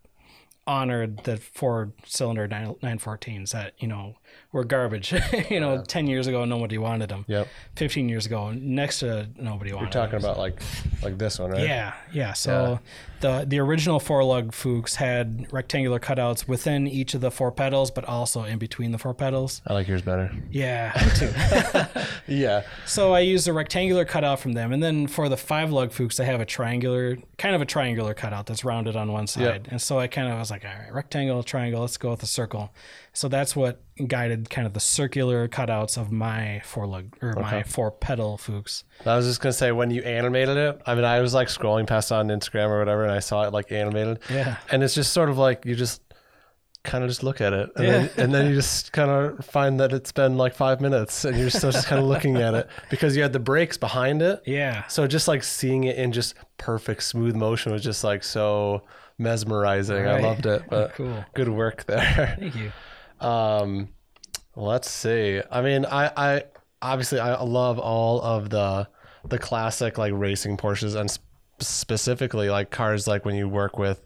honor 0.67 1.07
the 1.07 1.37
four 1.37 1.93
cylinder 2.05 2.47
914s 2.47 3.51
that 3.51 3.73
you 3.79 3.87
know 3.87 4.15
were 4.51 4.63
garbage. 4.63 5.13
you 5.49 5.59
know, 5.59 5.83
ten 5.83 6.07
years 6.07 6.27
ago 6.27 6.45
nobody 6.45 6.77
wanted 6.77 7.09
them. 7.09 7.25
Yep. 7.27 7.47
Fifteen 7.75 8.09
years 8.09 8.25
ago, 8.25 8.51
next 8.51 8.99
to 8.99 9.29
nobody 9.37 9.73
wanted. 9.73 9.85
You're 9.85 9.91
talking 9.91 10.19
them. 10.19 10.29
about 10.29 10.37
like 10.37 10.61
like 11.03 11.17
this 11.17 11.39
one, 11.39 11.51
right? 11.51 11.61
Yeah, 11.61 11.93
yeah. 12.11 12.33
So 12.33 12.79
the 13.21 13.45
the 13.47 13.59
original 13.59 13.99
four 13.99 14.23
lug 14.23 14.53
Fuchs 14.53 14.95
had 14.95 15.51
rectangular 15.51 15.99
cutouts 15.99 16.47
within 16.47 16.87
each 16.87 17.13
of 17.13 17.21
the 17.21 17.31
four 17.31 17.51
pedals, 17.51 17.91
but 17.91 18.05
also 18.05 18.43
in 18.43 18.57
between 18.57 18.91
the 18.91 18.97
four 18.97 19.13
pedals. 19.13 19.61
I 19.67 19.73
like 19.73 19.87
yours 19.87 20.01
better. 20.01 20.31
Yeah, 20.49 20.93
me 21.05 21.11
too. 21.15 22.01
Yeah. 22.27 22.63
So 22.85 23.13
I 23.13 23.21
used 23.21 23.47
a 23.47 23.53
rectangular 23.53 24.05
cutout 24.05 24.39
from 24.39 24.53
them, 24.53 24.71
and 24.71 24.81
then 24.83 25.07
for 25.07 25.29
the 25.29 25.37
five 25.37 25.71
lug 25.71 25.91
Fuchs, 25.91 26.19
I 26.19 26.25
have 26.25 26.39
a 26.39 26.45
triangular, 26.45 27.17
kind 27.37 27.55
of 27.55 27.61
a 27.61 27.65
triangular 27.65 28.13
cutout 28.13 28.45
that's 28.45 28.63
rounded 28.63 28.95
on 28.95 29.11
one 29.11 29.27
side. 29.27 29.67
And 29.71 29.81
so 29.81 29.99
I 29.99 30.07
kind 30.07 30.31
of 30.31 30.37
was 30.37 30.51
like, 30.51 30.63
all 30.63 30.71
right, 30.71 30.93
rectangle, 30.93 31.41
triangle, 31.43 31.81
let's 31.81 31.97
go 31.97 32.11
with 32.11 32.23
a 32.23 32.27
circle. 32.27 32.71
So 33.13 33.27
that's 33.27 33.55
what 33.55 33.81
guided 34.07 34.49
kind 34.49 34.65
of 34.67 34.73
the 34.73 34.79
circular 34.79 35.47
cutouts 35.47 35.97
of 35.97 36.11
my 36.11 36.61
four 36.63 36.87
lug 36.87 37.15
or 37.21 37.33
my 37.33 37.63
four 37.63 37.91
pedal 37.91 38.37
Fuchs. 38.37 38.83
I 39.05 39.15
was 39.17 39.25
just 39.25 39.41
gonna 39.41 39.53
say 39.53 39.71
when 39.71 39.91
you 39.91 40.01
animated 40.03 40.57
it. 40.57 40.81
I 40.85 40.95
mean, 40.95 41.03
I 41.03 41.19
was 41.19 41.33
like 41.33 41.47
scrolling 41.47 41.87
past 41.87 42.11
on 42.11 42.27
Instagram 42.29 42.69
or 42.69 42.79
whatever, 42.79 43.03
and 43.03 43.11
I 43.11 43.19
saw 43.19 43.43
it 43.43 43.53
like 43.53 43.71
animated. 43.71 44.19
Yeah. 44.29 44.57
And 44.71 44.83
it's 44.83 44.93
just 44.95 45.11
sort 45.11 45.29
of 45.29 45.37
like 45.37 45.65
you 45.65 45.75
just 45.75 46.01
kind 46.83 47.03
of 47.03 47.09
just 47.09 47.23
look 47.23 47.41
at 47.41 47.51
it, 47.51 47.69
and, 47.75 47.85
Yeah. 47.85 47.91
then, 47.91 48.09
and 48.17 48.33
then 48.33 48.45
you 48.49 48.55
just 48.55 48.93
kind 48.93 49.11
of 49.11 49.43
find 49.45 49.81
that 49.81 49.91
it's 49.91 50.13
been 50.13 50.37
like 50.37 50.53
five 50.55 50.79
minutes, 50.79 51.25
and 51.25 51.37
you're 51.37 51.49
still 51.49 51.71
just 51.71 51.87
kind 51.87 52.01
of 52.01 52.07
looking 52.07 52.37
at 52.37 52.53
it 52.53 52.69
because 52.89 53.17
you 53.17 53.21
had 53.21 53.33
the 53.33 53.39
brakes 53.39 53.75
behind 53.77 54.21
it. 54.21 54.41
Yeah. 54.45 54.87
So 54.87 55.05
just 55.05 55.27
like 55.27 55.43
seeing 55.43 55.83
it 55.83 55.97
in 55.97 56.13
just 56.13 56.35
perfect 56.57 57.03
smooth 57.03 57.35
motion 57.35 57.73
was 57.73 57.83
just 57.83 58.05
like 58.05 58.23
so 58.23 58.83
mesmerizing. 59.17 60.07
I 60.07 60.19
loved 60.21 60.45
it. 60.45 60.63
But 60.69 60.93
Cool. 60.95 61.25
good 61.33 61.49
work 61.49 61.83
there. 61.85 62.37
Thank 62.39 62.55
you. 62.55 62.71
Um, 63.21 63.89
let's 64.55 64.89
see. 64.89 65.41
I 65.51 65.61
mean, 65.61 65.85
I, 65.85 66.11
I 66.15 66.43
obviously 66.81 67.19
I 67.19 67.41
love 67.41 67.79
all 67.79 68.21
of 68.21 68.49
the 68.49 68.87
the 69.25 69.37
classic 69.37 69.97
like 69.97 70.13
racing 70.15 70.57
Porsches 70.57 70.95
and 70.95 71.09
sp- 71.11 71.23
specifically 71.59 72.49
like 72.49 72.69
cars 72.71 73.07
like 73.07 73.25
when 73.25 73.35
you 73.35 73.47
work 73.49 73.77
with 73.77 74.05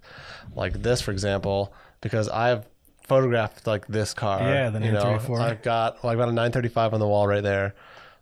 like 0.56 0.74
this, 0.82 1.02
for 1.02 1.12
example, 1.12 1.74
because 2.02 2.28
I've 2.30 2.66
photographed 3.08 3.68
like 3.68 3.86
this 3.88 4.14
car. 4.14 4.40
Yeah, 4.42 4.70
the 4.70 4.80
you 4.80 4.92
know, 4.92 5.04
934. 5.04 5.40
I've 5.40 5.62
got 5.62 6.04
well, 6.04 6.12
I've 6.12 6.18
got 6.18 6.30
a 6.30 6.34
935 6.34 6.94
on 6.94 7.00
the 7.00 7.08
wall 7.08 7.28
right 7.28 7.44
there. 7.44 7.76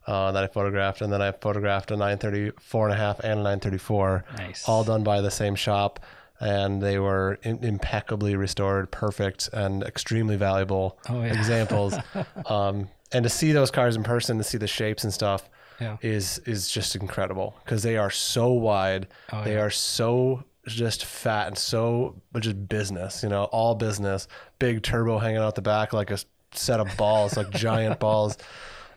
Uh, 0.08 0.32
that 0.32 0.44
I 0.44 0.48
photographed, 0.48 1.02
and 1.02 1.14
then 1.14 1.22
I 1.22 1.32
photographed 1.32 1.92
a 1.92 1.94
934 1.96 2.86
and 2.88 2.94
a 2.94 2.98
half 2.98 3.20
and 3.20 3.34
a 3.34 3.44
934, 3.44 4.26
Nice. 4.36 4.68
all 4.68 4.84
done 4.84 5.04
by 5.04 5.22
the 5.22 5.30
same 5.30 5.54
shop, 5.54 6.00
and 6.42 6.82
they 6.82 7.00
were 7.00 7.38
in, 7.44 7.64
impeccably 7.64 8.36
restored, 8.36 8.92
perfect, 8.92 9.50
and 9.54 9.84
extremely 9.84 10.36
valuable 10.36 11.00
Oh, 11.08 11.22
yeah. 11.22 11.34
examples. 11.34 11.96
um, 12.48 12.90
and 13.14 13.24
to 13.24 13.30
see 13.30 13.52
those 13.54 13.72
cars 13.72 13.96
in 13.96 14.04
person, 14.04 14.38
to 14.40 14.44
see 14.44 14.58
the 14.58 14.68
shapes 14.68 15.04
and 15.06 15.14
stuff, 15.14 15.48
Yeah. 15.80 15.98
is 16.02 16.40
is 16.46 16.70
just 16.70 16.96
incredible 16.96 17.56
because 17.64 17.84
they 17.84 17.96
are 17.98 18.10
so 18.12 18.52
wide, 18.52 19.08
Oh, 19.32 19.44
they 19.44 19.54
yeah. 19.54 19.62
are 19.62 19.70
so 19.70 20.44
just 20.68 21.06
fat 21.06 21.48
and 21.48 21.58
so 21.58 22.22
but 22.32 22.44
just 22.44 22.68
business, 22.70 23.24
you 23.24 23.30
know, 23.30 23.46
all 23.46 23.76
business. 23.76 24.28
Big 24.60 24.84
turbo 24.84 25.18
hanging 25.20 25.38
out 25.42 25.56
the 25.56 25.62
back 25.62 25.94
like 25.94 26.12
a 26.12 26.20
set 26.54 26.80
of 26.80 26.88
balls, 26.98 27.38
like 27.38 27.50
giant 27.68 28.00
balls. 28.00 28.38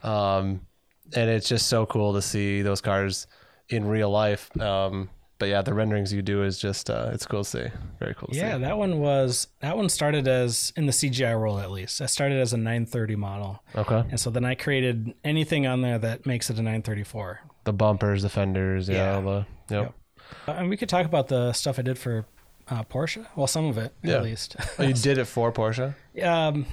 Um, 0.02 0.60
and 1.14 1.30
it's 1.30 1.48
just 1.48 1.66
so 1.66 1.86
cool 1.86 2.14
to 2.14 2.22
see 2.22 2.62
those 2.62 2.80
cars 2.80 3.26
in 3.68 3.86
real 3.86 4.10
life. 4.10 4.54
Um, 4.60 5.08
but 5.44 5.50
yeah, 5.50 5.60
the 5.60 5.74
renderings 5.74 6.10
you 6.10 6.22
do 6.22 6.42
is 6.42 6.58
just 6.58 6.88
uh, 6.88 7.10
it's 7.12 7.26
cool 7.26 7.44
to 7.44 7.50
see. 7.50 7.66
Very 7.98 8.14
cool 8.14 8.28
to 8.28 8.34
see. 8.34 8.40
Yeah, 8.40 8.54
see. 8.56 8.62
that 8.62 8.78
one 8.78 8.98
was 8.98 9.48
that 9.60 9.76
one 9.76 9.90
started 9.90 10.26
as 10.26 10.72
in 10.74 10.86
the 10.86 10.92
CGI 10.92 11.38
world 11.38 11.60
at 11.60 11.70
least. 11.70 12.00
I 12.00 12.06
started 12.06 12.38
as 12.40 12.54
a 12.54 12.56
930 12.56 13.16
model, 13.16 13.62
Okay. 13.76 14.02
and 14.08 14.18
so 14.18 14.30
then 14.30 14.46
I 14.46 14.54
created 14.54 15.12
anything 15.22 15.66
on 15.66 15.82
there 15.82 15.98
that 15.98 16.24
makes 16.24 16.48
it 16.48 16.54
a 16.54 16.62
934. 16.62 17.40
The 17.64 17.74
bumpers, 17.74 18.22
the 18.22 18.30
fenders, 18.30 18.88
yeah, 18.88 19.16
Yeah. 19.16 19.20
the 19.20 19.36
yep. 19.36 19.46
Yep. 19.68 19.94
Uh, 20.48 20.52
and 20.52 20.70
we 20.70 20.78
could 20.78 20.88
talk 20.88 21.04
about 21.04 21.28
the 21.28 21.52
stuff 21.52 21.78
I 21.78 21.82
did 21.82 21.98
for 21.98 22.24
uh, 22.68 22.82
Porsche. 22.84 23.26
Well, 23.36 23.46
some 23.46 23.66
of 23.66 23.76
it 23.76 23.92
Yeah. 24.02 24.14
at 24.14 24.22
least. 24.22 24.56
Oh, 24.78 24.82
you 24.84 24.94
did 25.08 25.18
it 25.18 25.26
for 25.26 25.52
Porsche. 25.52 25.94
um, 26.22 26.64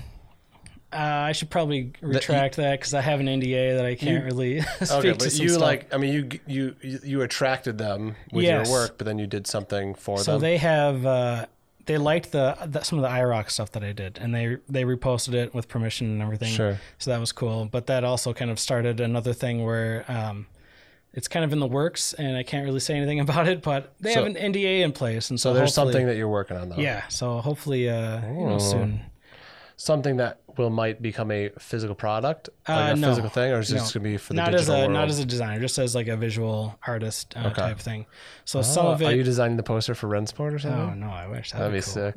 uh, 0.93 0.97
I 0.97 1.32
should 1.32 1.49
probably 1.49 1.93
retract 2.01 2.58
that 2.58 2.80
because 2.80 2.93
I 2.93 3.01
have 3.01 3.19
an 3.19 3.27
NDA 3.27 3.77
that 3.77 3.86
I 3.86 3.95
can't 3.95 4.25
really 4.25 4.62
speak 4.82 4.91
Okay, 4.91 5.12
to 5.13 5.17
but 5.17 5.39
you 5.39 5.49
stuff. 5.49 5.62
like 5.62 5.93
I 5.93 5.97
mean 5.97 6.13
you 6.13 6.39
you 6.47 6.75
you 6.82 6.99
you 7.04 7.21
attracted 7.21 7.77
them 7.77 8.15
with 8.32 8.43
Yes. 8.45 8.67
your 8.67 8.77
work, 8.77 8.97
but 8.97 9.06
then 9.06 9.17
you 9.19 9.27
did 9.27 9.47
something 9.47 9.95
for 9.95 10.17
so 10.17 10.32
them. 10.34 10.39
So 10.39 10.41
they 10.41 10.58
have 10.58 11.06
uh, 11.06 11.45
they 11.86 11.97
liked 11.97 12.32
the, 12.32 12.58
the 12.67 12.82
some 12.84 12.99
of 12.99 13.04
the 13.04 13.10
IROC 13.10 13.49
stuff 13.49 13.71
that 13.71 13.84
I 13.84 13.91
did, 13.93 14.17
and 14.21 14.36
they 14.36 14.58
they 14.69 14.84
reposted 14.84 15.34
it 15.34 15.54
with 15.54 15.67
permission 15.67 16.08
and 16.12 16.21
everything. 16.21 16.54
Sure. 16.54 16.77
So 16.99 17.12
that 17.12 17.19
was 17.19 17.32
cool. 17.32 17.65
But 17.71 17.88
that 17.88 18.04
also 18.04 18.34
kind 18.34 18.51
of 18.51 18.60
started 18.60 18.99
another 18.99 19.34
thing 19.34 19.63
where 19.63 20.06
um, 20.08 20.45
it's 21.13 21.27
kind 21.27 21.43
of 21.43 21.51
in 21.54 21.60
the 21.60 21.67
works, 21.67 22.13
and 22.13 22.38
I 22.38 22.43
can't 22.43 22.65
really 22.65 22.80
say 22.82 22.95
anything 22.95 23.19
about 23.27 23.47
it. 23.47 23.62
But 23.62 23.93
they 23.99 24.13
So- 24.13 24.25
have 24.25 24.36
an 24.36 24.54
NDA 24.54 24.82
in 24.82 24.91
place, 24.91 25.30
and 25.30 25.39
so, 25.39 25.49
So 25.49 25.54
there's 25.56 25.73
something 25.73 26.06
that 26.06 26.17
you're 26.17 26.27
working 26.30 26.56
on 26.58 26.69
though. 26.69 26.77
Yeah. 26.77 27.08
So 27.08 27.39
hopefully, 27.39 27.89
uh, 27.89 28.21
you 28.27 28.45
know, 28.45 28.54
Oh. 28.56 28.58
soon. 28.60 29.01
Something 29.77 30.17
that 30.17 30.40
will 30.58 30.70
might 30.70 31.02
become 31.02 31.32
a 31.32 31.50
physical 31.60 31.96
product, 31.96 32.50
Uh, 32.68 32.92
a 32.94 32.96
no. 32.96 33.10
physical 33.10 33.30
thing, 33.30 33.52
or 33.52 33.60
is 33.60 33.72
it 33.72 33.76
No. 33.76 33.80
just 33.82 33.94
gonna 33.94 34.04
be 34.04 34.18
for 34.18 34.34
the 34.34 34.38
Not 34.38 34.54
as 34.54 34.62
digital 34.62 34.76
a 34.76 34.80
world? 34.82 34.92
not 34.94 35.10
as 35.10 35.20
a 35.20 35.26
designer, 35.26 35.60
just 35.60 35.78
as 35.80 35.94
like 35.96 36.08
a 36.08 36.16
visual 36.18 36.78
artist 36.88 37.34
uh, 37.38 37.48
Okay. 37.48 37.62
type 37.62 37.80
thing. 37.80 38.06
So 38.46 38.62
some 38.62 38.86
Oh, 38.88 38.92
of 38.92 39.02
it. 39.02 39.06
Are 39.08 39.16
you 39.16 39.24
designing 39.24 39.58
the 39.58 39.64
poster 39.64 39.96
for 39.96 40.08
Rennsport 40.08 40.54
or 40.54 40.60
something? 40.60 40.80
Oh 40.80 40.94
no, 40.94 41.10
I 41.12 41.28
wish 41.28 41.52
That'd 41.52 41.72
be 41.74 41.82
cool. 41.82 41.94
sick. 41.94 42.16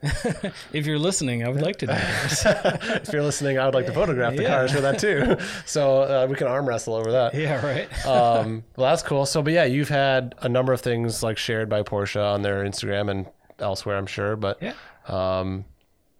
if 0.72 0.86
you're 0.86 0.98
listening, 0.98 1.44
I 1.44 1.48
would 1.48 1.62
like 1.62 1.76
to 1.78 1.86
do 1.86 1.92
this. 1.92 2.44
if 2.46 3.12
you're 3.12 3.22
listening, 3.22 3.58
I 3.58 3.64
would 3.66 3.74
like 3.74 3.86
to 3.86 3.92
photograph 3.92 4.36
the 4.36 4.42
Yeah. 4.42 4.48
cars 4.56 4.72
for 4.72 4.80
that 4.80 4.98
too. 4.98 5.36
So 5.66 6.02
uh, 6.02 6.26
we 6.28 6.36
can 6.36 6.46
arm 6.46 6.66
wrestle 6.68 6.94
over 6.94 7.12
that. 7.12 7.34
yeah, 7.34 7.64
right. 7.64 8.06
um, 8.06 8.64
well, 8.76 8.90
that's 8.90 9.02
cool. 9.02 9.26
So, 9.26 9.42
but 9.42 9.52
yeah, 9.52 9.64
you've 9.64 9.88
had 9.88 10.34
a 10.42 10.48
number 10.48 10.72
of 10.72 10.80
things 10.80 11.22
like 11.22 11.38
shared 11.38 11.68
by 11.68 11.82
Porsche 11.82 12.22
on 12.22 12.42
their 12.42 12.64
Instagram 12.64 13.10
and 13.10 13.26
elsewhere, 13.58 13.96
I'm 13.96 14.06
sure. 14.06 14.36
But 14.36 14.60
Yeah. 14.62 14.72
um, 15.06 15.64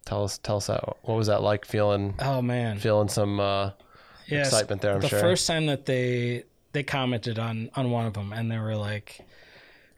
tell 0.04 0.24
us, 0.24 0.38
tell 0.38 0.56
us 0.56 0.66
that, 0.68 0.82
what 1.02 1.14
was 1.16 1.26
that 1.28 1.42
like 1.42 1.64
feeling, 1.64 2.14
Oh 2.20 2.40
man. 2.42 2.78
feeling 2.78 3.08
some 3.08 3.40
uh, 3.40 3.70
Yes. 4.26 4.46
excitement 4.48 4.80
there, 4.82 4.92
I'm 4.94 5.00
sure. 5.00 5.02
the 5.02 5.08
sure. 5.08 5.20
first 5.20 5.46
time 5.46 5.66
that 5.66 5.84
they 5.86 6.44
they 6.72 6.82
commented 6.82 7.38
on 7.38 7.70
on 7.76 7.90
one 7.90 8.06
of 8.06 8.14
them, 8.14 8.32
and 8.32 8.50
they 8.50 8.58
were 8.58 8.74
like, 8.76 9.20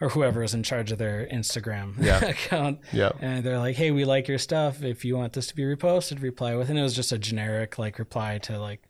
or 0.00 0.08
whoever 0.10 0.40
was 0.40 0.52
in 0.52 0.62
charge 0.62 0.90
of 0.92 0.98
their 0.98 1.26
Instagram 1.26 1.94
Yeah. 2.02 2.24
account, 2.24 2.80
yeah, 2.92 3.12
and 3.20 3.44
they're 3.44 3.58
like, 3.58 3.76
"Hey, 3.76 3.92
we 3.92 4.04
like 4.04 4.26
your 4.28 4.38
stuff. 4.38 4.82
If 4.82 5.04
you 5.04 5.16
want 5.16 5.32
this 5.34 5.46
to 5.46 5.54
be 5.56 5.62
reposted, 5.62 6.20
reply 6.22 6.54
with." 6.56 6.68
And 6.70 6.78
it 6.78 6.82
was 6.82 6.94
just 6.94 7.12
a 7.12 7.18
generic 7.18 7.78
like 7.78 7.98
reply 8.00 8.38
to 8.38 8.58
like 8.58 8.82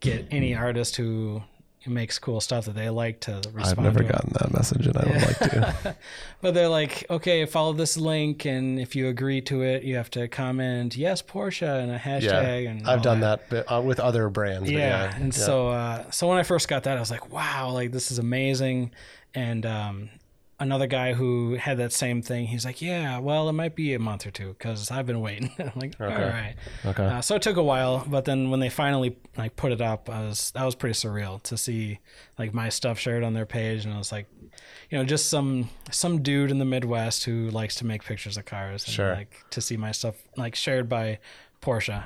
get 0.00 0.26
any 0.30 0.54
artist 0.54 0.96
who 0.96 1.42
makes 1.90 2.18
cool 2.18 2.40
stuff 2.40 2.66
that 2.66 2.74
they 2.74 2.88
like 2.90 3.20
to 3.20 3.40
respond. 3.52 3.64
I've 3.66 3.78
never 3.78 4.02
to 4.02 4.12
gotten 4.12 4.32
that 4.34 4.52
message, 4.52 4.86
and 4.86 4.96
I 4.96 5.04
would 5.04 5.22
like 5.22 5.38
to. 5.38 5.96
But 6.40 6.54
they're 6.54 6.68
like, 6.68 7.06
okay, 7.08 7.44
follow 7.46 7.72
this 7.72 7.96
link, 7.96 8.44
and 8.44 8.78
if 8.80 8.96
you 8.96 9.08
agree 9.08 9.40
to 9.42 9.62
it, 9.62 9.82
you 9.84 9.96
have 9.96 10.10
to 10.10 10.26
comment 10.28 10.96
yes, 10.96 11.22
Porsche, 11.22 11.82
and 11.82 11.90
a 11.90 11.94
Yeah, 11.94 12.00
hashtag. 12.00 12.68
and 12.68 12.88
I've 12.88 13.02
done 13.02 13.20
that 13.20 13.48
bit, 13.48 13.64
uh, 13.70 13.80
with 13.80 14.00
other 14.00 14.28
brands. 14.28 14.70
Yeah, 14.70 14.78
yeah, 14.78 15.16
and 15.16 15.26
yeah. 15.26 15.44
so 15.44 15.68
uh, 15.68 16.10
so 16.10 16.28
when 16.28 16.38
I 16.38 16.42
first 16.42 16.68
got 16.68 16.82
that, 16.84 16.96
I 16.96 17.00
was 17.00 17.10
like, 17.10 17.32
wow, 17.32 17.70
like 17.70 17.92
this 17.92 18.10
is 18.10 18.18
amazing. 18.18 18.90
And 19.34 19.64
um, 19.64 20.10
another 20.62 20.86
guy 20.86 21.12
who 21.12 21.54
had 21.54 21.76
that 21.78 21.92
same 21.92 22.22
thing, 22.22 22.46
he's 22.46 22.64
like, 22.64 22.80
yeah, 22.80 23.18
well, 23.18 23.48
it 23.48 23.52
might 23.52 23.74
be 23.74 23.92
a 23.94 23.98
month 23.98 24.26
or 24.26 24.30
two 24.30 24.48
because 24.58 24.90
I've 24.90 25.06
been 25.06 25.20
waiting. 25.20 25.50
I'm 25.58 25.72
like, 25.76 25.94
all 26.00 26.06
Okay. 26.06 26.22
right. 26.22 26.54
okay, 26.86 27.04
Uh, 27.04 27.20
so 27.20 27.34
it 27.36 27.42
took 27.42 27.56
a 27.56 27.62
while, 27.62 28.04
but 28.06 28.24
then 28.24 28.50
when 28.50 28.60
they 28.60 28.70
finally 28.70 29.16
like 29.36 29.56
put 29.56 29.72
it 29.72 29.80
up, 29.80 30.08
I 30.08 30.20
was 30.22 30.50
that 30.52 30.64
was 30.64 30.74
pretty 30.74 30.94
surreal 30.94 31.42
to 31.44 31.56
see 31.58 31.98
like 32.38 32.54
my 32.54 32.68
stuff 32.68 32.98
shared 32.98 33.22
on 33.24 33.34
their 33.34 33.46
page, 33.46 33.84
and 33.84 33.92
I 33.92 33.98
was 33.98 34.12
like, 34.12 34.26
you 34.90 34.98
know, 34.98 35.04
just 35.04 35.28
some 35.28 35.68
some 35.90 36.22
dude 36.22 36.50
in 36.50 36.58
the 36.58 36.64
Midwest 36.64 37.24
who 37.24 37.50
likes 37.50 37.74
to 37.76 37.86
make 37.86 38.04
pictures 38.04 38.36
of 38.36 38.44
cars, 38.44 38.84
and 38.86 38.92
Sure. 38.94 39.14
like 39.14 39.44
to 39.50 39.60
see 39.60 39.76
my 39.76 39.92
stuff 39.92 40.14
like 40.36 40.54
shared 40.54 40.88
by 40.88 41.18
Porsche. 41.60 42.02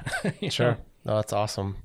Sure. 0.51 0.73
know? 0.73 0.77
No, 1.05 1.17
that's 1.17 1.33
awesome. 1.33 1.77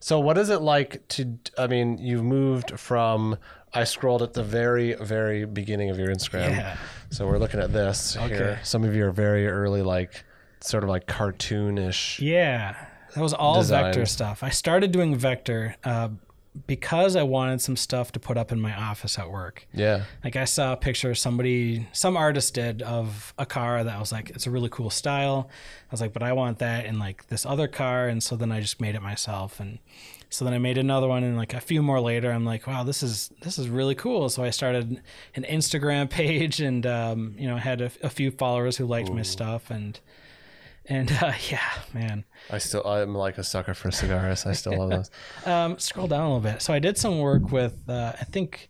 So, 0.00 0.20
what 0.20 0.38
is 0.38 0.48
it 0.48 0.60
like 0.62 1.06
to? 1.08 1.36
I 1.58 1.66
mean, 1.66 1.98
you've 1.98 2.22
moved 2.24 2.78
from. 2.78 3.36
I 3.72 3.84
scrolled 3.84 4.22
at 4.22 4.32
the 4.32 4.42
very, 4.42 4.94
very 4.94 5.44
beginning 5.44 5.90
of 5.90 5.98
your 5.98 6.08
Instagram. 6.08 6.50
Yeah. 6.50 6.76
So 7.10 7.26
we're 7.26 7.38
looking 7.38 7.60
at 7.60 7.72
this 7.72 8.14
here. 8.14 8.60
Some 8.62 8.84
of 8.84 8.94
you 8.94 9.06
are 9.06 9.12
very 9.12 9.46
early, 9.46 9.82
like 9.82 10.24
sort 10.60 10.84
of 10.84 10.90
like 10.90 11.06
cartoonish. 11.06 12.18
Yeah, 12.20 12.74
that 13.14 13.20
was 13.20 13.32
all 13.32 13.56
Design. 13.56 13.84
vector 13.84 14.06
stuff. 14.06 14.42
I 14.42 14.50
started 14.50 14.92
doing 14.92 15.16
vector 15.16 15.76
uh, 15.84 16.08
because 16.66 17.14
I 17.14 17.22
wanted 17.22 17.60
some 17.60 17.76
stuff 17.76 18.12
to 18.12 18.20
put 18.20 18.36
up 18.36 18.52
in 18.52 18.60
my 18.60 18.74
office 18.74 19.18
at 19.18 19.30
work. 19.30 19.66
Yeah. 19.72 20.04
Like 20.24 20.36
I 20.36 20.44
saw 20.44 20.72
a 20.72 20.76
picture 20.76 21.14
somebody, 21.14 21.86
some 21.92 22.16
artist 22.16 22.54
did 22.54 22.82
of 22.82 23.32
a 23.38 23.46
car 23.46 23.84
that 23.84 23.94
I 23.94 24.00
was 24.00 24.12
like, 24.12 24.30
it's 24.30 24.46
a 24.46 24.50
really 24.50 24.68
cool 24.70 24.90
style. 24.90 25.48
I 25.50 25.90
was 25.90 26.00
like, 26.00 26.12
but 26.12 26.22
I 26.22 26.32
want 26.32 26.58
that 26.58 26.84
in 26.86 26.98
like 26.98 27.26
this 27.28 27.46
other 27.46 27.68
car, 27.68 28.08
and 28.08 28.22
so 28.22 28.36
then 28.36 28.50
I 28.50 28.60
just 28.60 28.80
made 28.80 28.94
it 28.94 29.02
myself, 29.02 29.60
and 29.60 29.78
so 30.30 30.44
then 30.44 30.54
I 30.54 30.58
made 30.58 30.78
another 30.78 31.08
one, 31.08 31.24
and 31.24 31.36
like 31.36 31.54
a 31.54 31.60
few 31.60 31.82
more 31.82 32.00
later, 32.00 32.30
I'm 32.30 32.44
like, 32.44 32.66
wow, 32.66 32.84
this 32.84 33.02
is 33.02 33.30
this 33.40 33.58
is 33.58 33.68
really 33.68 33.94
cool. 33.94 34.28
So 34.28 34.44
I 34.44 34.50
started 34.50 35.00
an 35.34 35.44
Instagram 35.44 36.10
page, 36.10 36.60
and 36.60 36.86
um, 36.86 37.34
you 37.38 37.48
know, 37.48 37.56
had 37.56 37.80
a, 37.80 37.90
a 38.02 38.10
few 38.10 38.30
followers 38.30 38.76
who 38.76 38.86
liked 38.86 39.10
my 39.10 39.22
stuff, 39.22 39.70
and 39.70 39.98
and 40.86 41.10
uh, 41.22 41.32
yeah, 41.50 41.70
man. 41.92 42.24
I 42.50 42.58
still, 42.58 42.86
I'm 42.86 43.14
like 43.14 43.38
a 43.38 43.44
sucker 43.44 43.74
for 43.74 43.90
cigars. 43.90 44.46
I 44.46 44.52
still 44.52 44.78
love 44.78 44.90
those. 44.90 45.10
Um, 45.46 45.78
scroll 45.78 46.08
down 46.08 46.20
a 46.20 46.34
little 46.34 46.52
bit. 46.52 46.62
So 46.62 46.72
I 46.72 46.78
did 46.78 46.98
some 46.98 47.20
work 47.20 47.50
with, 47.52 47.88
uh, 47.88 48.12
I 48.20 48.24
think, 48.24 48.68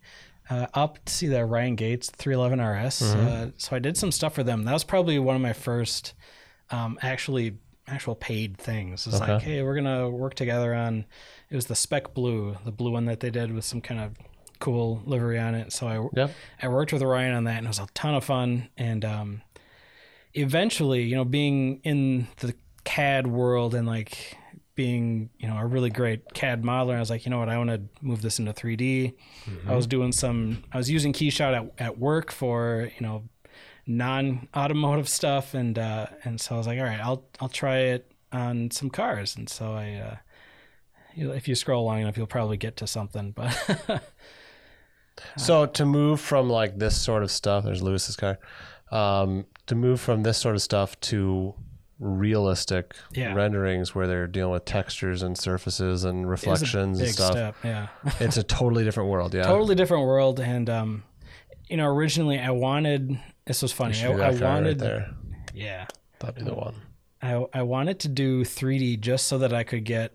uh, 0.50 0.66
up 0.74 1.04
to 1.04 1.12
see 1.12 1.26
the 1.26 1.44
Ryan 1.44 1.74
Gates 1.76 2.10
311 2.10 2.60
RS. 2.86 3.02
Uh, 3.02 3.50
so 3.56 3.76
I 3.76 3.78
did 3.78 3.96
some 3.96 4.10
stuff 4.12 4.34
for 4.34 4.42
them. 4.42 4.64
That 4.64 4.72
was 4.72 4.84
probably 4.84 5.18
one 5.18 5.36
of 5.36 5.42
my 5.42 5.52
first 5.52 6.14
um, 6.70 6.98
actually 7.02 7.56
actual 7.86 8.14
paid 8.14 8.58
things. 8.58 9.06
It's 9.06 9.18
like, 9.20 9.42
hey, 9.42 9.62
we're 9.62 9.74
gonna 9.74 10.08
work 10.08 10.34
together 10.34 10.74
on. 10.74 11.04
It 11.50 11.56
was 11.56 11.66
the 11.66 11.74
Spec 11.74 12.14
Blue, 12.14 12.56
the 12.64 12.72
blue 12.72 12.90
one 12.90 13.06
that 13.06 13.20
they 13.20 13.30
did 13.30 13.52
with 13.52 13.64
some 13.64 13.80
kind 13.80 14.00
of 14.00 14.16
cool 14.58 15.02
livery 15.06 15.38
on 15.38 15.54
it. 15.54 15.72
So 15.72 15.86
I. 15.86 16.08
I 16.60 16.68
worked 16.68 16.92
with 16.92 17.02
Ryan 17.02 17.34
on 17.34 17.44
that, 17.44 17.58
and 17.58 17.66
it 17.66 17.68
was 17.68 17.78
a 17.78 17.86
ton 17.94 18.14
of 18.14 18.24
fun. 18.24 18.68
And 18.76 19.04
um, 19.04 19.42
eventually, 20.34 21.02
you 21.04 21.16
know, 21.16 21.24
being 21.24 21.80
in 21.84 22.28
the 22.38 22.54
CAD 22.84 23.26
world 23.26 23.74
and 23.74 23.86
like 23.86 24.36
being, 24.74 25.30
you 25.38 25.48
know, 25.48 25.56
a 25.56 25.66
really 25.66 25.90
great 25.90 26.34
CAD 26.34 26.62
modeler, 26.62 26.96
I 26.96 27.00
was 27.00 27.10
like, 27.10 27.24
you 27.24 27.30
know 27.30 27.38
what, 27.38 27.48
I 27.48 27.56
want 27.58 27.70
to 27.70 27.80
move 28.00 28.22
this 28.22 28.38
into 28.38 28.52
3D. 28.52 29.14
I 29.66 29.74
was 29.74 29.86
doing 29.86 30.12
some, 30.12 30.62
I 30.72 30.76
was 30.76 30.90
using 30.90 31.12
Keyshot 31.12 31.56
at, 31.56 31.72
at 31.80 31.98
work 31.98 32.30
for, 32.30 32.90
you 32.98 33.06
know, 33.06 33.24
non-automotive 33.86 35.08
stuff, 35.08 35.54
and 35.54 35.78
uh, 35.78 36.06
and 36.24 36.40
so 36.40 36.54
I 36.54 36.58
was 36.58 36.66
like, 36.66 36.78
all 36.78 36.84
right, 36.84 37.00
I'll 37.00 37.24
I'll 37.40 37.48
try 37.48 37.78
it 37.78 38.12
on 38.32 38.70
some 38.70 38.90
cars. 38.90 39.34
And 39.36 39.48
so 39.48 39.72
I, 39.72 39.94
uh, 39.94 40.16
if 41.18 41.48
you 41.48 41.54
scroll 41.54 41.84
long 41.84 42.00
enough, 42.00 42.16
you'll 42.16 42.26
probably 42.26 42.56
get 42.56 42.76
to 42.78 42.86
something. 42.86 43.32
But 43.32 44.02
So 45.36 45.66
to 45.66 45.84
move 45.84 46.20
from 46.20 46.48
like 46.48 46.78
this 46.78 47.00
sort 47.00 47.22
of 47.22 47.30
stuff, 47.30 47.64
there's 47.64 47.82
Lewis's 47.82 48.16
car. 48.16 48.38
Um, 48.90 49.46
to 49.66 49.74
move 49.74 50.00
from 50.00 50.22
this 50.22 50.38
sort 50.38 50.54
of 50.54 50.62
stuff 50.62 50.98
to 51.00 51.54
realistic 51.98 52.94
Yeah. 53.12 53.34
renderings 53.34 53.94
where 53.94 54.06
they're 54.06 54.28
dealing 54.28 54.52
with 54.52 54.64
textures 54.64 55.22
and 55.24 55.36
surfaces 55.36 56.04
and 56.04 56.20
it 56.24 56.26
was 56.26 56.26
a 56.26 56.30
reflections 56.30 57.00
and 57.00 57.08
stuff. 57.10 57.32
step. 57.32 57.56
Yeah. 57.64 57.88
It's 58.20 58.36
a 58.36 58.44
totally 58.44 58.84
different 58.84 59.10
world. 59.10 59.34
Yeah. 59.34 59.42
totally 59.42 59.74
different 59.74 60.04
world 60.06 60.38
and 60.38 60.70
um 60.70 61.02
you 61.68 61.76
know 61.76 61.86
originally 61.88 62.38
i 62.38 62.50
wanted 62.50 63.18
this 63.44 63.60
was 63.62 63.72
funny 63.72 64.00
i, 64.02 64.06
I 64.12 64.30
wanted 64.30 64.40
right 64.40 64.78
there. 64.78 65.10
yeah 65.54 65.86
That'd 66.20 66.36
be 66.36 66.42
the 66.42 66.54
one. 66.54 66.76
I, 67.22 67.46
I 67.52 67.62
wanted 67.62 67.98
to 68.00 68.08
do 68.08 68.44
3d 68.44 69.00
just 69.00 69.26
so 69.26 69.38
that 69.38 69.52
i 69.52 69.62
could 69.64 69.84
get 69.84 70.12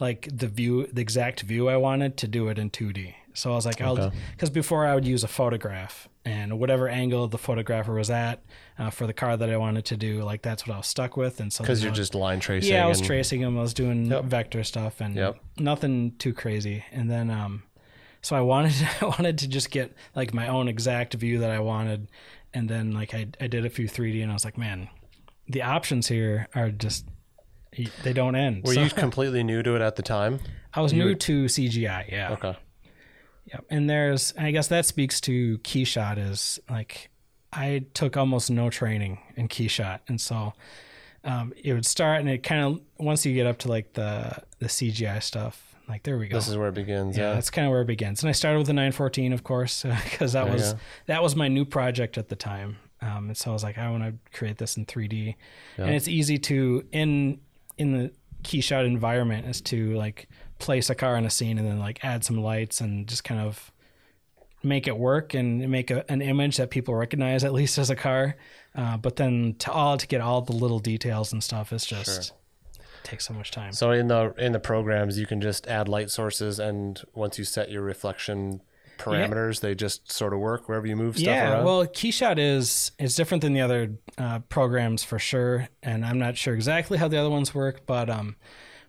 like 0.00 0.28
the 0.32 0.48
view 0.48 0.86
the 0.92 1.00
exact 1.02 1.42
view 1.42 1.68
i 1.68 1.76
wanted 1.76 2.16
to 2.18 2.28
do 2.28 2.48
it 2.48 2.58
in 2.58 2.70
2d 2.70 3.14
so 3.34 3.52
i 3.52 3.54
was 3.54 3.66
like 3.66 3.80
i'll 3.80 3.98
Okay. 4.00 4.16
because 4.32 4.50
before 4.50 4.86
i 4.86 4.94
would 4.94 5.06
use 5.06 5.22
a 5.24 5.28
photograph 5.28 6.08
and 6.24 6.58
whatever 6.58 6.88
angle 6.88 7.28
the 7.28 7.38
photographer 7.38 7.92
was 7.94 8.10
at 8.10 8.42
uh, 8.78 8.90
for 8.90 9.06
the 9.06 9.12
car 9.12 9.36
that 9.36 9.48
i 9.50 9.56
wanted 9.56 9.84
to 9.86 9.96
do 9.96 10.22
like 10.22 10.42
that's 10.42 10.66
what 10.66 10.74
i 10.74 10.76
was 10.78 10.86
stuck 10.86 11.16
with 11.16 11.40
and 11.40 11.52
so 11.52 11.62
Because 11.62 11.82
you're 11.84 11.92
just 11.92 12.14
line 12.14 12.40
tracing. 12.40 12.72
yeah, 12.72 12.84
I 12.84 12.88
was 12.88 12.98
and- 12.98 13.06
tracing 13.06 13.40
them. 13.42 13.58
I 13.58 13.62
was 13.62 13.74
doing 13.74 14.06
Yep. 14.06 14.24
vector 14.24 14.64
stuff 14.64 15.00
and 15.00 15.14
Yep. 15.14 15.38
nothing 15.58 16.12
too 16.18 16.32
crazy. 16.32 16.84
And 16.92 17.10
then, 17.10 17.30
um, 17.30 17.62
so 18.22 18.34
I 18.34 18.40
wanted 18.40 18.74
I 19.00 19.04
wanted 19.06 19.38
to 19.38 19.48
just 19.48 19.70
get 19.70 19.92
like 20.14 20.34
my 20.34 20.48
own 20.48 20.66
exact 20.68 21.14
view 21.14 21.38
that 21.38 21.50
I 21.50 21.60
wanted, 21.60 22.08
and 22.52 22.68
then 22.68 22.92
like 22.92 23.14
I 23.14 23.28
I 23.40 23.46
did 23.46 23.64
a 23.64 23.70
few 23.70 23.86
3D, 23.88 24.20
and 24.22 24.30
I 24.30 24.34
was 24.34 24.44
like, 24.44 24.58
man, 24.58 24.88
the 25.48 25.62
options 25.62 26.08
here 26.08 26.48
are 26.54 26.70
just 26.70 27.06
they 28.02 28.12
don't 28.12 28.34
end. 28.36 28.64
Were 28.64 28.74
So 28.74 28.82
you 28.82 28.90
completely 29.04 29.42
new 29.42 29.62
to 29.62 29.74
it 29.76 29.82
at 29.82 29.96
the 29.96 30.02
time? 30.02 30.40
I 30.72 30.80
was 30.80 30.92
new 30.92 31.14
to 31.14 31.44
CGI, 31.44 32.10
yeah. 32.10 32.32
Okay. 32.32 32.56
Yep. 33.52 33.64
And 33.70 33.88
there's, 33.88 34.34
I 34.38 34.50
guess 34.50 34.68
that 34.68 34.86
speaks 34.86 35.20
to 35.22 35.58
Keyshot 35.58 36.18
is 36.18 36.58
like, 36.68 37.10
I 37.52 37.84
took 37.94 38.16
almost 38.16 38.50
no 38.50 38.70
training 38.70 39.18
in 39.36 39.48
Keyshot. 39.48 40.00
And 40.08 40.20
so 40.20 40.52
um, 41.22 41.52
it 41.62 41.72
would 41.72 41.86
start 41.86 42.20
and 42.20 42.28
it 42.28 42.42
kind 42.42 42.62
of, 42.64 42.80
once 42.98 43.24
you 43.24 43.34
get 43.34 43.46
up 43.46 43.58
to 43.58 43.68
like 43.68 43.92
the, 43.92 44.36
the 44.58 44.66
CGI 44.66 45.22
stuff, 45.22 45.62
like, 45.88 46.02
there 46.02 46.18
we 46.18 46.26
go. 46.26 46.36
This 46.36 46.48
is 46.48 46.56
where 46.56 46.68
it 46.68 46.74
begins. 46.74 47.16
yeah, 47.16 47.28
Yeah. 47.28 47.34
that's 47.34 47.50
kind 47.50 47.66
of 47.66 47.70
where 47.70 47.82
it 47.82 47.86
begins. 47.86 48.20
And 48.22 48.28
I 48.28 48.32
started 48.32 48.58
with 48.58 48.66
the 48.66 48.72
914, 48.72 49.32
of 49.32 49.44
course, 49.44 49.82
because 50.04 50.32
that 50.32 50.44
There 50.44 50.52
was, 50.52 50.74
that 51.06 51.22
was 51.22 51.36
my 51.36 51.46
new 51.46 51.64
project 51.64 52.18
at 52.18 52.28
the 52.28 52.36
time. 52.36 52.78
Um, 53.00 53.28
and 53.28 53.36
so 53.36 53.50
I 53.50 53.52
was 53.52 53.62
like, 53.62 53.78
I 53.78 53.90
want 53.90 54.04
to 54.04 54.14
create 54.36 54.58
this 54.58 54.76
in 54.76 54.86
3D. 54.86 55.34
And 55.86 55.94
it's 55.94 56.08
easy 56.08 56.38
to, 56.38 56.84
in, 56.92 57.40
in 57.78 57.92
the 57.92 58.10
Keyshot 58.42 58.86
environment 58.86 59.46
is 59.46 59.60
to 59.62 59.94
like 59.94 60.28
place 60.58 60.88
a 60.88 60.94
car 60.94 61.16
in 61.16 61.24
a 61.24 61.30
scene 61.30 61.58
and 61.58 61.66
then 61.66 61.78
like 61.78 62.04
add 62.04 62.24
some 62.24 62.38
lights 62.38 62.80
and 62.80 63.06
just 63.06 63.24
kind 63.24 63.40
of 63.40 63.70
make 64.62 64.86
it 64.86 64.96
work 64.96 65.34
and 65.34 65.68
make 65.70 65.90
a, 65.90 66.10
an 66.10 66.22
image 66.22 66.56
that 66.56 66.70
people 66.70 66.94
recognize 66.94 67.44
at 67.44 67.52
least 67.52 67.78
as 67.78 67.90
a 67.90 67.96
car. 67.96 68.36
Uh, 68.74 68.96
but 68.96 69.16
then 69.16 69.54
to 69.58 69.70
all 69.70 69.96
to 69.96 70.06
get 70.06 70.20
all 70.20 70.42
the 70.42 70.52
little 70.52 70.78
details 70.78 71.32
and 71.32 71.42
stuff 71.42 71.72
is 71.72 71.84
just 71.84 72.32
takes 73.06 73.24
so 73.24 73.32
much 73.32 73.50
time. 73.50 73.72
So 73.72 73.92
in 73.92 74.08
the 74.08 74.34
in 74.36 74.52
the 74.52 74.58
programs, 74.58 75.18
you 75.18 75.26
can 75.26 75.40
just 75.40 75.66
add 75.66 75.88
light 75.88 76.10
sources, 76.10 76.58
and 76.58 77.00
once 77.14 77.38
you 77.38 77.44
set 77.44 77.70
your 77.70 77.82
reflection 77.82 78.60
parameters, 78.98 79.60
they 79.60 79.74
just 79.74 80.10
sort 80.10 80.32
of 80.32 80.40
work 80.40 80.68
wherever 80.68 80.86
you 80.86 80.96
move 80.96 81.16
stuff 81.16 81.26
yeah, 81.26 81.52
around. 81.52 81.64
well, 81.64 81.86
Keyshot 81.86 82.38
is 82.38 82.92
is 82.98 83.14
different 83.14 83.42
than 83.42 83.52
the 83.52 83.60
other 83.60 83.92
uh, 84.18 84.40
programs 84.40 85.04
for 85.04 85.18
sure, 85.18 85.68
and 85.82 86.04
I'm 86.04 86.18
not 86.18 86.36
sure 86.36 86.54
exactly 86.54 86.98
how 86.98 87.08
the 87.08 87.18
other 87.18 87.30
ones 87.30 87.54
work, 87.54 87.86
but 87.86 88.10
um, 88.10 88.36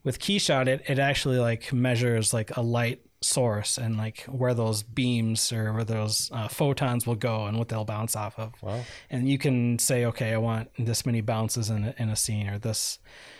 with 0.03 0.19
Keyshot, 0.19 0.67
it 0.67 0.83
it 0.87 0.99
actually 0.99 1.37
like 1.37 1.71
measures 1.73 2.33
like 2.33 2.55
a 2.57 2.61
light 2.61 3.01
source 3.21 3.79
and 3.79 3.97
like 3.97 4.21
where 4.25 4.53
those 4.53 4.83
beams 4.83 5.51
or 5.51 5.73
where 5.73 5.83
those 5.83 6.29
uh, 6.33 6.47
photons 6.47 7.07
will 7.07 7.15
go 7.15 7.45
and 7.45 7.57
what 7.57 7.67
they'll 7.67 7.83
bounce 7.83 8.15
off 8.15 8.37
of. 8.37 8.53
Wow. 8.61 8.83
And 9.09 9.27
you 9.27 9.39
can 9.39 9.79
say, 9.79 10.05
okay, 10.05 10.33
I 10.33 10.37
want 10.37 10.69
this 10.77 11.03
many 11.03 11.21
bounces 11.21 11.71
in 11.71 11.83
a, 11.83 11.95
in 11.97 12.09
a 12.09 12.15
scene 12.15 12.47
or 12.47 12.59
this, 12.59 12.99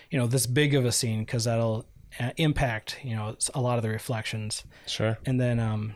you 0.10 0.18
know, 0.18 0.26
this 0.26 0.48
big 0.48 0.74
of 0.74 0.84
a 0.84 0.92
scene 0.92 1.20
because 1.20 1.44
that'll 1.44 1.86
uh, 2.20 2.32
impact 2.38 2.98
you 3.04 3.16
know 3.16 3.36
a 3.54 3.62
lot 3.62 3.78
of 3.78 3.84
the 3.84 3.90
reflections 3.90 4.64
sure. 4.86 5.18
and 5.26 5.40
then 5.40 5.60
um 5.60 5.94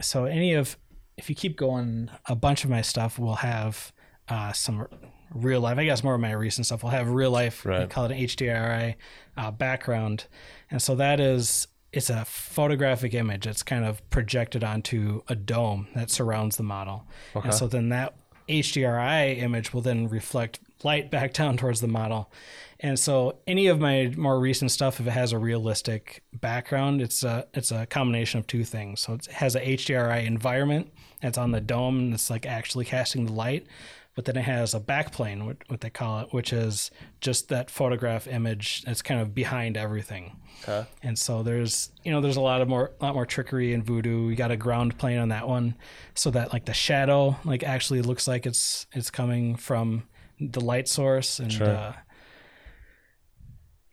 so 0.00 0.24
any 0.24 0.54
of 0.54 0.76
if 1.16 1.28
you 1.28 1.34
keep 1.34 1.56
going 1.56 2.10
a 2.26 2.36
bunch 2.36 2.64
of 2.64 2.70
my 2.70 2.82
stuff 2.82 3.18
will 3.18 3.36
have 3.36 3.92
uh 4.28 4.52
some 4.52 4.86
real 5.34 5.60
life 5.60 5.78
i 5.78 5.84
guess 5.84 6.02
more 6.02 6.14
of 6.14 6.20
my 6.20 6.32
recent 6.32 6.66
stuff 6.66 6.82
will 6.82 6.90
have 6.90 7.08
real 7.08 7.30
life 7.30 7.64
we 7.82 7.86
call 7.86 8.04
it 8.04 8.12
an 8.12 8.18
hdri 8.18 8.94
uh, 9.38 9.50
background. 9.50 10.26
And 10.70 10.82
so 10.82 10.94
that 10.96 11.20
is 11.20 11.68
it's 11.92 12.10
a 12.10 12.24
photographic 12.26 13.14
image. 13.14 13.46
It's 13.46 13.62
kind 13.62 13.84
of 13.84 14.08
projected 14.10 14.62
onto 14.62 15.22
a 15.28 15.34
dome 15.34 15.88
that 15.94 16.10
surrounds 16.10 16.56
the 16.56 16.62
model. 16.62 17.06
Okay. 17.34 17.48
and 17.48 17.54
so 17.54 17.66
then 17.66 17.88
that 17.88 18.14
hdri 18.48 19.38
image 19.38 19.72
will 19.72 19.80
then 19.80 20.08
reflect 20.08 20.60
light 20.82 21.10
back 21.10 21.32
down 21.32 21.56
towards 21.56 21.80
the 21.80 21.88
model 21.88 22.30
and 22.80 22.98
so 22.98 23.38
any 23.46 23.66
of 23.66 23.80
my 23.80 24.12
more 24.16 24.38
recent 24.38 24.70
stuff, 24.70 25.00
if 25.00 25.06
it 25.06 25.10
has 25.10 25.32
a 25.32 25.38
realistic 25.38 26.22
background, 26.32 27.02
it's 27.02 27.24
a 27.24 27.46
it's 27.52 27.72
a 27.72 27.86
combination 27.86 28.38
of 28.38 28.46
two 28.46 28.64
things. 28.64 29.00
So 29.00 29.14
it 29.14 29.26
has 29.26 29.56
a 29.56 29.60
HDRI 29.60 30.24
environment 30.24 30.92
that's 31.20 31.38
on 31.38 31.50
the 31.50 31.60
dome 31.60 31.98
and 31.98 32.14
it's 32.14 32.30
like 32.30 32.46
actually 32.46 32.84
casting 32.84 33.26
the 33.26 33.32
light, 33.32 33.66
but 34.14 34.26
then 34.26 34.36
it 34.36 34.42
has 34.42 34.74
a 34.74 34.80
backplane, 34.80 35.44
what, 35.44 35.56
what 35.66 35.80
they 35.80 35.90
call 35.90 36.20
it, 36.20 36.28
which 36.32 36.52
is 36.52 36.92
just 37.20 37.48
that 37.48 37.68
photograph 37.68 38.28
image 38.28 38.82
that's 38.82 39.02
kind 39.02 39.20
of 39.20 39.34
behind 39.34 39.76
everything. 39.76 40.36
Okay. 40.62 40.86
And 41.02 41.18
so 41.18 41.42
there's 41.42 41.90
you 42.04 42.12
know 42.12 42.20
there's 42.20 42.36
a 42.36 42.40
lot 42.40 42.60
of 42.60 42.68
more 42.68 42.92
lot 43.00 43.14
more 43.14 43.26
trickery 43.26 43.74
and 43.74 43.84
voodoo. 43.84 44.28
We 44.28 44.36
got 44.36 44.52
a 44.52 44.56
ground 44.56 44.98
plane 44.98 45.18
on 45.18 45.30
that 45.30 45.48
one, 45.48 45.74
so 46.14 46.30
that 46.30 46.52
like 46.52 46.66
the 46.66 46.74
shadow 46.74 47.36
like 47.44 47.64
actually 47.64 48.02
looks 48.02 48.28
like 48.28 48.46
it's 48.46 48.86
it's 48.92 49.10
coming 49.10 49.56
from 49.56 50.04
the 50.40 50.60
light 50.60 50.88
source 50.88 51.38
and. 51.38 51.52
Sure. 51.52 51.68
Uh, 51.68 51.92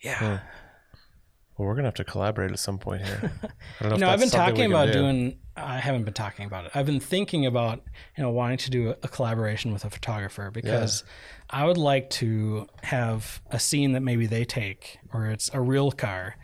yeah. 0.02 0.39
Well, 1.58 1.70
we're 1.70 1.76
gonna 1.76 1.88
have 1.88 1.96
to 1.96 2.04
collaborate 2.04 2.52
at 2.52 2.60
some 2.60 2.78
point 2.78 3.04
here. 3.04 3.32
I 3.80 3.89
don't 3.89 4.00
know. 4.00 4.10
I've 4.10 4.20
been 4.20 4.30
that's 4.30 4.32
something 4.32 4.56
we 4.56 4.62
talking 4.62 4.66
about 4.72 4.88
do. 4.88 4.93
doing. 4.93 5.39
I 5.56 5.80
haven't 5.80 6.04
been 6.04 6.14
talking 6.14 6.46
about 6.46 6.66
it. 6.66 6.72
I've 6.76 6.86
been 6.86 7.00
thinking 7.00 7.46
about 7.46 7.82
you 8.18 8.24
know 8.24 8.30
wanting 8.30 8.58
to 8.58 8.70
do 8.70 8.89
a, 8.89 9.08
collaboration 9.08 9.72
with 9.72 9.86
a 9.86 9.89
photographer 9.89 10.52
because 10.52 11.06
I 11.50 11.66
would 11.66 11.78
like 11.78 12.10
to 12.12 12.68
have 12.84 13.41
a 13.52 13.60
scene 13.60 13.93
that 13.93 14.02
maybe 14.02 14.28
they 14.28 14.43
take 14.43 15.00
where 15.12 15.32
it's 15.32 15.50
a 15.54 15.62
real 15.62 15.91
car, 15.91 16.36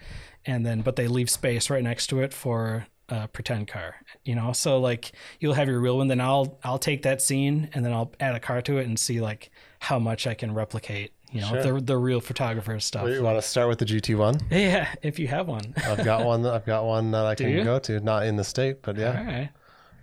and 0.45 0.65
then 0.65 0.81
but 0.81 0.95
they 0.95 1.09
leave 1.09 1.29
space 1.29 1.69
right 1.69 1.83
next 1.83 2.07
to 2.07 2.21
it 2.21 2.33
for 2.33 2.87
a 3.09 3.27
pretend 3.27 3.67
car. 3.67 3.95
You 4.23 4.35
know, 4.35 4.53
so 4.53 4.79
like 4.79 5.11
you'll 5.41 5.55
have 5.55 5.67
your 5.67 5.81
real 5.81 5.97
one, 5.97 6.07
then 6.07 6.21
I'll 6.21 6.57
I'll 6.63 6.79
take 6.79 7.01
that 7.01 7.21
scene 7.21 7.69
and 7.73 7.83
then 7.83 7.91
I'll 7.91 8.13
add 8.21 8.35
a 8.35 8.39
car 8.39 8.61
to 8.61 8.77
it 8.77 8.87
and 8.87 8.97
see 8.97 9.19
like 9.19 9.50
how 9.81 9.97
much 9.97 10.27
I 10.27 10.35
can 10.35 10.53
replicate. 10.53 11.11
You 11.31 11.41
know, 11.41 11.47
Sure. 11.61 11.79
the 11.79 11.81
the 11.81 11.97
real 11.97 12.21
photographer 12.21 12.79
stuff. 12.79 13.03
Well, 13.03 13.13
You 13.13 13.23
want 13.23 13.37
to 13.37 13.41
start 13.41 13.67
with 13.67 13.79
the 13.79 13.85
GT 13.85 14.15
one? 14.17 14.39
Yeah, 14.51 14.87
if 15.01 15.17
you 15.17 15.27
have 15.29 15.47
one. 15.47 15.73
I've 15.77 16.03
got 16.05 16.23
one. 16.31 16.45
I've 16.45 16.65
got 16.65 16.85
one 16.85 17.11
that 17.11 17.25
I 17.25 17.35
can 17.35 17.49
you? 17.49 17.63
go 17.63 17.79
to. 17.79 17.99
Not 17.99 18.25
in 18.27 18.35
the 18.35 18.43
state, 18.43 18.81
but 18.83 18.95
yeah, 18.97 19.17
All 19.19 19.25
right. 19.25 19.49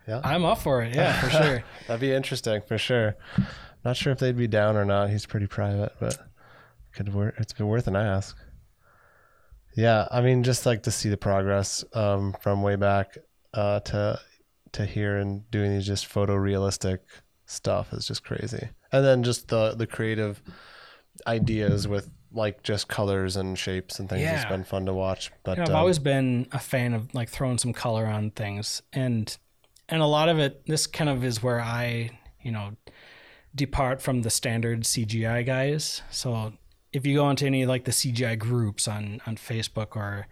Yeah. 0.08 0.20
I'm 0.24 0.44
up 0.44 0.58
for 0.58 0.82
it. 0.82 0.94
Yeah, 0.96 1.20
for 1.20 1.30
sure. 1.30 1.64
that'd 1.86 2.00
be 2.00 2.12
interesting 2.12 2.62
for 2.66 2.76
sure. 2.78 3.14
Not 3.84 3.96
sure 3.96 4.12
if 4.12 4.18
they'd 4.18 4.36
be 4.36 4.48
down 4.48 4.76
or 4.76 4.84
not. 4.86 5.10
He's 5.10 5.26
pretty 5.26 5.46
private, 5.46 5.92
but 6.00 6.16
could 6.94 7.12
wor- 7.14 7.34
it's 7.38 7.52
been 7.52 7.68
worth 7.68 7.86
an 7.86 7.94
ask. 7.94 8.36
Yeah, 9.76 10.08
I 10.10 10.22
mean, 10.22 10.42
just 10.42 10.66
like 10.66 10.82
to 10.84 10.90
see 10.90 11.08
the 11.10 11.16
progress 11.18 11.84
um, 11.92 12.34
from 12.40 12.62
way 12.62 12.74
back 12.76 13.16
uh, 13.54 13.80
to 13.80 14.18
to 14.72 14.84
here 14.86 15.16
and 15.18 15.48
doing 15.50 15.72
these 15.72 15.86
just 15.86 16.08
photorealistic 16.12 16.98
stuff 17.46 17.92
is 17.92 18.06
just 18.06 18.24
crazy. 18.24 18.68
And 18.92 19.04
then 19.04 19.22
just 19.22 19.48
the 19.48 19.74
the 19.74 19.86
creative 19.86 20.42
ideas 21.26 21.86
with 21.86 22.10
like 22.32 22.62
just 22.62 22.88
colors 22.88 23.36
and 23.36 23.58
shapes 23.58 23.98
and 23.98 24.08
things. 24.08 24.22
It's 24.22 24.42
Yeah. 24.42 24.48
been 24.48 24.64
fun 24.64 24.86
to 24.86 24.94
watch. 24.94 25.30
But 25.44 25.56
You 25.58 25.62
know, 25.62 25.64
I've 25.64 25.70
um, 25.70 25.76
always 25.76 25.98
been 25.98 26.46
a 26.52 26.58
fan 26.58 26.94
of 26.94 27.14
like 27.14 27.28
throwing 27.28 27.58
some 27.58 27.72
color 27.72 28.06
on 28.06 28.30
things, 28.30 28.82
and 28.92 29.36
and 29.88 30.02
a 30.02 30.06
lot 30.06 30.28
of 30.28 30.38
it. 30.38 30.66
This 30.66 30.86
kind 30.86 31.08
of 31.10 31.24
is 31.24 31.42
where 31.42 31.60
I, 31.60 32.10
you 32.42 32.50
know, 32.52 32.76
depart 33.54 34.02
from 34.02 34.22
the 34.22 34.30
standard 34.30 34.82
CGI 34.82 35.44
guys. 35.44 36.02
So 36.10 36.52
if 36.92 37.06
you 37.06 37.16
go 37.16 37.28
into 37.30 37.46
any 37.46 37.66
like 37.66 37.84
the 37.84 37.92
CGI 37.92 38.38
groups 38.38 38.86
on 38.88 39.20
on 39.26 39.36
Facebook 39.36 39.96
or 39.96 40.26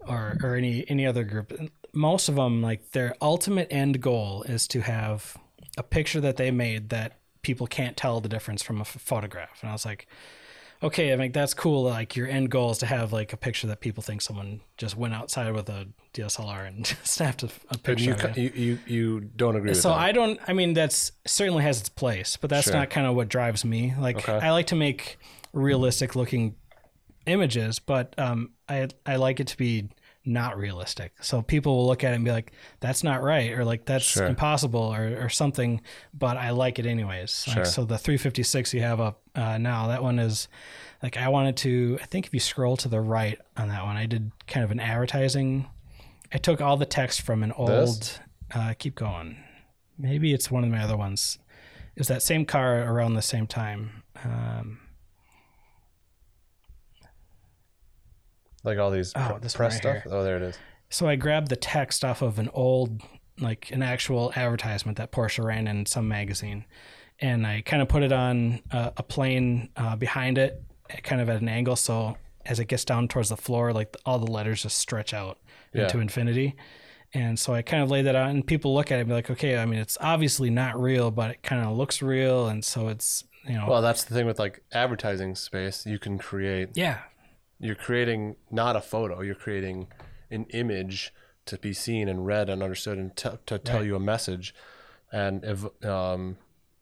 or 0.00 0.36
or 0.42 0.56
any 0.56 0.84
any 0.88 1.06
other 1.06 1.24
group, 1.24 1.52
most 1.92 2.28
of 2.28 2.34
them 2.34 2.60
like 2.62 2.90
their 2.90 3.14
ultimate 3.20 3.68
end 3.70 4.00
goal 4.00 4.42
is 4.44 4.66
to 4.68 4.80
have 4.80 5.36
a 5.78 5.82
picture 5.82 6.20
that 6.20 6.36
they 6.36 6.50
made 6.50 6.88
that 6.90 7.19
people 7.42 7.66
can't 7.66 7.96
tell 7.96 8.20
the 8.20 8.28
difference 8.28 8.62
from 8.62 8.78
a 8.78 8.82
f- 8.82 8.96
photograph. 9.00 9.58
And 9.62 9.70
I 9.70 9.72
was 9.72 9.84
like, 9.86 10.06
okay, 10.82 11.12
I 11.12 11.16
mean 11.16 11.32
that's 11.32 11.54
cool. 11.54 11.84
Like 11.84 12.16
your 12.16 12.26
end 12.26 12.50
goal 12.50 12.70
is 12.70 12.78
to 12.78 12.86
have 12.86 13.12
like 13.12 13.32
a 13.32 13.36
picture 13.36 13.66
that 13.66 13.80
people 13.80 14.02
think 14.02 14.22
someone 14.22 14.60
just 14.78 14.96
went 14.96 15.14
outside 15.14 15.52
with 15.52 15.68
a 15.68 15.88
DSLR 16.14 16.66
and 16.66 16.86
snapped 17.04 17.42
a, 17.42 17.50
a 17.70 17.78
picture. 17.78 18.04
you, 18.04 18.12
of 18.14 18.36
you 18.38 18.52
you 18.54 18.78
you 18.86 19.20
don't 19.20 19.56
agree 19.56 19.70
with 19.70 19.76
that. 19.78 19.82
So. 19.82 19.92
I 19.92 20.12
don't. 20.12 20.40
I 20.48 20.52
mean, 20.52 20.74
that's 20.74 21.12
certainly 21.26 21.62
has 21.64 21.80
its 21.80 21.88
place, 21.88 22.36
but 22.36 22.50
that's 22.50 22.64
Sure. 22.66 22.74
not 22.74 22.90
kind 22.90 23.06
of 23.06 23.14
what 23.14 23.28
drives 23.28 23.64
me. 23.64 23.94
Like 23.98 24.16
Okay. 24.18 24.32
I 24.46 24.50
like 24.50 24.66
to 24.68 24.76
make 24.76 25.18
realistic 25.52 26.14
looking 26.16 26.54
images, 27.26 27.78
but 27.78 28.14
um, 28.18 28.50
I 28.68 28.88
I 29.06 29.16
like 29.16 29.40
it 29.40 29.46
to 29.48 29.56
be 29.56 29.88
not 30.24 30.58
realistic. 30.58 31.12
So 31.20 31.40
people 31.42 31.76
will 31.76 31.86
look 31.86 32.04
at 32.04 32.12
it 32.12 32.16
and 32.16 32.24
be 32.24 32.30
like, 32.30 32.52
"That's 32.80 33.02
not 33.02 33.22
right," 33.22 33.52
or 33.52 33.64
like, 33.64 33.86
"That's 33.86 34.04
Sure. 34.04 34.26
impossible," 34.26 34.80
or 34.94 35.24
or 35.24 35.28
something. 35.28 35.80
But 36.12 36.36
I 36.36 36.50
like 36.50 36.78
it 36.78 36.86
anyways. 36.86 37.46
Like, 37.48 37.66
so 37.66 37.84
the 37.84 37.96
356 37.98 38.74
you 38.74 38.82
have 38.82 39.00
up 39.00 39.22
uh, 39.34 39.56
now, 39.58 39.86
that 39.88 40.02
one 40.02 40.18
is 40.18 40.48
like 41.02 41.16
I 41.16 41.28
wanted 41.28 41.56
to. 41.58 41.98
I 42.02 42.06
think 42.06 42.26
if 42.26 42.34
you 42.34 42.40
scroll 42.40 42.76
to 42.78 42.88
the 42.88 43.00
right 43.00 43.38
on 43.56 43.68
that 43.68 43.84
one, 43.84 43.96
I 43.96 44.06
did 44.06 44.30
kind 44.46 44.64
of 44.64 44.70
an 44.70 44.80
advertising. 44.80 45.68
I 46.32 46.38
took 46.38 46.60
all 46.60 46.76
the 46.76 46.86
text 46.86 47.22
from 47.22 47.42
an 47.42 47.52
old. 47.52 48.20
Uh, 48.52 48.74
keep 48.78 48.96
going. 48.96 49.36
Maybe 49.96 50.32
it's 50.34 50.50
one 50.50 50.64
of 50.64 50.70
my 50.70 50.82
other 50.82 50.96
ones. 50.96 51.38
Is 51.96 52.08
that 52.08 52.22
same 52.22 52.44
car 52.44 52.82
around 52.82 53.14
the 53.14 53.22
same 53.22 53.46
time. 53.46 54.02
Um, 54.24 54.79
like 58.64 58.78
all 58.78 58.90
these 58.90 59.12
Oh, 59.16 59.38
this 59.40 59.54
press 59.56 59.72
right 59.74 59.78
stuff. 59.82 60.02
here. 60.04 60.12
Oh, 60.12 60.22
there 60.24 60.36
it 60.36 60.42
is. 60.42 60.58
so 60.88 61.08
I 61.08 61.16
grabbed 61.16 61.48
the 61.48 61.56
text 61.56 62.04
off 62.04 62.22
of 62.22 62.38
an 62.38 62.48
old, 62.52 63.00
like 63.40 63.70
an 63.70 63.82
actual 63.82 64.32
advertisement 64.36 64.98
that 64.98 65.12
Porsche 65.12 65.42
ran 65.44 65.66
in 65.66 65.86
some 65.86 66.06
magazine, 66.08 66.64
and 67.20 67.46
I 67.46 67.62
kind 67.62 67.82
of 67.82 67.88
put 67.88 68.02
it 68.02 68.12
on 68.12 68.60
a, 68.70 68.92
a 68.98 69.02
plane 69.02 69.70
uh, 69.76 69.96
behind 69.96 70.38
it, 70.38 70.62
kind 71.02 71.20
of 71.20 71.28
at 71.28 71.40
an 71.40 71.48
angle. 71.48 71.76
So 71.76 72.16
as 72.46 72.58
it 72.58 72.66
gets 72.66 72.84
down 72.84 73.06
towards 73.08 73.28
the 73.28 73.36
floor, 73.36 73.72
like 73.72 73.96
all 74.06 74.18
the 74.18 74.30
letters 74.30 74.62
just 74.62 74.78
stretch 74.78 75.12
out 75.14 75.38
Yeah. 75.74 75.82
into 75.84 76.00
infinity. 76.00 76.56
And 77.12 77.38
so 77.38 77.52
I 77.52 77.62
kind 77.62 77.82
of 77.82 77.90
laid 77.90 78.02
that 78.02 78.14
out, 78.14 78.30
and 78.30 78.46
people 78.46 78.72
look 78.74 78.90
at 78.92 78.96
it 78.98 79.00
and 79.00 79.08
be 79.08 79.14
like, 79.14 79.30
okay, 79.30 79.58
I 79.58 79.66
mean, 79.66 79.80
it's 79.80 79.98
obviously 80.00 80.48
not 80.48 80.80
real, 80.80 81.10
but 81.10 81.30
it 81.32 81.42
kind 81.42 81.64
of 81.66 81.76
looks 81.76 82.00
real. 82.02 82.46
And 82.48 82.64
so 82.64 82.88
it's, 82.88 83.24
you 83.46 83.54
know, 83.54 83.66
Well, 83.68 83.82
that's 83.82 84.04
the 84.04 84.14
thing 84.14 84.26
with 84.26 84.38
like 84.38 84.62
advertising 84.72 85.34
space. 85.34 85.84
You 85.86 85.98
can 85.98 86.18
create. 86.18 86.68
yeah, 86.74 86.98
You're 87.60 87.74
creating 87.76 88.36
not 88.50 88.74
a 88.74 88.80
photo. 88.80 89.20
You're 89.20 89.34
creating 89.34 89.88
an 90.30 90.46
image 90.50 91.12
to 91.46 91.58
be 91.58 91.72
seen 91.72 92.08
and 92.08 92.24
read 92.26 92.48
and 92.48 92.62
understood 92.62 92.98
and 92.98 93.14
t- 93.16 93.28
to 93.46 93.58
tell 93.58 93.78
Right. 93.78 93.86
you 93.86 93.96
a 93.96 94.00
message, 94.00 94.54
and 95.12 95.44
if, 95.44 95.84
um, 95.84 96.38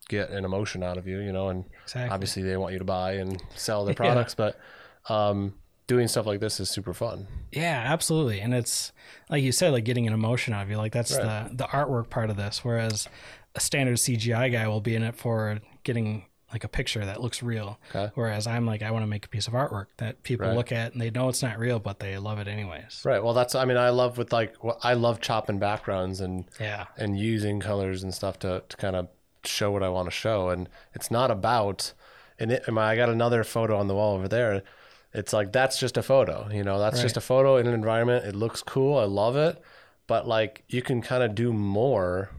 get 0.08 0.30
an 0.30 0.44
emotion 0.44 0.82
out 0.82 0.96
of 0.96 1.06
you. 1.06 1.18
You 1.18 1.32
know, 1.32 1.48
and 1.48 1.64
exactly. 1.82 2.10
obviously 2.14 2.42
they 2.42 2.56
want 2.56 2.72
you 2.72 2.78
to 2.78 2.84
buy 2.84 3.12
and 3.14 3.42
sell 3.56 3.84
their 3.84 3.92
Yeah. 3.94 3.96
products, 3.96 4.34
but 4.34 4.58
um, 5.08 5.54
doing 5.86 6.06
stuff 6.08 6.26
like 6.26 6.40
this 6.40 6.60
is 6.60 6.68
super 6.70 6.92
fun. 6.94 7.26
Yeah, 7.50 7.82
absolutely. 7.86 8.40
And 8.40 8.52
it's 8.54 8.92
like 9.30 9.42
you 9.42 9.52
said, 9.52 9.72
like 9.72 9.84
getting 9.84 10.06
an 10.06 10.12
emotion 10.12 10.52
out 10.54 10.62
of 10.62 10.70
you. 10.70 10.76
Like 10.76 10.92
that's 10.92 11.12
Right. 11.16 11.48
the 11.48 11.56
the 11.56 11.64
artwork 11.64 12.10
part 12.10 12.30
of 12.30 12.36
this. 12.36 12.62
Whereas 12.64 13.08
a 13.54 13.60
standard 13.60 13.96
CGI 13.96 14.50
guy 14.52 14.68
will 14.68 14.80
be 14.82 14.94
in 14.94 15.02
it 15.02 15.16
for 15.16 15.60
getting 15.84 16.26
like 16.52 16.64
a 16.64 16.68
picture 16.68 17.04
that 17.04 17.20
looks 17.20 17.42
real. 17.42 17.78
Okay. 17.94 18.10
Whereas 18.14 18.46
I'm 18.46 18.64
like, 18.66 18.82
I 18.82 18.90
want 18.90 19.02
to 19.02 19.06
make 19.06 19.26
a 19.26 19.28
piece 19.28 19.46
of 19.48 19.52
artwork 19.52 19.86
that 19.98 20.22
people 20.22 20.46
Right. 20.46 20.56
look 20.56 20.72
at 20.72 20.92
and 20.92 21.00
they 21.00 21.10
know 21.10 21.28
it's 21.28 21.42
not 21.42 21.58
real, 21.58 21.78
but 21.78 22.00
they 22.00 22.16
love 22.18 22.38
it 22.38 22.48
anyways. 22.48 23.02
Right. 23.04 23.22
Well, 23.22 23.34
that's. 23.34 23.54
I 23.54 23.64
mean, 23.64 23.76
I 23.76 23.90
love 23.90 24.16
with 24.18 24.32
like. 24.32 24.54
wh- 24.64 24.78
I 24.82 24.94
love 24.94 25.20
chopping 25.20 25.58
backgrounds 25.58 26.20
and 26.20 26.46
Yeah. 26.60 26.86
and 26.96 27.18
using 27.18 27.60
colors 27.60 28.02
and 28.02 28.14
stuff 28.14 28.38
to 28.40 28.62
to 28.68 28.76
kind 28.76 28.96
of 28.96 29.08
show 29.44 29.70
what 29.70 29.82
I 29.82 29.88
want 29.88 30.06
to 30.06 30.10
show. 30.10 30.48
And 30.50 30.68
it's 30.94 31.10
not 31.10 31.30
about. 31.30 31.92
And 32.38 32.52
it, 32.52 32.62
I 32.68 32.96
got 32.96 33.08
another 33.08 33.42
photo 33.44 33.76
on 33.78 33.88
the 33.88 33.94
wall 33.94 34.14
over 34.16 34.28
there. 34.28 34.62
It's 35.12 35.32
like 35.32 35.52
that's 35.52 35.78
just 35.80 35.96
a 35.96 36.02
photo. 36.02 36.48
You 36.50 36.62
know, 36.64 36.78
that's 36.78 37.00
just 37.02 37.16
a 37.16 37.20
photo 37.20 37.56
in 37.56 37.66
an 37.66 37.74
environment. 37.74 38.24
It 38.26 38.34
looks 38.36 38.62
cool. 38.62 38.96
I 38.98 39.04
love 39.04 39.36
it. 39.36 39.60
But 40.06 40.26
like, 40.28 40.64
you 40.68 40.80
can 40.82 41.02
kind 41.02 41.22
of 41.22 41.34
do 41.34 41.52
more 41.52 42.30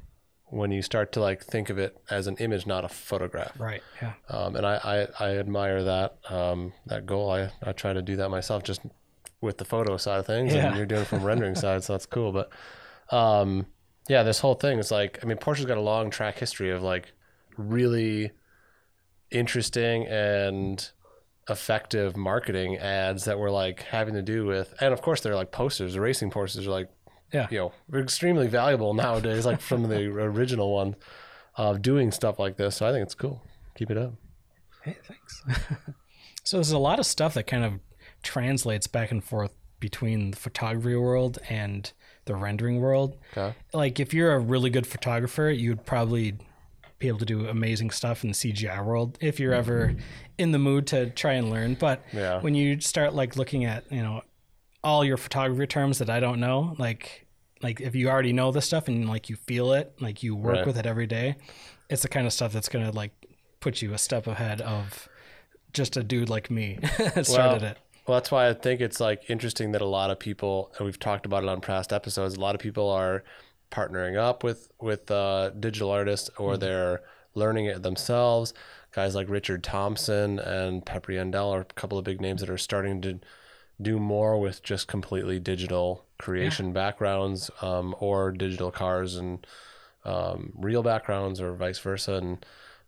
when 0.52 0.72
you 0.72 0.82
start 0.82 1.12
to 1.14 1.20
like 1.20 1.44
think 1.44 1.70
of 1.70 1.78
it 1.78 1.98
as 2.10 2.28
an 2.28 2.36
image, 2.38 2.66
not 2.66 2.84
a 2.86 2.90
photograph. 2.90 3.60
Right. 3.60 3.82
Yeah. 4.02 4.14
um, 4.30 4.56
and 4.56 4.66
I, 4.66 5.08
I, 5.20 5.26
I 5.28 5.38
admire 5.38 5.84
that 5.84 6.18
um, 6.30 6.74
that 6.88 7.06
goal. 7.06 7.30
I, 7.32 7.52
I 7.64 7.72
try 7.74 7.94
to 7.94 8.02
do 8.02 8.16
that 8.18 8.30
myself, 8.30 8.64
just 8.64 8.82
with 9.42 9.58
the 9.58 9.66
photo 9.66 9.96
side 9.98 10.20
of 10.20 10.26
things, 10.26 10.54
Yeah. 10.54 10.68
and 10.68 10.76
you're 10.78 10.86
doing 10.86 11.02
it 11.02 11.08
from 11.08 11.24
rendering 11.24 11.56
side, 11.64 11.84
so 11.84 11.94
that's 11.94 12.06
cool. 12.06 12.32
But 12.32 12.50
um, 13.16 13.66
yeah, 14.08 14.24
this 14.24 14.40
whole 14.40 14.56
thing 14.56 14.80
is 14.80 14.92
like, 14.92 15.20
I 15.24 15.26
mean, 15.28 15.38
Porsche's 15.38 15.66
got 15.66 15.78
a 15.78 15.82
long 15.82 16.10
track 16.10 16.38
history 16.40 16.72
of 16.72 16.82
like 16.82 17.12
really 17.58 18.32
interesting 19.32 20.08
and 20.08 20.90
effective 21.50 22.16
marketing 22.16 22.78
ads 22.78 23.26
that 23.26 23.40
were 23.40 23.50
like 23.52 23.84
having 23.84 24.14
to 24.14 24.22
do 24.22 24.46
with, 24.46 24.74
and 24.82 24.94
of 24.94 25.02
course 25.02 25.22
they're 25.22 25.36
like 25.36 25.52
posters. 25.52 25.94
The 25.94 26.02
racing 26.02 26.32
posters 26.32 26.68
are 26.68 26.72
like 26.72 26.90
Yeah. 27.32 27.48
you 27.52 27.58
know 27.58 28.00
extremely 28.00 28.48
valuable 28.48 28.94
nowadays, 28.94 29.46
like 29.46 29.62
from 29.62 29.84
the 29.84 30.06
original 30.08 30.74
one 30.74 30.96
of 31.56 31.82
doing 31.82 32.12
stuff 32.12 32.40
like 32.40 32.58
this. 32.58 32.78
So 32.78 32.88
I 32.88 32.92
think 32.92 33.04
it's 33.04 33.16
cool. 33.16 33.44
Keep 33.76 33.92
it 33.92 33.98
up. 33.98 34.14
Hey, 34.84 34.98
thanks. 35.04 35.44
so 36.44 36.58
there's 36.58 36.72
a 36.72 36.78
lot 36.78 37.00
of 37.00 37.06
stuff 37.06 37.34
that 37.36 37.44
kind 37.48 37.64
of 37.64 37.74
translates 38.24 38.88
back 38.88 39.12
and 39.12 39.24
forth 39.24 39.54
between 39.80 40.32
the 40.32 40.38
photography 40.38 40.96
world 40.96 41.40
and 41.50 41.92
the 42.26 42.36
rendering 42.36 42.80
world. 42.80 43.18
Okay. 43.36 43.56
Like 43.74 44.00
if 44.00 44.14
you're 44.14 44.34
a 44.34 44.40
really 44.40 44.70
good 44.70 44.86
photographer, 44.88 45.50
you'd 45.50 45.86
probably 45.86 46.38
be 47.00 47.08
able 47.08 47.20
to 47.20 47.26
do 47.26 47.48
amazing 47.48 47.90
stuff 47.90 48.24
in 48.24 48.30
the 48.32 48.36
CGI 48.36 48.84
world 48.86 49.18
if 49.22 49.40
you're 49.40 49.54
ever 49.54 49.88
mm-hmm. 49.88 50.00
in 50.38 50.52
the 50.52 50.60
mood 50.60 50.86
to 50.88 51.10
try 51.12 51.34
and 51.34 51.50
learn. 51.50 51.76
But 51.76 52.04
Yeah. 52.12 52.42
when 52.42 52.56
you 52.56 52.82
start 52.82 53.14
like 53.14 53.38
looking 53.38 53.64
at, 53.64 53.90
you 53.90 54.02
know, 54.02 54.22
all 54.84 55.04
your 55.04 55.18
photography 55.18 55.68
terms 55.68 56.00
that 56.00 56.10
I 56.10 56.20
don't 56.20 56.40
know, 56.40 56.76
like 56.78 57.26
like 57.62 57.82
if 57.82 57.94
you 57.96 58.10
already 58.10 58.32
know 58.34 58.52
this 58.52 58.66
stuff 58.66 58.88
and 58.88 59.08
like 59.10 59.30
you 59.30 59.36
feel 59.36 59.74
it, 59.74 59.94
like 60.00 60.24
you 60.24 60.36
work 60.36 60.58
Right. 60.58 60.66
with 60.68 60.78
it 60.78 60.86
every 60.86 61.08
day, 61.08 61.36
it's 61.90 62.02
the 62.04 62.08
kind 62.08 62.26
of 62.26 62.34
stuff 62.34 62.54
that's 62.54 62.70
gonna 62.70 62.92
like 62.92 63.12
put 63.60 63.82
you 63.82 63.94
a 63.94 63.98
step 63.98 64.28
ahead 64.28 64.62
of 64.62 65.10
just 65.74 65.98
a 65.98 66.04
dude 66.04 66.30
like 66.30 66.50
me 66.50 66.80
that 66.98 67.26
started 67.26 67.62
well, 67.62 67.72
it. 67.72 67.78
Well, 68.08 68.18
that's 68.18 68.32
why 68.32 68.48
I 68.50 68.54
think 68.54 68.82
it's 68.82 69.00
like 69.00 69.30
interesting 69.30 69.74
that 69.74 69.82
a 69.82 69.86
lot 69.86 70.10
of 70.10 70.18
people, 70.20 70.72
and 70.78 70.86
we've 70.86 70.98
talked 71.00 71.26
about 71.26 71.44
it 71.44 71.50
on 71.50 71.62
past 71.62 71.94
episodes. 71.94 72.36
A 72.36 72.40
lot 72.40 72.56
of 72.56 72.62
people 72.62 72.90
are 72.90 73.24
partnering 73.72 74.18
up 74.18 74.44
with 74.44 74.70
with 74.82 75.12
uh, 75.12 75.50
digital 75.52 75.92
artists, 75.92 76.30
or 76.38 76.58
they're 76.58 77.02
learning 77.36 77.66
it 77.66 77.84
themselves. 77.84 78.54
Guys 78.94 79.14
like 79.14 79.30
Richard 79.30 79.64
Thompson 79.64 80.40
and 80.40 80.84
Pepper 80.84 81.12
Yandell 81.12 81.52
are 81.52 81.62
a 81.62 81.66
couple 81.66 81.98
of 82.00 82.04
big 82.06 82.20
names 82.22 82.42
that 82.42 82.50
are 82.50 82.58
starting 82.58 83.02
to 83.02 83.20
do 83.82 84.00
more 84.00 84.40
with 84.40 84.62
just 84.64 84.88
completely 84.88 85.40
digital 85.40 86.06
creation 86.18 86.74
backgrounds, 86.74 87.50
um, 87.62 87.96
or 88.00 88.32
digital 88.32 88.72
cars 88.72 89.16
and 89.16 89.46
um, 90.06 90.54
real 90.58 90.84
backgrounds, 90.84 91.40
or 91.42 91.54
vice 91.54 91.80
versa. 91.80 92.14
And 92.14 92.46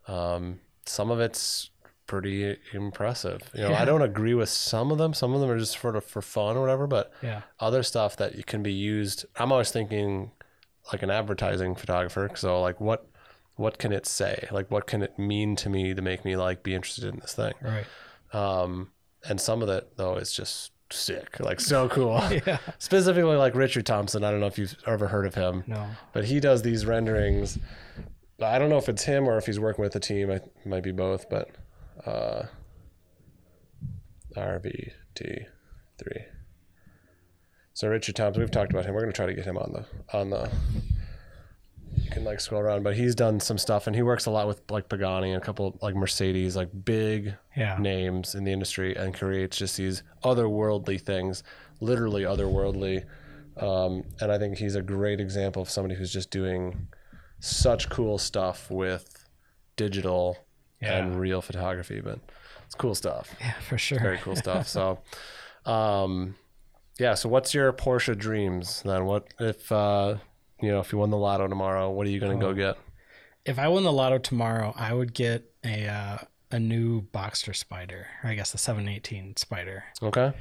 um, 0.07 0.59
some 0.85 1.11
of 1.11 1.19
it's 1.19 1.69
pretty 2.07 2.57
impressive. 2.73 3.41
You 3.53 3.61
know, 3.61 3.73
I 3.73 3.85
don't 3.85 4.01
agree 4.01 4.33
with 4.33 4.49
some 4.49 4.91
of 4.91 4.97
them. 4.97 5.13
Some 5.13 5.33
of 5.33 5.39
them 5.39 5.49
are 5.49 5.57
just 5.57 5.79
sort 5.79 5.95
of 5.95 6.03
for 6.03 6.21
fun 6.21 6.57
or 6.57 6.61
whatever, 6.61 6.87
but 6.87 7.13
Yeah. 7.21 7.41
other 7.59 7.83
stuff 7.83 8.17
that 8.17 8.45
can 8.47 8.61
be 8.61 8.73
used. 8.73 9.25
I'm 9.37 9.51
always 9.51 9.71
thinking 9.71 10.31
like 10.91 11.03
an 11.03 11.11
advertising 11.11 11.75
photographer. 11.75 12.29
So 12.35 12.61
like 12.61 12.81
what 12.81 13.07
what 13.55 13.77
can 13.77 13.93
it 13.93 14.05
say? 14.07 14.47
Like 14.51 14.71
what 14.71 14.87
can 14.87 15.03
it 15.03 15.17
mean 15.19 15.55
to 15.57 15.69
me 15.69 15.93
to 15.93 16.01
make 16.01 16.25
me 16.25 16.35
like 16.35 16.63
be 16.63 16.73
interested 16.73 17.05
in 17.05 17.19
this 17.19 17.33
thing? 17.33 17.53
Right. 17.61 17.85
Um, 18.33 18.91
and 19.23 19.39
some 19.39 19.61
of 19.61 19.69
it 19.69 19.95
though 19.97 20.15
is 20.15 20.33
just 20.33 20.71
sick, 20.93 21.39
like 21.39 21.59
so 21.59 21.87
cool. 21.97 22.21
Yeah. 22.45 22.57
Specifically 22.79 23.35
like 23.35 23.55
Richard 23.55 23.85
Thompson. 23.85 24.23
I 24.23 24.31
don't 24.31 24.39
know 24.39 24.47
if 24.47 24.57
you've 24.57 24.75
ever 24.87 25.07
heard 25.07 25.25
of 25.25 25.35
him 25.35 25.63
No. 25.67 25.87
but 26.13 26.25
he 26.25 26.39
does 26.39 26.61
these 26.61 26.85
renderings. 26.85 27.57
I 28.41 28.57
don't 28.59 28.69
know 28.69 28.77
if 28.77 28.89
it's 28.89 29.03
him 29.03 29.27
or 29.27 29.37
if 29.37 29.45
he's 29.45 29.59
working 29.59 29.83
with 29.83 29.95
a 29.95 29.99
team. 29.99 30.31
I 30.31 30.39
might 30.65 30.83
be 30.83 30.91
both, 30.91 31.29
but 31.29 31.49
uh, 32.05 32.43
RVT 34.35 35.45
three. 35.97 36.23
So 37.73 37.87
Richard 37.87 38.15
Thompson, 38.15 38.41
we've 38.41 38.51
talked 38.51 38.71
about 38.71 38.85
him. 38.85 38.93
We're 38.93 39.01
gonna 39.01 39.13
try 39.13 39.25
to 39.27 39.33
get 39.33 39.45
him 39.45 39.57
on 39.57 39.73
the 39.73 40.17
on 40.17 40.29
the. 40.29 40.49
Can 42.11 42.23
like 42.25 42.39
scroll 42.41 42.61
around, 42.61 42.83
but 42.83 42.95
he's 42.95 43.15
done 43.15 43.39
some 43.39 43.57
stuff, 43.57 43.87
and 43.87 43.95
he 43.95 44.01
works 44.01 44.25
a 44.25 44.31
lot 44.31 44.47
with 44.47 44.61
like 44.69 44.89
Pagani, 44.89 45.31
and 45.33 45.41
a 45.41 45.45
couple 45.45 45.77
like 45.81 45.95
Mercedes, 45.95 46.55
like 46.57 46.69
big 46.83 47.35
Yeah. 47.55 47.77
names 47.79 48.35
in 48.35 48.43
the 48.43 48.51
industry, 48.51 48.95
and 48.95 49.13
creates 49.13 49.57
just 49.57 49.77
these 49.77 50.03
otherworldly 50.23 50.99
things, 50.99 51.41
literally 51.79 52.23
otherworldly. 52.23 53.05
Um, 53.57 54.03
and 54.19 54.31
I 54.31 54.37
think 54.37 54.57
he's 54.57 54.75
a 54.75 54.81
great 54.81 55.19
example 55.21 55.61
of 55.61 55.69
somebody 55.69 55.95
who's 55.95 56.11
just 56.11 56.31
doing 56.31 56.87
such 57.39 57.89
cool 57.89 58.17
stuff 58.17 58.69
with 58.69 59.25
digital 59.75 60.37
Yeah. 60.81 60.97
and 60.97 61.19
real 61.19 61.41
photography. 61.41 62.01
But 62.01 62.19
it's 62.65 62.75
cool 62.75 62.95
stuff, 62.95 63.33
Yeah, 63.39 63.53
for 63.67 63.77
sure. 63.77 63.99
very 63.99 64.17
cool 64.17 64.35
stuff. 64.35 64.67
So, 64.67 64.99
um, 65.65 66.35
yeah. 66.99 67.13
So, 67.13 67.29
what's 67.29 67.53
your 67.53 67.71
Porsche 67.73 68.17
dreams 68.17 68.81
then? 68.83 69.05
What 69.05 69.33
if 69.39 69.71
uh, 69.71 70.17
you 70.61 70.71
know 70.71 70.79
if 70.79 70.91
you 70.91 70.97
won 70.97 71.09
the 71.09 71.17
lotto 71.17 71.47
tomorrow? 71.47 71.89
What 71.89 72.07
are 72.07 72.09
you 72.09 72.19
gonna 72.19 72.37
go 72.37 72.53
get? 72.53 72.77
If 73.45 73.57
I 73.59 73.67
won 73.69 73.83
the 73.83 73.91
lotto 73.91 74.17
tomorrow, 74.19 74.73
I 74.77 74.93
would 74.93 75.13
get 75.13 75.51
a 75.65 75.87
uh, 75.87 76.17
a 76.51 76.59
new 76.59 77.01
Boxster 77.01 77.53
Spyder, 77.53 78.05
or 78.23 78.29
I 78.29 78.35
guess 78.35 78.51
the 78.51 78.57
718 78.57 79.35
Spyder. 79.35 79.83
Okay, 80.03 80.33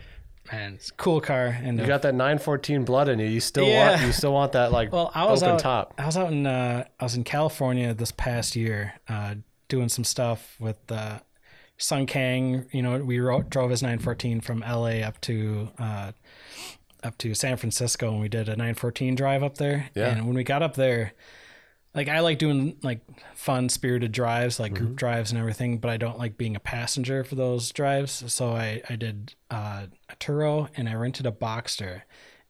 And 0.50 0.74
it's 0.74 0.90
a 0.90 0.94
cool 0.94 1.20
car. 1.20 1.46
And 1.46 1.78
you 1.78 1.86
got 1.86 2.02
that 2.02 2.14
914 2.14 2.84
blood 2.84 3.08
in 3.08 3.18
you. 3.20 3.26
You 3.26 3.40
still 3.40 3.64
Yeah. 3.66 3.90
want 3.92 4.02
you 4.02 4.12
still 4.12 4.32
want 4.32 4.52
that 4.52 4.72
like 4.72 4.92
well, 4.96 5.10
I 5.14 5.24
was 5.26 5.42
open 5.42 5.54
out. 5.54 5.58
top. 5.60 5.94
I 5.98 6.06
was 6.06 6.16
out 6.16 6.32
in 6.32 6.46
uh, 6.46 6.84
I 6.98 7.04
was 7.04 7.14
in 7.14 7.24
California 7.24 7.94
this 7.94 8.12
past 8.12 8.56
year, 8.56 8.94
uh, 9.08 9.36
doing 9.68 9.88
some 9.88 10.04
stuff 10.04 10.56
with 10.60 10.78
uh, 10.90 11.20
Sun 11.78 12.06
Kang. 12.06 12.66
You 12.72 12.82
know, 12.82 12.98
we 12.98 13.18
ro- 13.20 13.42
drove 13.42 13.70
his 13.70 13.80
914 13.82 14.40
from 14.40 14.60
LA 14.60 15.00
up 15.06 15.20
to 15.22 15.70
uh, 15.78 16.12
up 17.03 17.16
to 17.18 17.34
San 17.34 17.57
Francisco, 17.57 18.11
and 18.12 18.20
we 18.20 18.28
did 18.28 18.48
a 18.48 18.53
914 18.57 19.14
drive 19.14 19.42
up 19.42 19.59
there. 19.59 19.90
Yeah. 19.94 20.09
And 20.09 20.26
when 20.26 20.34
we 20.34 20.44
got 20.44 20.62
up 20.62 20.74
there, 20.74 21.12
like 21.94 22.09
I 22.09 22.20
like 22.20 22.38
doing 22.38 22.76
like 22.82 23.01
fun 23.34 23.68
spirited 23.68 24.12
drives, 24.12 24.61
like 24.61 24.72
Mm-hmm. 24.74 24.84
group 24.84 24.96
drives 24.96 25.30
and 25.32 25.40
everything, 25.40 25.78
but 25.78 25.90
I 25.90 25.96
don't 25.96 26.18
like 26.18 26.36
being 26.38 26.55
a 26.57 26.61
passenger 26.61 27.24
for 27.24 27.34
those 27.34 27.70
drives. 27.72 28.22
So 28.32 28.51
I 28.53 28.82
I 28.88 28.96
did 28.96 29.34
uh, 29.51 29.86
a 30.09 30.16
Turo 30.16 30.68
and 30.76 30.88
I 30.88 30.94
rented 30.94 31.26
a 31.26 31.32
Boxster, 31.32 32.03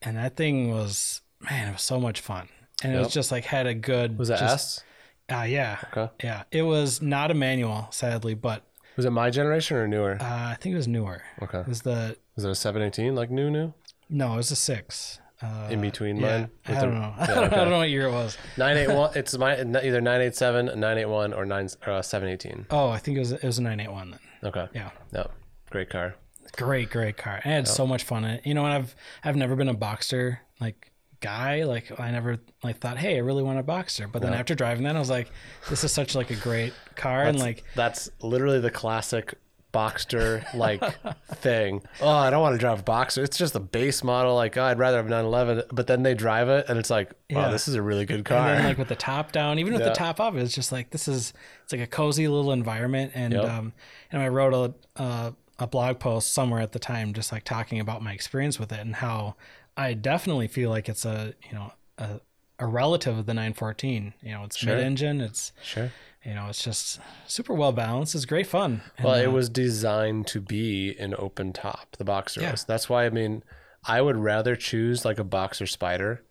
and 0.03 0.17
that 0.17 0.37
thing 0.37 0.71
was 0.71 1.23
man, 1.41 1.69
it 1.69 1.73
was 1.73 1.83
so 1.83 1.99
much 1.99 2.21
fun. 2.21 2.49
And 2.83 2.95
it 2.95 2.99
was 2.99 3.13
just 3.13 3.31
like 3.33 3.45
had 3.45 3.67
a 3.67 3.75
good 3.75 4.19
Was 4.19 4.31
it 4.31 4.39
just, 4.39 4.83
S? 5.31 5.39
Uh, 5.39 5.43
yeah, 5.45 5.79
Okay. 5.95 6.11
yeah. 6.25 6.43
It 6.51 6.63
was 6.63 7.01
not 7.03 7.31
a 7.31 7.35
manual, 7.35 7.89
sadly, 7.91 8.35
but 8.35 8.65
Was 8.97 9.05
it 9.07 9.11
my 9.11 9.31
generation 9.31 9.77
or 9.77 9.87
newer? 9.89 10.17
uh, 10.21 10.25
I 10.25 10.57
think 10.61 10.73
it 10.73 10.77
was 10.77 10.89
newer. 10.89 11.23
Okay. 11.43 11.61
It 11.61 11.67
was 11.69 11.83
the 11.83 12.17
Was 12.37 12.45
it 12.45 12.51
a 12.51 12.55
718 12.55 13.15
like 13.15 13.31
new 13.31 13.49
new? 13.51 13.73
No, 14.11 14.35
it 14.35 14.37
was 14.37 14.51
a 14.51 14.57
six. 14.57 15.19
Uh, 15.43 15.69
In 15.71 15.81
between 15.81 16.17
yeah, 16.19 16.39
mine? 16.39 16.51
I 16.67 16.81
don't 16.83 16.91
the- 16.91 17.01
know. 17.01 17.15
Yeah, 17.17 17.17
I, 17.23 17.27
don't, 17.35 17.45
I 17.53 17.57
don't 17.57 17.71
know 17.71 17.79
what 17.79 17.89
year 17.89 18.07
it 18.09 18.13
was. 18.13 18.37
981 18.59 19.13
it's 19.17 19.39
my 19.39 19.55
either 19.59 20.01
987 20.03 20.67
981 20.67 21.33
or 21.33 21.47
9 21.47 21.65
uh, 21.87 22.03
718 22.03 22.67
Oh, 22.71 22.91
I 22.91 22.99
think 22.99 23.17
it 23.17 23.21
was 23.21 23.33
it 23.33 23.43
was 23.45 23.59
a 23.59 23.63
nine 23.63 23.81
eight 23.81 23.91
one 23.91 24.11
then. 24.11 24.21
okay 24.51 24.69
Yeah. 24.75 24.91
no 25.13 25.31
great 25.71 25.89
car 25.89 26.15
Great, 26.57 26.91
great 26.91 27.17
car. 27.17 27.41
I 27.45 27.49
had 27.49 27.69
so 27.69 27.87
much 27.87 28.03
fun 28.03 28.25
in 28.25 28.31
it. 28.33 28.47
You 28.47 28.55
know, 28.55 28.65
and 28.65 28.75
I've 28.75 28.97
I've 29.23 29.37
never 29.37 29.55
been 29.55 29.69
a 29.69 29.75
Boxster 29.75 30.39
like 30.61 30.91
guy. 31.21 31.63
Like 31.63 31.99
I 32.01 32.11
never 32.11 32.39
like 32.65 32.79
thought, 32.79 32.99
hey, 32.99 33.15
I 33.17 33.19
really 33.21 33.45
want 33.45 33.61
a 33.61 33.63
Boxster. 33.63 34.11
But 34.11 34.21
then 34.21 34.35
after 34.35 34.57
driving 34.57 34.83
that, 34.85 34.97
I 34.97 34.99
was 34.99 35.11
like, 35.11 35.31
this 35.69 35.85
is 35.85 35.93
such 35.93 36.17
like 36.17 36.31
a 36.31 36.35
great 36.35 36.73
car, 36.97 37.23
and 37.23 37.39
like 37.39 37.63
that's 37.77 38.11
literally 38.21 38.59
the 38.59 38.71
classic 38.71 39.35
Boxster 39.73 40.43
like 40.55 40.83
thing 41.37 41.83
oh 42.01 42.09
I 42.09 42.31
don't 42.31 42.41
want 42.43 42.55
to 42.55 42.59
drive 42.59 42.81
a 42.81 42.83
Boxster 42.83 43.23
it's 43.25 43.37
just 43.39 43.55
a 43.55 43.61
base 43.61 44.03
model 44.05 44.35
like 44.35 44.57
oh, 44.57 44.65
I'd 44.65 44.79
rather 44.79 44.97
have 44.97 45.07
a 45.07 45.11
911 45.11 45.65
but 45.73 45.87
then 45.87 46.03
they 46.03 46.15
drive 46.15 46.49
it 46.49 46.67
and 46.69 46.79
it's 46.79 46.91
like 46.91 47.13
wow 47.31 47.43
Yeah. 47.47 47.49
this 47.49 47.69
is 47.69 47.75
a 47.75 47.83
really 47.83 48.05
good 48.07 48.17
and 48.17 48.25
car 48.25 48.55
then 48.55 48.65
like 48.65 48.79
with 48.79 48.89
the 48.89 48.97
top 48.97 49.33
down, 49.33 49.59
even 49.59 49.73
with 49.73 49.83
Yeah. 49.83 49.89
the 49.91 49.95
top 49.95 50.21
up, 50.21 50.35
it's 50.35 50.55
just 50.55 50.73
like 50.73 50.91
this 50.91 51.09
is 51.09 51.33
it's 51.65 51.73
like 51.73 51.83
a 51.83 51.87
cozy 51.87 52.29
little 52.29 52.53
environment. 52.53 53.13
And 53.15 53.35
Yep. 53.35 53.45
um, 53.45 53.73
and 54.13 54.23
I 54.23 54.29
wrote 54.29 54.55
a, 54.55 55.03
a 55.03 55.35
a 55.61 55.67
blog 55.67 55.99
post 55.99 56.33
somewhere 56.33 56.61
at 56.61 56.73
the 56.73 56.79
time, 56.79 57.13
just 57.13 57.33
like 57.33 57.45
talking 57.45 57.81
about 57.81 58.03
my 58.03 58.13
experience 58.13 58.59
with 58.59 58.73
it 58.73 58.81
and 58.81 58.97
how 58.97 59.37
I 59.77 59.93
definitely 59.95 60.49
feel 60.49 60.71
like 60.71 60.89
it's 60.89 61.05
a 61.05 61.35
you 61.49 61.55
know 61.55 61.73
a, 61.99 62.21
a 62.59 62.67
relative 62.67 63.17
of 63.19 63.27
the 63.27 63.35
914. 63.35 64.15
You 64.23 64.33
know, 64.33 64.45
it's 64.45 64.57
Sure. 64.57 64.75
mid-engine. 64.75 65.21
It's 65.21 65.53
Sure. 65.63 65.91
You 66.25 66.35
know, 66.35 66.47
it's 66.49 66.63
just 66.63 67.01
super 67.27 67.55
well 67.55 67.73
balanced. 67.73 68.15
It's 68.15 68.25
great 68.27 68.47
fun. 68.47 68.83
And, 68.99 69.07
Well, 69.07 69.15
it 69.15 69.27
uh, 69.27 69.31
was 69.31 69.49
designed 69.49 70.27
to 70.29 70.41
be 70.41 70.97
an 70.99 71.15
open 71.19 71.53
top. 71.53 71.97
The 71.99 72.05
boxer 72.05 72.41
Yeah. 72.43 72.51
was. 72.53 72.65
That's 72.65 72.89
why 72.89 73.07
I 73.07 73.11
mean, 73.11 73.43
I 73.85 74.03
would 74.03 74.17
rather 74.17 74.57
choose 74.57 75.05
like 75.05 75.19
a 75.19 75.25
boxer 75.25 75.67
spider 75.67 76.23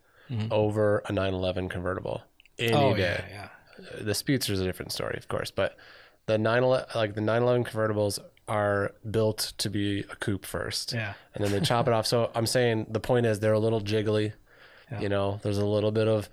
over 0.51 1.01
a 1.07 1.11
911 1.11 1.69
convertible 1.69 2.21
any 2.59 2.71
Mm-hmm. 2.71 2.77
oh 2.83 2.95
day. 2.95 3.23
yeah, 3.31 3.49
yeah. 3.79 4.03
The 4.03 4.13
Speedster 4.13 4.53
is 4.53 4.59
a 4.59 4.63
different 4.65 4.91
story, 4.91 5.15
of 5.17 5.27
course, 5.27 5.49
but 5.49 5.75
the 6.27 6.37
911 6.37 6.85
like 6.93 7.15
the 7.15 7.21
911 7.21 7.63
convertibles 7.63 8.19
are 8.47 8.93
built 9.09 9.53
to 9.57 9.69
be 9.71 10.01
a 10.01 10.15
coupe 10.17 10.45
first. 10.45 10.93
Yeah. 10.93 11.13
And 11.33 11.43
then 11.43 11.51
they 11.51 11.59
chop 11.61 11.87
it 11.87 11.93
off. 11.93 12.05
So 12.05 12.29
I'm 12.35 12.45
saying 12.45 12.87
the 12.89 12.99
point 12.99 13.25
is 13.25 13.39
they're 13.39 13.53
a 13.53 13.59
little 13.59 13.81
jiggly. 13.81 14.33
Yeah. 14.91 15.01
You 15.01 15.09
know, 15.09 15.39
there's 15.43 15.59
a 15.59 15.65
little 15.67 15.91
bit 15.91 16.07
of 16.07 16.29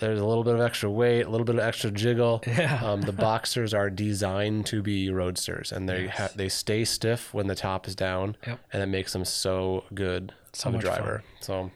there's 0.00 0.18
a 0.18 0.24
little 0.24 0.42
bit 0.44 0.54
of 0.54 0.60
extra 0.60 0.90
weight, 0.90 1.22
a 1.22 1.28
little 1.28 1.44
bit 1.44 1.54
of 1.56 1.60
extra 1.62 1.90
jiggle. 1.90 2.42
Yeah. 2.46 2.80
Um, 2.82 3.02
the 3.02 3.12
boxers 3.12 3.72
are 3.72 3.88
designed 3.90 4.66
to 4.66 4.82
be 4.82 5.10
roadsters, 5.10 5.70
and 5.72 5.88
they 5.88 6.08
ha- 6.08 6.30
they 6.34 6.48
stay 6.48 6.84
stiff 6.84 7.32
when 7.32 7.46
the 7.46 7.54
top 7.54 7.86
is 7.86 7.94
down, 7.94 8.36
Yep. 8.46 8.58
and 8.72 8.82
it 8.82 8.86
makes 8.86 9.12
them 9.12 9.24
so 9.24 9.84
good 9.94 10.32
So 10.52 10.68
of 10.70 10.74
a 10.74 10.78
driver. 10.78 11.22
So 11.40 11.70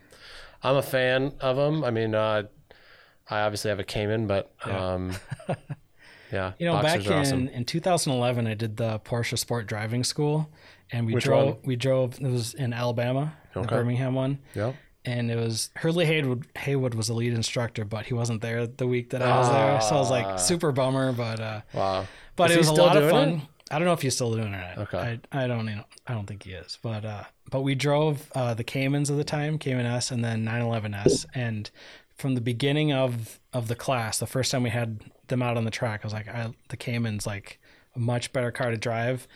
I'm 0.63 0.77
a 0.77 0.83
fan 0.83 1.33
of 1.41 1.57
them. 1.57 1.85
I 1.85 1.91
mean, 1.91 2.15
uh, 2.15 2.45
I 3.31 3.41
obviously 3.43 3.69
have 3.71 3.79
a 3.79 3.85
Cayman, 3.85 4.27
but 4.27 4.51
um, 4.65 5.13
yeah, 6.33 6.53
You 6.59 6.67
know, 6.67 6.73
boxers 6.75 7.05
back 7.05 7.11
are 7.13 7.15
in, 7.15 7.21
awesome. 7.21 7.49
in 7.49 7.65
2011, 7.65 8.47
I 8.47 8.55
did 8.55 8.77
the 8.77 8.99
Porsche 9.01 9.39
Sport 9.39 9.67
Driving 9.67 10.05
School, 10.05 10.51
and 10.91 11.07
we 11.07 11.15
Which 11.15 11.25
drove. 11.25 11.47
one? 11.57 11.57
We 11.65 11.77
drove. 11.77 12.21
It 12.21 12.27
was 12.31 12.55
in 12.55 12.73
Alabama, 12.73 13.35
the 13.55 13.63
Birmingham 13.63 14.15
one, 14.15 14.39
Yep. 14.55 14.75
And 15.05 15.31
it 15.31 15.37
was 15.37 15.71
Hurley 15.77 16.07
Haywood. 16.07 16.47
Haywood 16.57 16.95
was 16.95 17.09
the 17.09 17.15
lead 17.15 17.33
instructor, 17.35 17.85
but 17.85 18.07
he 18.07 18.15
wasn't 18.15 18.41
there 18.43 18.67
the 18.67 18.87
week 18.87 19.11
that 19.11 19.23
I 19.23 19.39
was 19.39 19.49
there, 19.51 19.81
so 19.81 19.97
I 19.97 19.99
was 19.99 20.11
Ah. 20.11 20.15
like 20.15 20.39
super 20.39 20.73
bummer. 20.73 21.13
But 21.13 21.41
uh, 21.41 21.61
Wow. 21.73 22.07
but 22.37 22.51
Is 22.51 22.57
it 22.57 22.59
was 22.61 22.69
a 22.69 22.75
lot 22.75 22.97
of 22.97 23.11
fun. 23.11 23.29
it? 23.29 23.41
I 23.71 23.79
don't 23.79 23.87
know 23.87 23.95
if 23.95 24.03
he's 24.03 24.15
still 24.15 24.33
doing 24.35 24.53
it. 24.53 24.57
Or 24.77 24.77
not. 24.77 24.79
Okay. 24.95 25.21
I, 25.33 25.45
I 25.45 25.47
don't 25.47 25.67
you 25.69 25.77
know 25.77 25.85
I 26.07 26.13
don't 26.15 26.27
think 26.27 26.43
he 26.45 26.53
is. 26.53 26.79
But 26.83 27.05
uh, 27.05 27.25
but 27.51 27.63
we 27.63 27.75
drove 27.75 28.31
uh, 28.35 28.55
the 28.55 28.65
Caymans 28.65 29.11
of 29.11 29.17
the 29.17 29.25
time, 29.25 29.59
Cayman 29.59 29.87
S, 29.87 30.11
and 30.11 30.25
then 30.25 30.45
911S, 30.45 31.27
and 31.35 31.71
from 32.17 32.35
the 32.35 32.41
beginning 32.41 32.93
of 32.93 33.41
of 33.53 33.69
the 33.69 33.75
class, 33.75 34.19
the 34.19 34.27
first 34.27 34.51
time 34.53 34.63
we 34.63 34.71
had 34.71 35.01
them 35.29 35.43
out 35.43 35.57
on 35.57 35.65
the 35.65 35.71
track, 35.71 36.01
I 36.03 36.07
was 36.07 36.13
like, 36.13 36.29
I, 36.29 36.53
the 36.69 36.77
Cayman's 36.77 37.27
like 37.27 37.59
a 37.97 37.99
much 37.99 38.33
better 38.33 38.51
car 38.51 38.71
to 38.71 38.77
drive. 38.77 39.27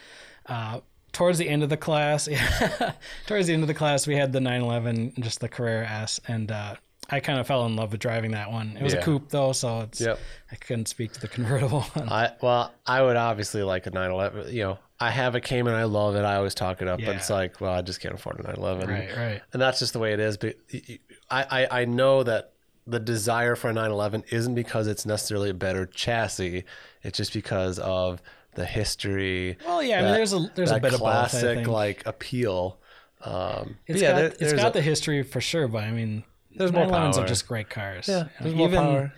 Uh, 0.47 0.81
towards 1.13 1.39
the 1.39 1.49
end 1.49 1.63
of 1.63 1.69
the 1.69 1.77
class, 1.77 2.29
towards 3.27 3.47
the 3.47 3.53
end 3.55 3.63
of 3.63 3.69
the 3.69 3.75
class, 3.75 4.07
we 4.07 4.17
had 4.17 4.33
the 4.33 4.41
911, 4.41 5.15
just 5.21 5.41
the 5.41 5.49
Carrera 5.49 5.87
S, 5.89 6.21
and 6.29 6.51
uh, 6.53 6.75
I 7.11 7.21
kind 7.21 7.39
of 7.41 7.47
fell 7.47 7.65
in 7.67 7.75
love 7.77 7.93
with 7.93 8.01
driving 8.01 8.33
that 8.33 8.51
one. 8.53 8.77
It 8.79 8.83
was 8.83 8.93
Yeah. 8.93 9.01
a 9.01 9.03
coupe 9.03 9.31
though, 9.31 9.53
so 9.53 9.81
it's 9.81 10.01
Yep. 10.01 10.19
I 10.53 10.57
couldn't 10.57 10.87
speak 10.89 11.13
to 11.15 11.21
the 11.21 11.29
convertible 11.37 11.83
one. 11.83 12.09
I 12.11 12.33
well, 12.43 12.73
I 12.87 13.03
would 13.03 13.17
obviously 13.17 13.63
like 13.63 13.87
a 13.87 13.91
911. 13.91 14.55
You 14.55 14.63
know, 14.65 14.79
I 15.01 15.11
have 15.11 15.35
a 15.35 15.41
Cayman. 15.41 15.75
I 15.75 15.85
love 15.85 16.17
it. 16.17 16.25
I 16.25 16.37
always 16.37 16.55
talk 16.55 16.83
it 16.83 16.89
up, 16.89 17.01
but 17.05 17.17
it's 17.17 17.31
like, 17.31 17.61
well, 17.61 17.73
I 17.73 17.83
just 17.83 18.01
can't 18.01 18.15
afford 18.15 18.41
a 18.41 18.43
911. 18.43 18.89
right, 18.91 19.17
right. 19.17 19.43
and 19.53 19.63
that's 19.63 19.79
just 19.79 19.93
the 19.93 19.99
way 20.01 20.13
it 20.13 20.21
is. 20.21 20.37
But 20.37 20.57
I, 21.31 21.67
I 21.71 21.85
know 21.85 22.23
that 22.25 22.53
the 22.87 22.99
desire 22.99 23.55
for 23.55 23.69
a 23.69 23.73
911 23.73 24.25
isn't 24.31 24.55
because 24.55 24.87
it's 24.87 25.05
necessarily 25.07 25.51
a 25.51 25.55
better 25.55 25.85
chassis. 25.87 26.65
It's 27.03 27.17
just 27.17 27.33
because 27.33 27.79
of 27.79 28.21
the 28.59 28.67
history. 28.67 29.57
Well, 29.65 29.83
yeah, 29.83 30.01
I 30.01 30.03
mean, 30.03 30.13
there's 30.13 30.33
a 30.33 30.51
there's 30.55 30.71
a 30.71 30.75
that 30.75 30.83
bit 30.83 30.95
of 30.95 31.01
both. 31.01 31.11
Classic 31.31 31.67
like 31.67 32.05
appeal. 32.07 32.79
Um, 33.23 33.77
It's 33.87 34.01
yeah, 34.03 34.11
got 34.13 34.17
there- 34.17 34.33
it's 34.41 34.53
got 34.53 34.71
a- 34.71 34.73
the 34.75 34.83
history 34.83 35.23
for 35.23 35.41
sure, 35.41 35.67
but 35.69 35.85
I 35.85 35.91
mean, 35.91 36.23
There's 36.55 36.73
more 36.73 36.85
911s 36.87 37.17
power. 37.17 37.25
are 37.25 37.29
just 37.29 37.49
great 37.49 37.69
cars. 37.71 38.07
yeah, 38.09 38.15
You 38.17 38.23
know, 38.25 38.31
there's 38.41 38.55
more 38.55 38.69
even- 38.69 38.79
power. 38.79 39.13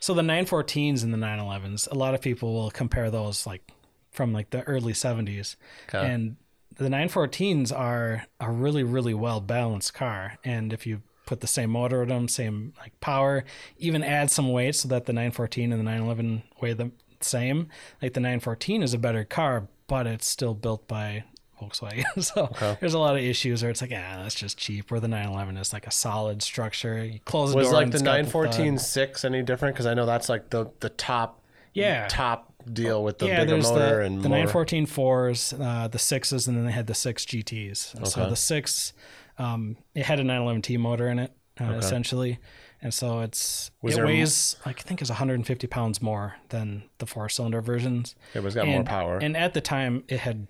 So 0.00 0.12
the 0.14 0.22
914s 0.22 1.02
and 1.02 1.12
the 1.14 1.18
911s, 1.18 1.86
a 1.90 1.94
lot 1.94 2.14
of 2.14 2.20
people 2.20 2.52
will 2.52 2.70
compare 2.70 3.10
those 3.10 3.46
like 3.46 3.62
from 4.10 4.32
like 4.32 4.50
the 4.50 4.62
early 4.64 4.92
70s, 4.92 5.56
Okay. 5.88 6.06
and 6.06 6.36
the 6.76 6.88
914s 6.88 7.72
are 7.72 8.26
a 8.40 8.50
really 8.50 8.82
really 8.82 9.14
well 9.14 9.40
balanced 9.40 9.94
car, 9.94 10.38
and 10.44 10.72
if 10.72 10.86
you 10.86 11.02
put 11.26 11.40
the 11.40 11.46
same 11.46 11.70
motor 11.70 12.02
in 12.02 12.08
them, 12.10 12.28
same 12.28 12.74
like 12.78 12.98
power, 13.00 13.44
even 13.78 14.02
add 14.04 14.30
some 14.30 14.52
weight 14.52 14.74
so 14.74 14.88
that 14.88 15.06
the 15.06 15.12
914 15.12 15.72
and 15.72 15.80
the 15.80 15.84
911 15.84 16.42
weigh 16.60 16.74
the 16.74 16.90
same. 17.24 17.68
Like 18.02 18.12
the 18.14 18.20
914 18.20 18.82
is 18.82 18.94
a 18.94 18.98
better 18.98 19.24
car, 19.24 19.68
but 19.86 20.06
it's 20.06 20.26
still 20.28 20.54
built 20.54 20.86
by 20.88 21.24
Volkswagen. 21.60 22.04
so 22.22 22.50
there's 22.80 22.94
a 22.94 22.98
lot 22.98 23.16
of 23.16 23.22
issues 23.22 23.62
where 23.62 23.70
it's 23.70 23.80
like, 23.82 23.92
ah, 23.94 24.22
that's 24.22 24.34
just 24.34 24.58
cheap. 24.58 24.90
Where 24.90 25.00
the 25.00 25.08
911 25.08 25.56
is 25.56 25.72
like 25.72 25.86
a 25.86 25.90
solid 25.90 26.42
structure. 26.42 27.04
You 27.04 27.20
close 27.24 27.50
the 27.50 27.56
Was 27.56 27.68
door 27.68 27.74
like 27.74 27.90
the 27.90 27.94
it's 27.96 28.02
got 28.02 28.24
thud. 28.26 28.32
914 28.34 28.78
six 28.78 29.24
any 29.24 29.42
different? 29.42 29.74
Because 29.74 29.86
I 29.86 29.94
know 29.94 30.06
that's 30.06 30.28
like 30.28 30.50
the 30.50 30.70
the 30.80 30.90
top 30.90 31.42
Yeah. 31.72 32.06
top 32.08 32.52
deal 32.72 33.04
with 33.04 33.18
the 33.18 33.26
yeah, 33.26 33.40
bigger 33.44 33.58
motor 33.58 33.98
the, 33.98 34.04
and 34.06 34.22
the 34.22 34.28
more. 34.28 34.38
914 34.38 34.86
fours, 34.86 35.52
uh, 35.60 35.86
the 35.88 35.98
sixes, 35.98 36.48
and 36.48 36.56
then 36.56 36.64
they 36.64 36.72
had 36.72 36.86
the 36.86 36.94
six 36.94 37.24
GTs. 37.26 37.94
And 37.94 38.08
So 38.08 38.28
the 38.30 38.36
six, 38.36 38.94
um, 39.38 39.76
it 39.94 40.06
had 40.06 40.18
a 40.18 40.22
911T 40.22 40.78
motor 40.78 41.08
in 41.08 41.18
it, 41.18 41.30
uh, 41.60 41.64
essentially, 41.74 42.38
and 42.84 42.94
so 42.94 43.20
it's 43.20 43.72
Was 43.82 43.94
it 43.94 43.96
there- 43.96 44.06
weighs 44.06 44.54
like 44.64 44.78
I 44.78 44.82
think 44.82 45.00
it's 45.00 45.10
150 45.10 45.66
pounds 45.66 46.00
more 46.00 46.36
than 46.50 46.84
the 46.98 47.06
four 47.06 47.28
cylinder 47.28 47.60
versions. 47.60 48.14
It 48.34 48.42
was 48.44 48.54
got 48.54 48.68
more 48.68 48.84
power. 48.84 49.18
And 49.18 49.36
at 49.36 49.54
the 49.54 49.60
time, 49.60 50.04
it 50.06 50.20
had 50.20 50.46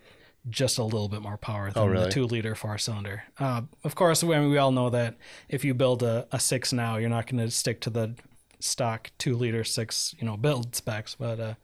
just 0.51 0.77
a 0.77 0.85
little 0.85 1.09
bit 1.09 1.23
more 1.23 1.39
power 1.39 1.71
than 1.71 1.83
Oh, 1.83 1.87
really? 1.87 2.05
the 2.05 2.11
two 2.11 2.27
liter 2.27 2.55
four 2.55 2.77
cylinder. 2.77 3.23
Uh, 3.39 3.63
of 3.83 3.95
course, 3.95 4.23
I 4.23 4.27
mean, 4.27 4.51
we 4.51 4.59
all 4.59 4.73
know 4.73 4.91
that 4.91 5.17
if 5.49 5.65
you 5.65 5.73
build 5.73 6.03
a, 6.03 6.27
a 6.33 6.39
six 6.39 6.71
now, 6.71 6.97
you're 6.99 7.09
not 7.09 7.27
going 7.27 7.43
to 7.43 7.51
stick 7.51 7.81
to 7.83 7.89
the 7.91 8.15
stock 8.61 9.11
two 9.17 9.37
liter 9.37 9.65
six, 9.65 10.15
you 10.19 10.27
know, 10.27 10.37
build 10.37 10.75
specs. 10.77 11.15
But 11.15 11.41
uh, 11.41 11.55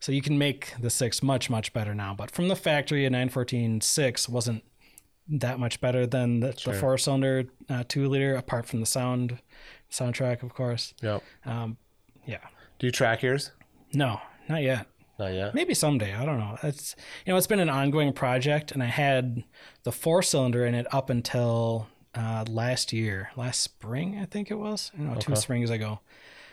so 0.00 0.10
you 0.10 0.22
can 0.22 0.38
make 0.38 0.74
the 0.80 0.90
six 0.90 1.22
much 1.22 1.48
much 1.50 1.72
better 1.72 1.94
now. 1.94 2.14
But 2.14 2.30
from 2.32 2.48
the 2.48 2.56
factory, 2.56 3.04
a 3.04 3.10
914 3.10 3.80
six 3.82 4.28
wasn't 4.28 4.64
that 5.28 5.58
much 5.58 5.80
better 5.80 6.06
than 6.06 6.40
the, 6.40 6.52
the 6.64 6.72
four 6.72 6.96
cylinder 6.98 7.44
uh, 7.68 7.84
two 7.86 8.08
liter, 8.08 8.34
apart 8.34 8.66
from 8.66 8.80
the 8.80 8.86
sound 8.86 9.38
soundtrack, 9.90 10.42
of 10.42 10.54
course. 10.54 10.94
Yep. 11.02 11.22
Um, 11.44 11.76
yeah, 12.26 12.38
Do 12.78 12.86
you 12.86 12.90
track 12.92 13.22
yours? 13.22 13.52
no, 13.92 14.20
not 14.48 14.62
yet. 14.62 14.86
Not 15.18 15.32
yet. 15.32 15.54
Maybe 15.54 15.72
someday. 15.72 16.12
I 16.14 16.26
don't 16.26 16.38
know. 16.38 16.58
It's 16.62 16.94
you 17.24 17.32
know, 17.32 17.38
it's 17.38 17.46
been 17.46 17.60
an 17.60 17.70
ongoing 17.70 18.12
project, 18.12 18.70
and 18.72 18.82
I 18.82 18.86
had 18.86 19.44
the 19.84 19.92
four 19.92 20.22
cylinder 20.22 20.66
in 20.66 20.74
it 20.74 20.86
up 20.92 21.08
until 21.08 21.88
uh, 22.14 22.44
last 22.48 22.92
year, 22.92 23.30
last 23.34 23.62
spring, 23.62 24.18
I 24.20 24.26
think 24.26 24.50
it 24.50 24.56
was. 24.56 24.92
You 24.98 25.04
know, 25.04 25.14
two 25.14 25.34
springs 25.36 25.70
ago, 25.70 26.00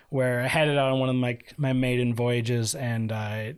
where 0.09 0.39
I 0.41 0.47
had 0.47 0.69
it 0.69 0.77
out 0.77 0.91
on 0.93 0.99
one 1.01 1.09
of 1.09 1.15
my 1.15 1.39
my 1.57 1.73
maiden 1.73 2.13
voyages, 2.13 2.73
and 2.73 3.11
I 3.11 3.55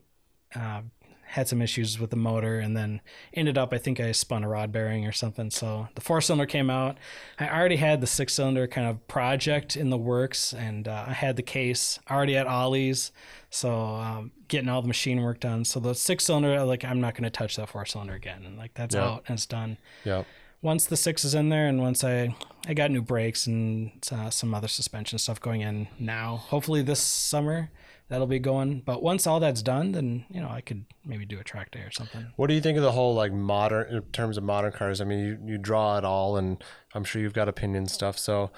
uh, 0.55 0.81
had 1.27 1.47
some 1.47 1.61
issues 1.61 1.99
with 1.99 2.09
the 2.11 2.15
motor, 2.15 2.59
and 2.59 2.75
then 2.77 3.01
ended 3.33 3.57
up. 3.57 3.73
I 3.73 3.77
think 3.77 3.99
I 3.99 4.11
spun 4.11 4.43
a 4.43 4.49
rod 4.49 4.71
bearing 4.71 5.05
or 5.05 5.11
something. 5.11 5.49
So 5.49 5.87
the 5.95 6.01
four 6.01 6.21
cylinder 6.21 6.45
came 6.45 6.69
out. 6.69 6.97
I 7.39 7.49
already 7.49 7.75
had 7.77 7.99
the 8.01 8.07
six 8.07 8.33
cylinder 8.33 8.67
kind 8.67 8.87
of 8.87 9.05
project 9.07 9.75
in 9.75 9.89
the 9.89 9.97
works, 9.97 10.53
and 10.53 10.87
uh, 10.87 11.05
I 11.07 11.13
had 11.13 11.35
the 11.35 11.43
case 11.43 11.99
already 12.09 12.35
at 12.37 12.47
Ollie's. 12.47 13.11
So 13.49 13.73
um, 13.73 14.31
getting 14.47 14.69
all 14.69 14.81
the 14.81 14.87
machine 14.87 15.21
work 15.21 15.39
done. 15.39 15.65
So 15.65 15.79
the 15.79 15.95
six 15.95 16.25
cylinder, 16.25 16.63
like 16.63 16.83
I'm 16.83 16.99
not 17.01 17.13
going 17.15 17.23
to 17.23 17.29
touch 17.29 17.55
that 17.55 17.69
four 17.69 17.85
cylinder 17.85 18.13
again. 18.13 18.43
And 18.45 18.57
like 18.57 18.73
that's 18.73 18.95
Yeah. 18.95 19.03
out 19.05 19.23
and 19.27 19.35
it's 19.37 19.45
done. 19.45 19.77
Yep. 20.03 20.25
Once 20.61 20.85
the 20.85 20.97
six 20.97 21.23
is 21.23 21.35
in 21.35 21.49
there, 21.49 21.67
and 21.67 21.79
once 21.79 22.03
I 22.03 22.35
I 22.67 22.73
got 22.73 22.89
new 22.91 23.01
brakes 23.01 23.45
and 23.45 23.91
uh, 24.11 24.29
some 24.31 24.53
other 24.55 24.67
suspension 24.67 25.19
stuff 25.19 25.39
going 25.39 25.61
in 25.61 25.87
now. 25.99 26.37
Hopefully 26.37 26.81
this 26.81 26.99
summer 26.99 27.69
that'll 28.09 28.27
be 28.27 28.39
going. 28.39 28.81
But 28.85 29.01
once 29.01 29.25
all 29.27 29.39
that's 29.39 29.61
done, 29.61 29.91
then 29.91 30.25
you 30.29 30.41
know 30.41 30.49
I 30.49 30.61
could 30.61 30.85
maybe 31.05 31.25
do 31.25 31.39
a 31.39 31.43
track 31.43 31.71
day 31.71 31.79
or 31.79 31.91
something. 31.91 32.27
What 32.35 32.47
do 32.47 32.53
you 32.53 32.61
think 32.61 32.77
of 32.77 32.83
the 32.83 32.91
whole 32.91 33.15
like 33.15 33.31
modern 33.31 33.93
in 33.93 34.01
terms 34.11 34.37
of 34.37 34.43
modern 34.43 34.71
cars? 34.71 35.01
I 35.01 35.05
mean, 35.05 35.19
you, 35.19 35.53
you 35.53 35.57
draw 35.57 35.97
it 35.97 36.05
all, 36.05 36.37
and 36.37 36.63
I'm 36.93 37.03
sure 37.03 37.21
you've 37.21 37.33
got 37.33 37.49
opinion 37.49 37.87
stuff. 37.87 38.17
So, 38.17 38.51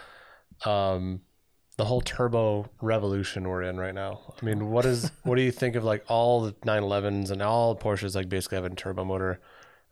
um, 0.65 1.21
the 1.77 1.85
whole 1.85 2.01
turbo 2.01 2.69
revolution 2.81 3.47
we're 3.47 3.61
in 3.61 3.77
right 3.77 3.93
now. 3.93 4.33
I 4.41 4.45
mean, 4.45 4.69
what 4.69 4.85
is 4.85 5.11
what 5.23 5.35
do 5.35 5.41
you 5.41 5.51
think 5.51 5.75
of 5.75 5.83
like 5.83 6.03
all 6.07 6.41
the 6.41 6.53
911s 6.53 7.31
and 7.31 7.41
all 7.41 7.75
Porsches 7.75 8.15
like 8.15 8.29
basically 8.29 8.57
having 8.57 8.75
turbo 8.75 9.05
motor? 9.05 9.39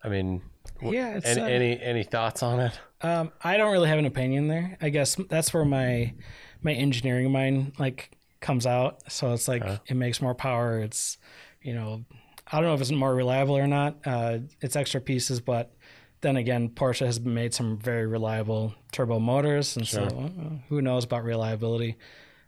I 0.03 0.09
mean, 0.09 0.41
Yeah, 0.83 1.19
any, 1.23 1.41
uh, 1.41 1.45
any 1.45 1.81
any 1.81 2.03
thoughts 2.03 2.43
on 2.43 2.59
it? 2.59 2.79
Um, 3.01 3.31
I 3.43 3.57
don't 3.57 3.71
really 3.71 3.89
have 3.89 3.99
an 3.99 4.05
opinion 4.05 4.47
there. 4.47 4.77
I 4.81 4.89
guess 4.89 5.15
that's 5.29 5.53
where 5.53 5.65
my 5.65 6.13
my 6.61 6.73
engineering 6.73 7.31
mind 7.31 7.73
like 7.77 8.14
comes 8.45 8.65
out. 8.65 9.11
So 9.11 9.33
it's 9.33 9.47
like 9.47 9.63
it 9.87 9.95
makes 9.95 10.21
more 10.21 10.35
power. 10.35 10.79
It's 10.79 11.17
you 11.61 11.73
know, 11.73 12.05
I 12.51 12.57
don't 12.57 12.65
know 12.69 12.75
if 12.75 12.81
it's 12.81 12.91
more 12.91 13.13
reliable 13.15 13.57
or 13.57 13.67
not. 13.67 13.97
Uh, 14.05 14.37
it's 14.61 14.75
extra 14.75 15.01
pieces, 15.01 15.41
but 15.41 15.73
then 16.21 16.37
again, 16.37 16.69
Porsche 16.69 17.05
has 17.05 17.19
made 17.19 17.53
some 17.53 17.77
very 17.79 18.05
reliable 18.07 18.73
turbo 18.91 19.19
motors, 19.19 19.75
and 19.77 19.87
so 19.87 20.03
uh, 20.03 20.55
who 20.69 20.81
knows 20.81 21.03
about 21.05 21.23
reliability. 21.23 21.97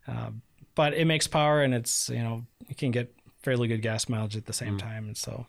Uh, 0.07 0.29
but 0.75 0.93
it 0.93 1.05
makes 1.05 1.27
power, 1.27 1.63
and 1.63 1.73
it's 1.73 2.09
you 2.09 2.19
know 2.19 2.45
you 2.67 2.75
can 2.75 2.91
get 2.91 3.13
fairly 3.41 3.67
good 3.67 3.81
gas 3.81 4.07
mileage 4.07 4.37
at 4.37 4.45
the 4.45 4.53
same 4.53 4.77
time, 4.77 5.05
and 5.07 5.17
so 5.17 5.45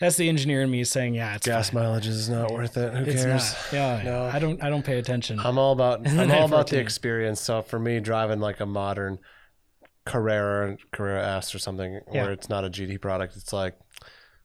that's 0.00 0.16
the 0.16 0.28
engineer 0.28 0.62
in 0.62 0.70
me 0.70 0.84
saying, 0.84 1.14
yeah, 1.14 1.36
it's 1.36 1.46
Gas 1.46 1.70
fine. 1.70 1.82
mileage 1.82 2.06
is 2.08 2.28
not 2.28 2.50
worth 2.52 2.76
it. 2.76 2.92
Who 2.92 3.04
It's 3.04 3.22
cares? 3.22 3.52
not. 3.52 3.72
Yeah, 3.72 4.02
No. 4.10 4.24
I 4.26 4.38
don't. 4.38 4.62
I 4.62 4.68
don't 4.70 4.84
pay 4.84 4.98
attention. 4.98 5.38
I'm 5.40 5.58
all 5.58 5.72
about 5.72 6.06
I'm 6.20 6.30
all 6.30 6.44
about 6.46 6.68
the 6.68 6.78
experience. 6.78 7.40
So 7.40 7.62
for 7.62 7.78
me, 7.78 8.00
driving 8.00 8.40
like 8.40 8.60
a 8.60 8.66
modern 8.66 9.18
Carrera 10.06 10.76
Carrera 10.92 11.26
S 11.36 11.54
or 11.54 11.58
something, 11.58 12.00
Yeah. 12.12 12.22
where 12.24 12.32
it's 12.32 12.48
not 12.48 12.64
a 12.64 12.70
GT 12.70 13.00
product, 13.00 13.36
it's 13.36 13.52
like 13.52 13.78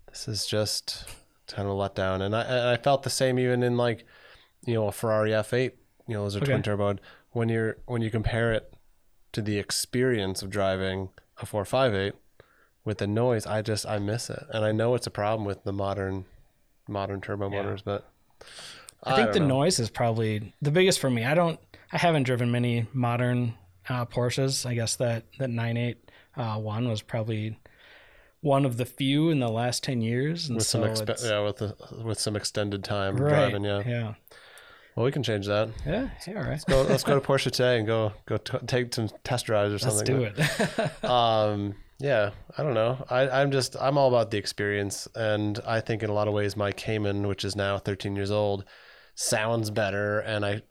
this 0.08 0.28
is 0.28 0.46
just 0.46 1.06
kind 1.48 1.68
of 1.68 1.74
a 1.76 1.78
letdown. 1.78 2.22
And 2.22 2.36
I 2.36 2.42
and 2.44 2.70
I 2.70 2.78
felt 2.78 3.04
the 3.04 3.10
same 3.10 3.38
even 3.40 3.64
in 3.64 3.78
like 3.78 4.06
you 4.66 4.74
know 4.76 4.88
a 4.88 4.92
Ferrari 4.92 5.32
F8. 5.32 5.72
You 6.08 6.16
know, 6.16 6.24
those 6.24 6.36
are 6.36 6.40
twin 6.40 6.64
turbo. 6.64 6.96
When 7.32 7.50
you're 7.50 7.78
when 7.86 8.02
you 8.02 8.10
compare 8.10 8.52
it 8.54 8.74
to 9.34 9.42
the 9.42 9.58
experience 9.60 10.42
of 10.42 10.50
driving 10.50 11.10
a 11.42 11.46
458 11.46 12.14
with 12.84 12.98
the 12.98 13.08
noise, 13.08 13.46
I 13.46 13.62
just 13.62 13.86
I 13.86 14.00
miss 14.00 14.30
it, 14.30 14.44
and 14.52 14.66
I 14.66 14.72
know 14.72 14.96
it's 14.96 15.06
a 15.08 15.12
problem 15.12 15.46
with 15.46 15.64
the 15.64 15.74
modern 15.74 16.26
modern 16.88 17.22
turbo 17.22 17.52
Yeah. 17.52 17.62
motors, 17.62 17.82
but 17.84 18.10
I 19.04 19.16
think 19.16 19.34
the 19.34 19.40
know. 19.40 19.48
noise 19.48 19.80
is 19.80 19.90
probably 19.92 20.54
the 20.62 20.72
biggest 20.72 21.00
for 21.00 21.10
me. 21.10 21.24
I 21.26 21.34
don't. 21.36 21.60
I 21.92 21.98
haven't 21.98 22.24
driven 22.24 22.50
many 22.52 22.88
modern 22.94 23.54
uh, 23.90 24.06
Porsches. 24.06 24.66
I 24.66 24.74
guess 24.76 24.96
that 24.98 25.26
that 25.40 25.50
98 25.50 25.98
uh, 26.38 26.56
one 26.58 26.88
was 26.88 27.02
probably 27.02 27.60
one 28.42 28.66
of 28.66 28.78
the 28.78 28.86
few 28.86 29.30
in 29.30 29.40
the 29.40 29.50
last 29.50 29.84
10 29.84 30.02
years. 30.02 30.48
And 30.48 30.58
with 30.58 30.66
so 30.66 30.82
some 30.82 30.90
expe- 30.90 31.30
yeah 31.30 31.44
with 31.44 31.58
the, 31.58 31.76
with 32.04 32.20
some 32.20 32.36
extended 32.36 32.84
time 32.84 33.18
right. 33.18 33.30
driving 33.30 33.64
yeah. 33.66 33.84
Yeah. 33.86 34.14
well 34.96 35.06
we 35.06 35.12
can 35.12 35.24
change 35.24 35.48
that 35.48 35.70
Yeah. 35.86 36.10
Yeah. 36.26 36.38
All 36.42 36.50
right. 36.50 36.64
go, 36.68 36.82
let's 36.84 37.04
go 37.04 37.20
to 37.20 37.26
Porsche 37.28 37.52
today 37.52 37.78
and 37.78 37.88
go 37.88 38.14
go 38.26 38.38
t- 38.38 38.58
take 38.66 38.94
some 38.94 39.10
test 39.24 39.46
drives 39.48 39.74
or 39.74 39.80
something 39.80 40.22
Let's 40.22 40.38
do 40.38 40.82
it. 41.04 41.04
um 41.10 41.76
yeah 42.00 42.30
I 42.58 42.64
don't 42.64 42.76
know 42.76 43.04
I 43.10 43.28
I'm 43.30 43.52
just 43.52 43.76
I'm 43.76 43.98
all 43.98 44.08
about 44.08 44.32
the 44.32 44.38
experience 44.38 45.08
and 45.16 45.60
I 45.68 45.82
think 45.82 46.02
in 46.04 46.10
a 46.10 46.14
lot 46.14 46.30
of 46.30 46.34
ways 46.34 46.56
my 46.56 46.72
Cayman 46.72 47.28
which 47.28 47.44
is 47.44 47.58
now 47.58 47.78
13 47.78 48.16
years 48.16 48.32
old 48.32 48.64
sounds 49.16 49.70
better 49.70 50.20
and 50.22 50.46
I 50.46 50.62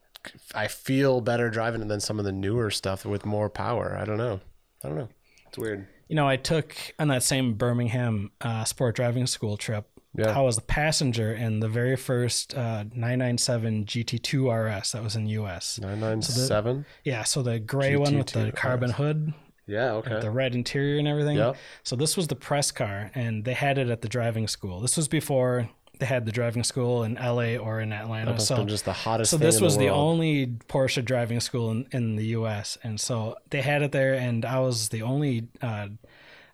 I 0.54 0.68
feel 0.68 1.20
better 1.20 1.50
driving 1.50 1.82
it 1.82 1.88
than 1.88 2.00
some 2.00 2.18
of 2.18 2.24
the 2.24 2.32
newer 2.32 2.70
stuff 2.70 3.04
with 3.04 3.24
more 3.26 3.48
power 3.48 3.96
I 4.00 4.04
don't 4.04 4.18
know 4.18 4.40
I 4.84 4.88
don't 4.88 4.98
know 4.98 5.08
it's 5.46 5.58
weird 5.58 5.86
you 6.08 6.16
know, 6.16 6.26
I 6.26 6.36
took 6.36 6.74
on 6.98 7.08
that 7.08 7.22
same 7.22 7.54
Birmingham 7.54 8.32
uh, 8.40 8.64
sport 8.64 8.96
driving 8.96 9.26
school 9.26 9.56
trip. 9.56 9.86
Yeah. 10.14 10.36
I 10.36 10.40
was 10.40 10.56
a 10.56 10.62
passenger 10.62 11.32
in 11.34 11.60
the 11.60 11.68
very 11.68 11.94
first 11.94 12.54
uh, 12.54 12.84
997 12.84 13.84
GT2 13.84 14.80
RS 14.80 14.92
that 14.92 15.02
was 15.02 15.14
in 15.14 15.24
the 15.24 15.32
US. 15.32 15.78
997 15.78 16.86
Yeah, 17.04 17.24
so 17.24 17.42
the 17.42 17.60
gray 17.60 17.94
one 17.96 18.16
with 18.16 18.28
the 18.28 18.46
GT2 18.46 18.56
carbon 18.56 18.90
hood, 18.90 19.34
yeah 19.66 19.92
okay 19.92 20.18
the 20.18 20.30
red 20.30 20.54
interior 20.54 20.98
and 20.98 21.06
everything. 21.06 21.36
Yep. 21.36 21.56
So 21.82 21.94
this 21.94 22.16
was 22.16 22.26
the 22.28 22.34
press 22.34 22.70
car, 22.70 23.10
and 23.14 23.44
they 23.44 23.52
had 23.52 23.76
it 23.76 23.90
at 23.90 24.00
the 24.00 24.08
driving 24.08 24.48
school. 24.48 24.80
This 24.80 24.96
was 24.96 25.08
before 25.08 25.68
they 25.98 26.06
had 26.06 26.24
the 26.26 26.32
driving 26.32 26.64
school 26.64 27.02
in 27.04 27.14
LA 27.14 27.56
or 27.56 27.80
in 27.80 27.92
Atlanta. 27.92 28.38
So 28.40 28.64
just 28.64 28.84
the 28.84 28.92
hottest 28.92 29.30
so 29.30 29.36
this 29.36 29.60
was 29.60 29.76
the, 29.76 29.86
world. 29.86 29.98
only 29.98 30.46
Porsche 30.46 31.04
driving 31.04 31.40
school 31.40 31.70
in, 31.70 31.86
in 31.92 32.16
the 32.16 32.26
U.S. 32.26 32.78
and 32.82 33.00
so 33.00 33.36
they 33.50 33.62
had 33.62 33.82
it 33.82 33.92
there, 33.92 34.14
and 34.14 34.44
I 34.44 34.60
was 34.60 34.88
the 34.90 35.02
only, 35.02 35.48
uh, 35.62 35.88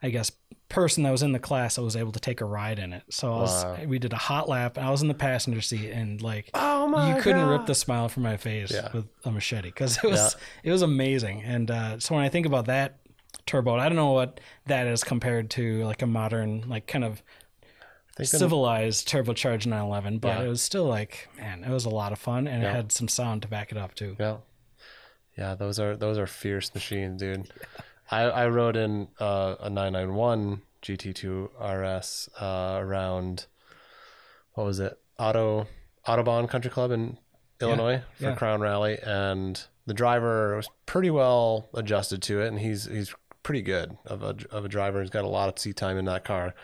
I 0.02 0.10
guess, 0.10 0.32
person 0.70 1.04
that 1.04 1.10
was 1.10 1.22
in 1.22 1.32
the 1.32 1.38
class 1.38 1.76
that 1.76 1.82
was 1.82 1.94
able 1.94 2.10
to 2.10 2.18
take 2.18 2.40
a 2.40 2.44
ride 2.44 2.78
in 2.78 2.92
it. 2.92 3.02
So 3.10 3.32
I 3.32 3.36
was, 3.38 3.64
we 3.86 3.98
did 3.98 4.12
a 4.12 4.16
hot 4.16 4.48
lap, 4.48 4.76
and 4.76 4.86
I 4.86 4.90
was 4.90 5.02
in 5.02 5.08
the 5.08 5.14
passenger 5.14 5.60
seat, 5.60 5.90
and 5.90 6.20
like 6.22 6.50
oh 6.54 6.88
my 6.88 7.14
you 7.16 7.22
couldn't 7.22 7.42
God. 7.42 7.50
rip 7.50 7.66
the 7.66 7.74
smile 7.74 8.08
from 8.08 8.22
my 8.24 8.36
face 8.36 8.72
Yeah. 8.72 8.88
with 8.92 9.06
a 9.24 9.30
machete 9.30 9.68
because 9.68 9.98
it 10.02 10.04
was 10.04 10.36
it 10.62 10.72
was 10.72 10.82
amazing. 10.82 11.42
And 11.42 11.70
uh, 11.70 11.98
so 12.00 12.14
when 12.14 12.24
I 12.24 12.28
think 12.28 12.46
about 12.46 12.66
that 12.66 12.98
turbo, 13.46 13.76
I 13.76 13.88
don't 13.88 13.96
know 13.96 14.12
what 14.12 14.40
that 14.66 14.86
is 14.86 15.04
compared 15.04 15.50
to 15.50 15.84
like 15.84 16.02
a 16.02 16.06
modern, 16.06 16.64
like 16.68 16.86
kind 16.86 17.04
of 17.04 17.22
civilized 18.22 19.08
turbocharged 19.08 19.66
911, 19.66 20.18
but 20.18 20.28
Yeah. 20.38 20.44
it 20.44 20.48
was 20.48 20.62
still 20.62 20.84
like, 20.84 21.28
man, 21.36 21.64
it 21.64 21.70
was 21.70 21.84
a 21.84 21.90
lot 21.90 22.12
of 22.12 22.18
fun, 22.18 22.46
and 22.46 22.62
Yeah. 22.62 22.70
it 22.70 22.74
had 22.76 22.92
some 22.92 23.08
sound 23.08 23.42
to 23.42 23.48
back 23.48 23.72
it 23.72 23.78
up 23.78 23.94
too. 23.94 24.16
Yeah, 24.18 24.36
yeah, 25.36 25.54
those 25.54 25.80
are 25.80 25.96
those 25.96 26.18
are 26.18 26.26
fierce 26.26 26.72
machines, 26.74 27.20
dude. 27.20 27.50
I 28.10 28.22
I 28.22 28.48
rode 28.48 28.76
in 28.76 29.08
uh, 29.18 29.56
a 29.60 29.70
991 29.70 30.62
GT2 30.82 31.50
RS 31.58 32.28
uh, 32.40 32.76
around 32.80 33.46
what 34.52 34.64
was 34.64 34.78
it? 34.78 34.98
Auto 35.18 35.66
Autobahn 36.06 36.48
Country 36.48 36.70
Club 36.70 36.90
in 36.92 37.18
Illinois 37.60 38.02
for 38.16 38.24
yeah. 38.24 38.34
Crown 38.34 38.60
Rally, 38.60 38.98
and 39.02 39.64
the 39.86 39.94
driver 39.94 40.56
was 40.56 40.68
pretty 40.86 41.10
well 41.10 41.68
adjusted 41.74 42.22
to 42.22 42.40
it, 42.40 42.48
and 42.48 42.58
he's 42.60 42.84
he's 42.84 43.14
pretty 43.42 43.62
good 43.62 43.96
of 44.04 44.22
a 44.22 44.36
of 44.50 44.64
a 44.64 44.68
driver. 44.68 45.00
He's 45.00 45.10
got 45.10 45.24
a 45.24 45.28
lot 45.28 45.48
of 45.48 45.58
seat 45.58 45.76
time 45.76 45.98
in 45.98 46.04
that 46.04 46.24
car. 46.24 46.54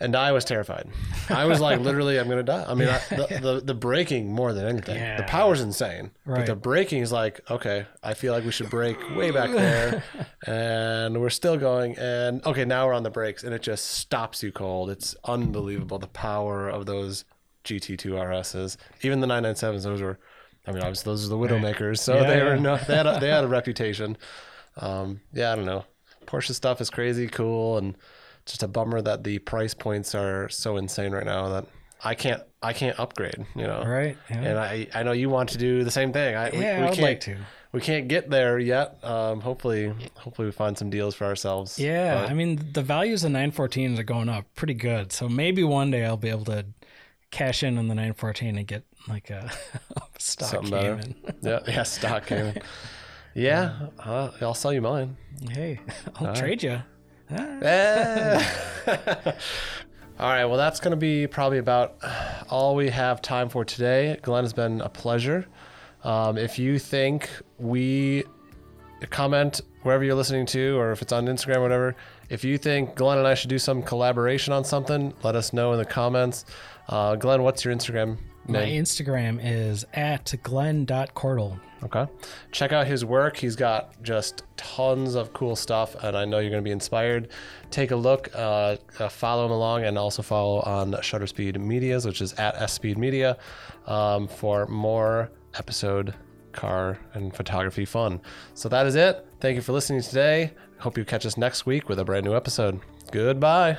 And 0.00 0.14
I 0.14 0.30
was 0.30 0.44
terrified. 0.44 0.88
I 1.28 1.46
was 1.46 1.60
like, 1.60 1.80
literally, 1.80 2.18
I'm 2.20 2.28
gonna 2.28 2.44
die. 2.44 2.64
I 2.68 2.74
mean, 2.74 2.88
I, 2.88 2.98
the, 3.10 3.38
the 3.42 3.60
the 3.64 3.74
braking 3.74 4.32
more 4.32 4.52
than 4.52 4.64
anything. 4.66 4.96
The 5.16 5.24
power's 5.24 5.60
insane, 5.60 6.12
but 6.24 6.32
Right. 6.32 6.46
the 6.46 6.54
braking 6.54 7.02
is 7.02 7.10
like, 7.10 7.40
okay, 7.50 7.84
I 8.02 8.14
feel 8.14 8.32
like 8.32 8.44
we 8.44 8.52
should 8.52 8.70
brake 8.70 8.98
way 9.16 9.32
back 9.32 9.50
there, 9.50 10.04
and 10.46 11.20
we're 11.20 11.30
still 11.30 11.56
going. 11.56 11.98
And 11.98 12.44
okay, 12.46 12.64
now 12.64 12.86
we're 12.86 12.92
on 12.94 13.02
the 13.02 13.10
brakes, 13.10 13.42
and 13.42 13.52
it 13.52 13.60
just 13.62 13.86
stops 13.86 14.40
you 14.42 14.52
cold. 14.52 14.88
It's 14.90 15.16
unbelievable 15.24 15.98
the 15.98 16.06
power 16.06 16.68
of 16.68 16.86
those 16.86 17.24
GT2 17.64 18.12
RSs. 18.12 18.76
Even 19.02 19.18
the 19.20 19.26
997s, 19.26 19.82
those 19.82 20.00
were, 20.00 20.18
I 20.66 20.70
mean, 20.70 20.80
obviously 20.82 21.10
those 21.10 21.26
are 21.26 21.28
the 21.28 21.36
Widowmakers, 21.36 21.98
so 21.98 22.14
Yeah, 22.20 22.26
they 22.28 22.42
were 22.42 22.54
yeah. 22.54 22.60
no, 22.62 22.76
they 22.76 22.94
had 22.96 23.06
a, 23.06 23.18
they 23.20 23.28
had 23.30 23.42
a 23.44 23.48
reputation. 23.58 24.16
Um, 24.76 25.20
yeah, 25.32 25.52
I 25.52 25.56
don't 25.56 25.66
know. 25.66 25.84
Porsche 26.26 26.54
stuff 26.54 26.80
is 26.80 26.88
crazy 26.88 27.26
cool, 27.26 27.78
and 27.78 27.96
just 28.48 28.62
a 28.62 28.68
bummer 28.68 29.00
that 29.02 29.24
the 29.24 29.38
price 29.38 29.74
points 29.74 30.14
are 30.14 30.48
so 30.48 30.76
insane 30.76 31.12
right 31.12 31.26
now 31.26 31.48
that 31.50 31.66
I 32.02 32.14
can't 32.14 32.42
I 32.62 32.72
can't 32.72 32.98
upgrade. 32.98 33.44
You 33.54 33.66
know, 33.66 33.82
Right? 33.84 34.16
Yeah. 34.30 34.36
and 34.42 34.58
I 34.58 34.86
I 34.94 35.02
know 35.02 35.12
you 35.12 35.28
want 35.30 35.50
to 35.50 35.58
do 35.58 35.84
the 35.84 35.90
same 35.90 36.12
thing. 36.12 36.34
I, 36.34 36.50
we, 36.50 36.58
yeah, 36.58 36.78
we 36.78 36.82
I 36.84 36.86
would 36.90 36.94
can't, 36.94 37.08
like 37.08 37.20
to. 37.20 37.36
We 37.70 37.80
can't 37.82 38.08
get 38.08 38.30
there 38.30 38.58
yet. 38.58 39.02
Um, 39.04 39.40
hopefully, 39.42 39.92
hopefully 40.14 40.46
we 40.46 40.52
find 40.52 40.76
some 40.78 40.88
deals 40.88 41.14
for 41.14 41.26
ourselves. 41.26 41.78
Yeah, 41.78 42.22
But 42.22 42.30
I 42.30 42.34
mean 42.34 42.72
the 42.72 42.82
values 42.82 43.24
of 43.24 43.32
914s 43.32 43.98
are 43.98 44.02
going 44.04 44.28
up 44.30 44.46
pretty 44.54 44.74
good. 44.74 45.12
So 45.12 45.28
maybe 45.28 45.62
one 45.64 45.90
day 45.90 46.04
I'll 46.06 46.16
be 46.16 46.30
able 46.30 46.46
to 46.46 46.64
cash 47.30 47.62
in 47.62 47.76
on 47.76 47.88
the 47.88 47.94
914 47.94 48.56
and 48.56 48.66
get 48.66 48.84
like 49.06 49.28
a 49.30 49.50
stock 50.18 50.48
Something. 50.48 50.70
Cayman. 50.72 51.14
yeah, 51.42 51.60
yeah, 51.68 51.82
stock 51.82 52.26
Cayman. 52.26 52.62
Yeah, 53.34 53.88
uh, 53.98 54.30
I'll 54.40 54.54
sell 54.54 54.72
you 54.72 54.80
mine. 54.80 55.16
Hey, 55.50 55.80
I'll 56.16 56.34
trade 56.34 56.62
you. 56.62 56.80
Eh. 57.30 58.44
all 60.18 60.28
right, 60.28 60.44
well, 60.44 60.56
that's 60.56 60.80
going 60.80 60.92
to 60.92 60.96
be 60.96 61.26
probably 61.26 61.58
about 61.58 61.96
all 62.48 62.74
we 62.74 62.90
have 62.90 63.20
time 63.22 63.48
for 63.48 63.64
today. 63.64 64.18
Glenn 64.22 64.44
has 64.44 64.52
been 64.52 64.80
a 64.80 64.88
pleasure. 64.88 65.46
Um, 66.04 66.38
if 66.38 66.58
you 66.58 66.78
think 66.78 67.28
we 67.58 68.24
comment 69.10 69.60
wherever 69.82 70.04
you're 70.04 70.14
listening 70.14 70.46
to, 70.46 70.78
or 70.78 70.92
if 70.92 71.02
it's 71.02 71.12
on 71.12 71.26
Instagram 71.26 71.56
or 71.56 71.62
whatever, 71.62 71.96
if 72.30 72.44
you 72.44 72.58
think 72.58 72.94
Glenn 72.94 73.18
and 73.18 73.26
I 73.26 73.34
should 73.34 73.50
do 73.50 73.58
some 73.58 73.82
collaboration 73.82 74.52
on 74.52 74.64
something, 74.64 75.14
let 75.22 75.36
us 75.36 75.52
know 75.52 75.72
in 75.72 75.78
the 75.78 75.84
comments. 75.84 76.44
Uh, 76.88 77.16
Glenn, 77.16 77.42
what's 77.42 77.64
your 77.64 77.74
Instagram 77.74 78.18
My? 78.46 78.60
Instagram 78.60 79.40
is 79.42 79.84
at 79.92 80.34
glenn.cordle. 80.42 81.60
Okay. 81.84 82.06
Check 82.50 82.72
out 82.72 82.86
his 82.86 83.04
work. 83.04 83.36
He's 83.36 83.54
got 83.56 84.02
just 84.02 84.42
tons 84.56 85.14
of 85.14 85.32
cool 85.32 85.54
stuff, 85.54 85.94
and 86.02 86.16
I 86.16 86.24
know 86.24 86.38
you're 86.38 86.50
going 86.50 86.62
to 86.62 86.68
be 86.68 86.72
inspired. 86.72 87.28
Take 87.70 87.92
a 87.92 87.96
look, 87.96 88.28
uh, 88.34 88.76
uh, 88.98 89.08
follow 89.08 89.46
him 89.46 89.52
along, 89.52 89.84
and 89.84 89.96
also 89.96 90.22
follow 90.22 90.60
on 90.60 91.00
Shutter 91.02 91.26
Speed 91.26 91.60
Medias, 91.60 92.04
which 92.04 92.20
is 92.20 92.32
at 92.34 92.56
S 92.56 92.72
Speed 92.72 92.98
Media, 92.98 93.38
um, 93.86 94.26
for 94.26 94.66
more 94.66 95.30
episode 95.54 96.14
car 96.52 96.98
and 97.14 97.34
photography 97.34 97.84
fun. 97.84 98.20
So 98.54 98.68
that 98.68 98.86
is 98.86 98.96
it. 98.96 99.26
Thank 99.40 99.56
you 99.56 99.62
for 99.62 99.72
listening 99.72 100.02
today. 100.02 100.52
Hope 100.78 100.98
you 100.98 101.04
catch 101.04 101.26
us 101.26 101.36
next 101.36 101.66
week 101.66 101.88
with 101.88 101.98
a 101.98 102.04
brand 102.04 102.24
new 102.24 102.34
episode. 102.34 102.80
Goodbye. 103.12 103.78